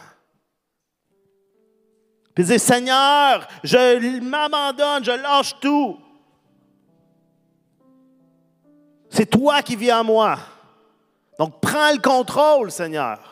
Puis 2.32 2.44
dire, 2.44 2.60
Seigneur, 2.60 3.48
je 3.64 4.20
m'abandonne, 4.20 5.04
je 5.04 5.20
lâche 5.20 5.58
tout. 5.58 5.98
C'est 9.10 9.26
toi 9.26 9.62
qui 9.62 9.74
vis 9.74 9.92
en 9.92 10.04
moi. 10.04 10.38
Donc 11.40 11.60
prends 11.60 11.90
le 11.90 12.00
contrôle, 12.00 12.70
Seigneur. 12.70 13.31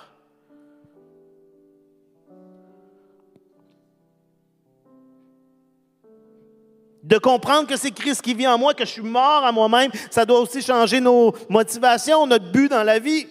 De 7.03 7.17
comprendre 7.19 7.67
que 7.67 7.77
c'est 7.77 7.91
Christ 7.91 8.21
qui 8.21 8.35
vit 8.35 8.47
en 8.47 8.59
moi, 8.59 8.75
que 8.75 8.85
je 8.85 8.91
suis 8.91 9.03
mort 9.03 9.45
à 9.45 9.53
moi-même, 9.53 9.91
ça 10.11 10.27
doit 10.27 10.41
aussi 10.41 10.61
changer 10.61 11.01
nos 11.01 11.35
motivations, 11.49 12.27
notre 12.27 12.51
but 12.51 12.69
dans 12.69 12.83
la 12.83 12.99
vie. 12.99 13.27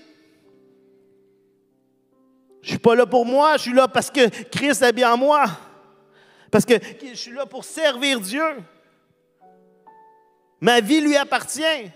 Je 2.62 2.70
suis 2.70 2.80
pas 2.80 2.96
là 2.96 3.06
pour 3.06 3.26
moi, 3.26 3.58
je 3.58 3.64
suis 3.64 3.74
là 3.74 3.88
parce 3.88 4.10
que 4.10 4.28
Christ 4.46 4.84
bien 4.94 5.14
en 5.14 5.18
moi. 5.18 5.46
Parce 6.52 6.66
que 6.66 6.74
je 7.02 7.16
suis 7.16 7.32
là 7.32 7.46
pour 7.46 7.64
servir 7.64 8.20
Dieu. 8.20 8.44
Ma 10.60 10.82
vie 10.82 11.00
lui 11.00 11.16
appartient. 11.16 11.92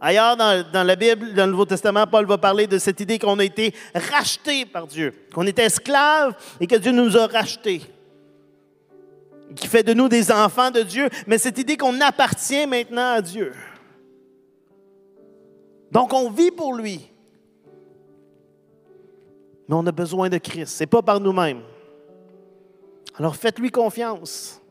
Ailleurs 0.00 0.36
dans, 0.36 0.86
la 0.86 0.96
Bible, 0.96 1.34
dans 1.34 1.44
le 1.44 1.50
Nouveau 1.52 1.66
Testament, 1.66 2.06
Paul 2.06 2.24
va 2.24 2.38
parler 2.38 2.66
de 2.66 2.78
cette 2.78 3.00
idée 3.00 3.18
qu'on 3.18 3.38
a 3.38 3.44
été 3.44 3.74
racheté 3.94 4.64
par 4.64 4.86
Dieu, 4.86 5.12
qu'on 5.34 5.46
était 5.46 5.64
esclaves 5.64 6.34
et 6.58 6.66
que 6.66 6.76
Dieu 6.76 6.90
nous 6.90 7.18
a 7.18 7.26
rachetés, 7.26 7.82
qui 9.54 9.66
fait 9.66 9.82
de 9.82 9.92
nous 9.92 10.08
des 10.08 10.32
enfants 10.32 10.70
de 10.70 10.80
Dieu, 10.80 11.10
mais 11.26 11.36
cette 11.36 11.58
idée 11.58 11.76
qu'on 11.76 12.00
appartient 12.00 12.66
maintenant 12.66 13.12
à 13.12 13.20
Dieu. 13.20 13.52
Donc 15.92 16.14
on 16.14 16.30
vit 16.30 16.50
pour 16.50 16.72
lui. 16.72 17.06
Mais 19.68 19.74
on 19.76 19.86
a 19.86 19.92
besoin 19.92 20.30
de 20.30 20.38
Christ, 20.38 20.78
ce 20.78 20.82
n'est 20.82 20.86
pas 20.86 21.02
par 21.02 21.20
nous-mêmes. 21.20 21.60
Alors 23.18 23.36
faites-lui 23.36 23.70
confiance. 23.70 24.62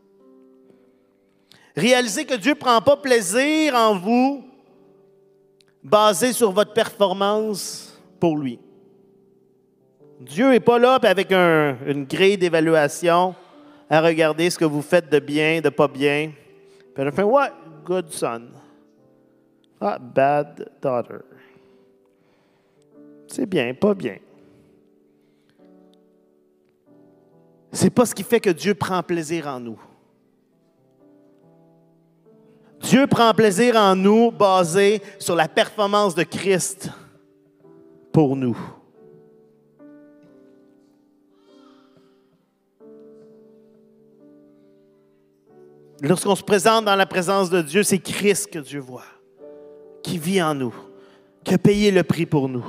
Réalisez 1.75 2.25
que 2.25 2.33
Dieu 2.33 2.53
ne 2.53 2.59
prend 2.59 2.81
pas 2.81 2.97
plaisir 2.97 3.75
en 3.75 3.95
vous 3.95 4.48
basé 5.83 6.33
sur 6.33 6.51
votre 6.51 6.73
performance 6.73 7.99
pour 8.19 8.37
lui. 8.37 8.59
Dieu 10.19 10.49
n'est 10.49 10.59
pas 10.59 10.79
là 10.79 10.95
avec 10.95 11.31
une 11.31 12.05
grille 12.05 12.37
d'évaluation 12.37 13.33
à 13.89 14.01
regarder 14.01 14.49
ce 14.49 14.57
que 14.57 14.65
vous 14.65 14.81
faites 14.81 15.09
de 15.09 15.19
bien, 15.19 15.61
de 15.61 15.69
pas 15.69 15.87
bien. 15.87 16.31
Puis 16.93 17.23
What? 17.23 17.51
Good 17.85 18.11
son. 18.11 18.49
Ah, 19.81 19.97
bad 19.97 20.69
daughter. 20.81 21.19
C'est 23.27 23.45
bien, 23.45 23.73
pas 23.73 23.93
bien. 23.93 24.17
C'est 27.71 27.89
pas 27.89 28.05
ce 28.05 28.13
qui 28.13 28.23
fait 28.23 28.39
que 28.39 28.49
Dieu 28.49 28.75
prend 28.75 29.01
plaisir 29.01 29.47
en 29.47 29.59
nous. 29.59 29.79
Dieu 32.81 33.07
prend 33.07 33.33
plaisir 33.33 33.75
en 33.75 33.95
nous 33.95 34.31
basé 34.31 35.01
sur 35.19 35.35
la 35.35 35.47
performance 35.47 36.15
de 36.15 36.23
Christ 36.23 36.89
pour 38.11 38.35
nous. 38.35 38.57
Lorsqu'on 46.01 46.35
se 46.35 46.43
présente 46.43 46.85
dans 46.85 46.95
la 46.95 47.05
présence 47.05 47.49
de 47.49 47.61
Dieu, 47.61 47.83
c'est 47.83 47.99
Christ 47.99 48.49
que 48.51 48.59
Dieu 48.59 48.79
voit, 48.79 49.03
qui 50.01 50.17
vit 50.17 50.41
en 50.41 50.55
nous, 50.55 50.73
qui 51.43 51.53
a 51.53 51.57
payé 51.57 51.91
le 51.91 52.03
prix 52.03 52.25
pour 52.25 52.47
nous. 52.47 52.65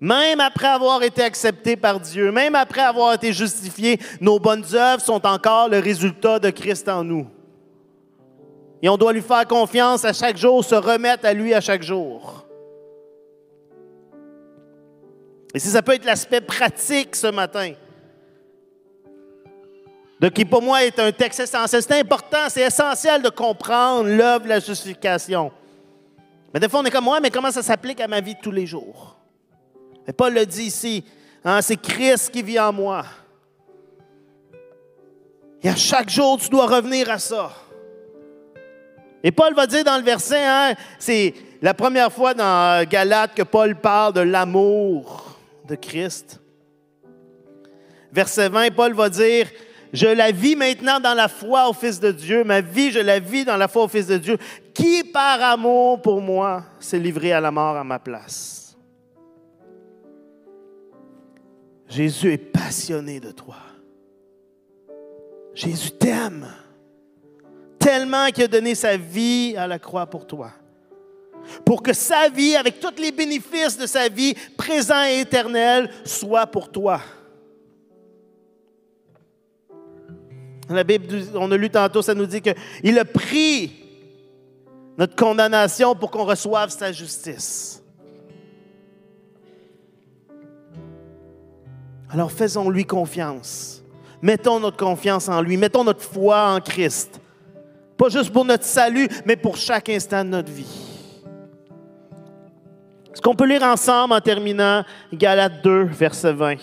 Même 0.00 0.40
après 0.40 0.66
avoir 0.66 1.02
été 1.04 1.22
accepté 1.22 1.76
par 1.76 2.00
Dieu, 2.00 2.32
même 2.32 2.56
après 2.56 2.82
avoir 2.82 3.14
été 3.14 3.32
justifié, 3.32 3.98
nos 4.20 4.40
bonnes 4.40 4.64
œuvres 4.74 5.02
sont 5.02 5.24
encore 5.24 5.68
le 5.68 5.78
résultat 5.78 6.40
de 6.40 6.50
Christ 6.50 6.88
en 6.88 7.04
nous. 7.04 7.26
Et 8.82 8.88
on 8.88 8.96
doit 8.96 9.12
lui 9.12 9.22
faire 9.22 9.46
confiance 9.46 10.04
à 10.04 10.12
chaque 10.12 10.36
jour, 10.36 10.64
se 10.64 10.74
remettre 10.74 11.26
à 11.26 11.32
lui 11.32 11.54
à 11.54 11.60
chaque 11.60 11.82
jour. 11.82 12.44
Et 15.54 15.58
si 15.58 15.68
ça 15.68 15.80
peut 15.82 15.94
être 15.94 16.04
l'aspect 16.04 16.40
pratique 16.40 17.16
ce 17.16 17.28
matin, 17.28 17.72
qui 20.34 20.44
pour 20.44 20.62
moi 20.62 20.84
est 20.84 20.98
un 20.98 21.12
texte 21.12 21.40
essentiel. 21.40 21.82
C'est 21.82 22.00
important, 22.00 22.48
c'est 22.48 22.62
essentiel 22.62 23.22
de 23.22 23.28
comprendre 23.28 24.08
l'œuvre 24.08 24.44
de 24.44 24.48
la 24.48 24.60
justification. 24.60 25.52
Mais 26.52 26.60
des 26.60 26.68
fois, 26.68 26.80
on 26.80 26.84
est 26.84 26.90
comme 26.90 27.04
moi, 27.04 27.20
mais 27.20 27.30
comment 27.30 27.50
ça 27.50 27.62
s'applique 27.62 28.00
à 28.00 28.08
ma 28.08 28.20
vie 28.20 28.34
de 28.34 28.40
tous 28.40 28.50
les 28.50 28.66
jours? 28.66 29.16
Mais 30.06 30.12
Paul 30.12 30.32
le 30.32 30.46
dit 30.46 30.64
ici, 30.64 31.04
hein, 31.44 31.60
c'est 31.60 31.76
Christ 31.76 32.30
qui 32.30 32.42
vit 32.42 32.58
en 32.58 32.72
moi. 32.72 33.04
Et 35.62 35.68
à 35.68 35.76
chaque 35.76 36.08
jour, 36.08 36.38
tu 36.38 36.48
dois 36.48 36.66
revenir 36.66 37.10
à 37.10 37.18
ça. 37.18 37.50
Et 39.26 39.32
Paul 39.32 39.54
va 39.54 39.66
dire 39.66 39.82
dans 39.82 39.96
le 39.96 40.04
verset, 40.04 40.44
hein, 40.44 40.74
c'est 41.00 41.34
la 41.60 41.74
première 41.74 42.12
fois 42.12 42.32
dans 42.32 42.88
Galates 42.88 43.34
que 43.34 43.42
Paul 43.42 43.74
parle 43.74 44.12
de 44.12 44.20
l'amour 44.20 45.36
de 45.66 45.74
Christ. 45.74 46.40
Verset 48.12 48.48
20, 48.50 48.72
Paul 48.72 48.94
va 48.94 49.08
dire, 49.08 49.48
je 49.92 50.06
la 50.06 50.30
vis 50.30 50.54
maintenant 50.54 51.00
dans 51.00 51.14
la 51.14 51.26
foi 51.26 51.68
au 51.68 51.72
Fils 51.72 51.98
de 51.98 52.12
Dieu. 52.12 52.44
Ma 52.44 52.60
vie, 52.60 52.92
je 52.92 53.00
la 53.00 53.18
vis 53.18 53.44
dans 53.44 53.56
la 53.56 53.66
foi 53.66 53.82
au 53.82 53.88
Fils 53.88 54.06
de 54.06 54.16
Dieu, 54.16 54.38
qui 54.72 55.02
par 55.02 55.42
amour 55.42 56.00
pour 56.00 56.20
moi 56.20 56.62
s'est 56.78 57.00
livré 57.00 57.32
à 57.32 57.40
la 57.40 57.50
mort 57.50 57.74
à 57.76 57.82
ma 57.82 57.98
place. 57.98 58.76
Jésus 61.88 62.32
est 62.32 62.38
passionné 62.38 63.18
de 63.18 63.32
toi. 63.32 63.56
Jésus 65.52 65.90
t'aime 65.90 66.46
tellement 67.86 68.26
qu'il 68.32 68.42
a 68.42 68.48
donné 68.48 68.74
sa 68.74 68.96
vie 68.96 69.54
à 69.56 69.68
la 69.68 69.78
croix 69.78 70.06
pour 70.06 70.26
toi. 70.26 70.50
Pour 71.64 71.84
que 71.84 71.92
sa 71.92 72.28
vie, 72.28 72.56
avec 72.56 72.80
tous 72.80 73.00
les 73.00 73.12
bénéfices 73.12 73.78
de 73.78 73.86
sa 73.86 74.08
vie, 74.08 74.34
présent 74.56 75.04
et 75.04 75.20
éternel, 75.20 75.88
soit 76.04 76.48
pour 76.48 76.72
toi. 76.72 77.00
La 80.68 80.82
Bible, 80.82 81.06
on 81.36 81.48
a 81.52 81.56
lu 81.56 81.70
tantôt, 81.70 82.02
ça 82.02 82.12
nous 82.12 82.26
dit 82.26 82.42
qu'il 82.42 82.98
a 82.98 83.04
pris 83.04 83.72
notre 84.98 85.14
condamnation 85.14 85.94
pour 85.94 86.10
qu'on 86.10 86.24
reçoive 86.24 86.70
sa 86.70 86.90
justice. 86.90 87.84
Alors 92.10 92.32
faisons-lui 92.32 92.84
confiance. 92.84 93.84
Mettons 94.20 94.58
notre 94.58 94.76
confiance 94.76 95.28
en 95.28 95.40
lui. 95.40 95.56
Mettons 95.56 95.84
notre 95.84 96.02
foi 96.02 96.50
en 96.50 96.60
Christ. 96.60 97.20
Pas 97.96 98.08
juste 98.08 98.32
pour 98.32 98.44
notre 98.44 98.64
salut, 98.64 99.08
mais 99.24 99.36
pour 99.36 99.56
chaque 99.56 99.88
instant 99.88 100.24
de 100.24 100.30
notre 100.30 100.52
vie. 100.52 100.86
Est-ce 103.12 103.22
qu'on 103.22 103.34
peut 103.34 103.46
lire 103.46 103.62
ensemble 103.62 104.12
en 104.12 104.20
terminant 104.20 104.84
Galates 105.12 105.62
2, 105.62 105.84
verset 105.84 106.32
20, 106.32 106.56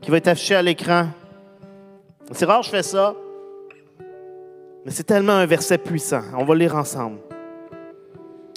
qui 0.00 0.10
va 0.10 0.16
être 0.16 0.28
affiché 0.28 0.56
à 0.56 0.62
l'écran? 0.62 1.08
C'est 2.32 2.46
rare, 2.46 2.62
je 2.62 2.70
fais 2.70 2.82
ça. 2.82 3.14
Mais 4.84 4.90
c'est 4.90 5.04
tellement 5.04 5.32
un 5.34 5.46
verset 5.46 5.78
puissant. 5.78 6.22
On 6.36 6.44
va 6.44 6.54
lire 6.54 6.74
ensemble. 6.74 7.18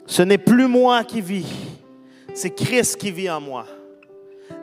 Ce 0.05 0.21
n'est 0.21 0.37
plus 0.37 0.67
moi 0.67 1.03
qui 1.03 1.21
vis, 1.21 1.45
c'est 2.33 2.49
Christ 2.49 2.97
qui 2.97 3.11
vit 3.11 3.29
en 3.29 3.41
moi. 3.41 3.65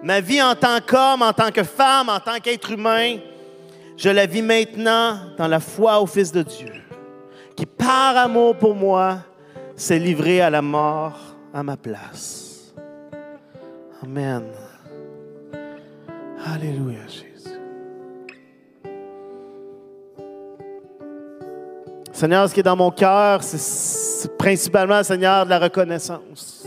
Ma 0.03 0.21
vie 0.21 0.43
en 0.43 0.55
tant 0.55 0.81
qu'homme, 0.81 1.23
en 1.23 1.33
tant 1.33 1.51
que 1.51 1.63
femme, 1.63 2.09
en 2.09 2.19
tant 2.19 2.39
qu'être 2.41 2.71
humain, 2.73 3.19
je 3.97 4.09
la 4.09 4.27
vis 4.27 4.43
maintenant 4.43 5.19
dans 5.37 5.47
la 5.47 5.61
foi 5.61 6.01
au 6.01 6.07
Fils 6.07 6.33
de 6.33 6.43
Dieu, 6.43 6.73
qui 7.57 7.67
par 7.67 8.17
amour 8.17 8.57
pour 8.57 8.75
moi 8.75 9.19
s'est 9.77 9.99
livré 9.99 10.41
à 10.41 10.51
la 10.51 10.63
mort 10.63 11.19
à 11.53 11.63
ma 11.63 11.77
place. 11.77 12.75
Amen. 14.03 14.45
Alléluia, 16.47 17.01
Seigneur, 22.13 22.49
ce 22.49 22.55
qui 22.55 22.61
est 22.61 22.63
dans 22.63 22.77
mon 22.77 22.93
cœur, 22.93 23.43
c'est 23.43 24.37
principalement, 24.39 25.03
Seigneur, 25.03 25.45
de 25.45 25.51
la 25.51 25.59
reconnaissance. 25.59 26.65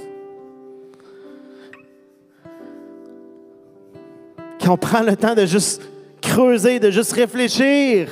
Qu'on 4.63 4.77
prend 4.77 5.03
le 5.03 5.15
temps 5.15 5.33
de 5.33 5.45
juste 5.45 5.81
creuser, 6.21 6.79
de 6.79 6.91
juste 6.91 7.13
réfléchir 7.13 8.09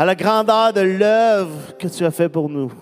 à 0.00 0.06
la 0.06 0.14
grandeur 0.14 0.72
de 0.72 0.80
l'œuvre 0.80 1.76
que 1.78 1.86
tu 1.86 2.06
as 2.06 2.10
fait 2.10 2.30
pour 2.30 2.48
nous. 2.48 2.72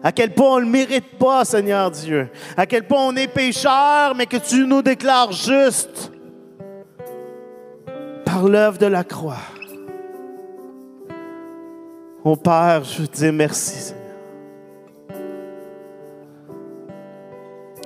À 0.00 0.12
quel 0.12 0.32
point 0.32 0.54
on 0.54 0.60
ne 0.60 0.64
le 0.64 0.70
mérite 0.70 1.18
pas, 1.18 1.44
Seigneur 1.44 1.90
Dieu. 1.90 2.30
À 2.56 2.66
quel 2.66 2.86
point 2.86 3.04
on 3.08 3.16
est 3.16 3.26
pécheur, 3.26 4.14
mais 4.14 4.26
que 4.26 4.36
tu 4.36 4.64
nous 4.64 4.80
déclares 4.80 5.32
juste 5.32 6.12
par 8.24 8.44
l'œuvre 8.44 8.78
de 8.78 8.86
la 8.86 9.02
croix. 9.02 9.42
Mon 12.24 12.36
Père, 12.36 12.84
je 12.84 13.04
te 13.04 13.16
dis 13.16 13.32
merci, 13.32 13.80
Seigneur. 13.80 14.04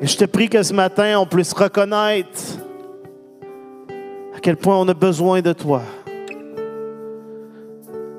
Et 0.03 0.07
je 0.07 0.19
te 0.19 0.27
prie 0.27 0.51
que 0.51 0.63
ce 0.63 0.75
matin, 0.75 1.19
on 1.19 1.25
puisse 1.25 1.55
reconnaître 1.55 2.59
à 4.37 4.41
quel 4.43 4.59
point 4.59 4.77
on 4.77 4.87
a 4.87 4.93
besoin 4.93 5.41
de 5.41 5.55
toi. 5.55 5.81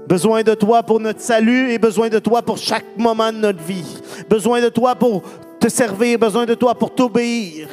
Besoin 0.08 0.44
de 0.44 0.54
toi 0.54 0.84
pour 0.84 1.00
notre 1.00 1.22
salut 1.22 1.72
et 1.72 1.78
besoin 1.78 2.10
de 2.10 2.20
toi 2.20 2.42
pour 2.42 2.58
chaque 2.58 2.86
moment 2.98 3.32
de 3.32 3.38
notre 3.38 3.64
vie. 3.64 4.02
Besoin 4.30 4.62
de 4.62 4.70
toi 4.70 4.96
pour 4.96 5.24
te 5.60 5.70
servir, 5.70 6.20
besoin 6.20 6.46
de 6.46 6.56
toi 6.56 6.76
pour 6.76 6.94
t'obéir. 6.94 7.70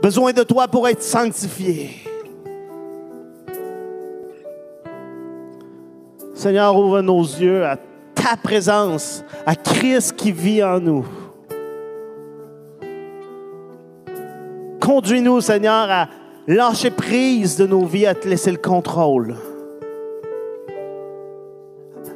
Besoin 0.00 0.32
de 0.32 0.42
toi 0.42 0.68
pour 0.68 0.88
être 0.88 1.02
sanctifié. 1.02 1.90
Seigneur, 6.34 6.76
ouvre 6.76 7.02
nos 7.02 7.22
yeux 7.22 7.64
à 7.64 7.76
ta 8.14 8.36
présence, 8.36 9.24
à 9.46 9.54
Christ 9.54 10.14
qui 10.16 10.32
vit 10.32 10.62
en 10.62 10.80
nous. 10.80 11.06
Conduis-nous, 14.80 15.40
Seigneur, 15.40 15.88
à 15.88 16.08
lâcher 16.46 16.90
prise 16.90 17.56
de 17.56 17.66
nos 17.66 17.84
vies, 17.84 18.06
à 18.06 18.14
te 18.14 18.28
laisser 18.28 18.50
le 18.50 18.58
contrôle. 18.58 19.36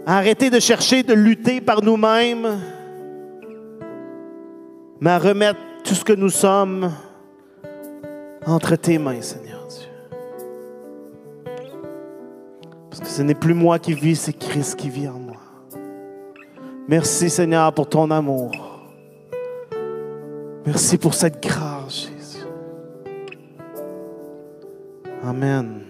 Arrêter 0.07 0.51
de 0.51 0.61
chercher 0.61 1.03
de 1.03 1.13
lutter 1.13 1.61
par 1.61 1.83
nous-mêmes, 1.83 2.59
mais 5.01 5.11
à 5.11 5.19
remettre 5.19 5.59
tout 5.85 5.95
ce 5.95 6.05
que 6.05 6.13
nous 6.13 6.31
sommes 6.31 6.93
entre 8.47 8.77
tes 8.77 8.99
mains, 8.99 9.21
Seigneur. 9.21 9.57
Parce 12.97 13.11
que 13.11 13.15
ce 13.15 13.23
n'est 13.23 13.35
plus 13.35 13.53
moi 13.53 13.79
qui 13.79 13.93
vis, 13.93 14.17
c'est 14.17 14.33
Christ 14.33 14.77
qui 14.77 14.89
vit 14.89 15.07
en 15.07 15.19
moi. 15.19 15.37
Merci 16.89 17.29
Seigneur 17.29 17.71
pour 17.75 17.89
ton 17.89 18.11
amour. 18.11 18.53
Merci 20.65 20.97
pour 20.97 21.13
cette 21.13 21.43
grâce, 21.43 22.09
Jésus. 22.09 22.47
Amen. 25.23 25.83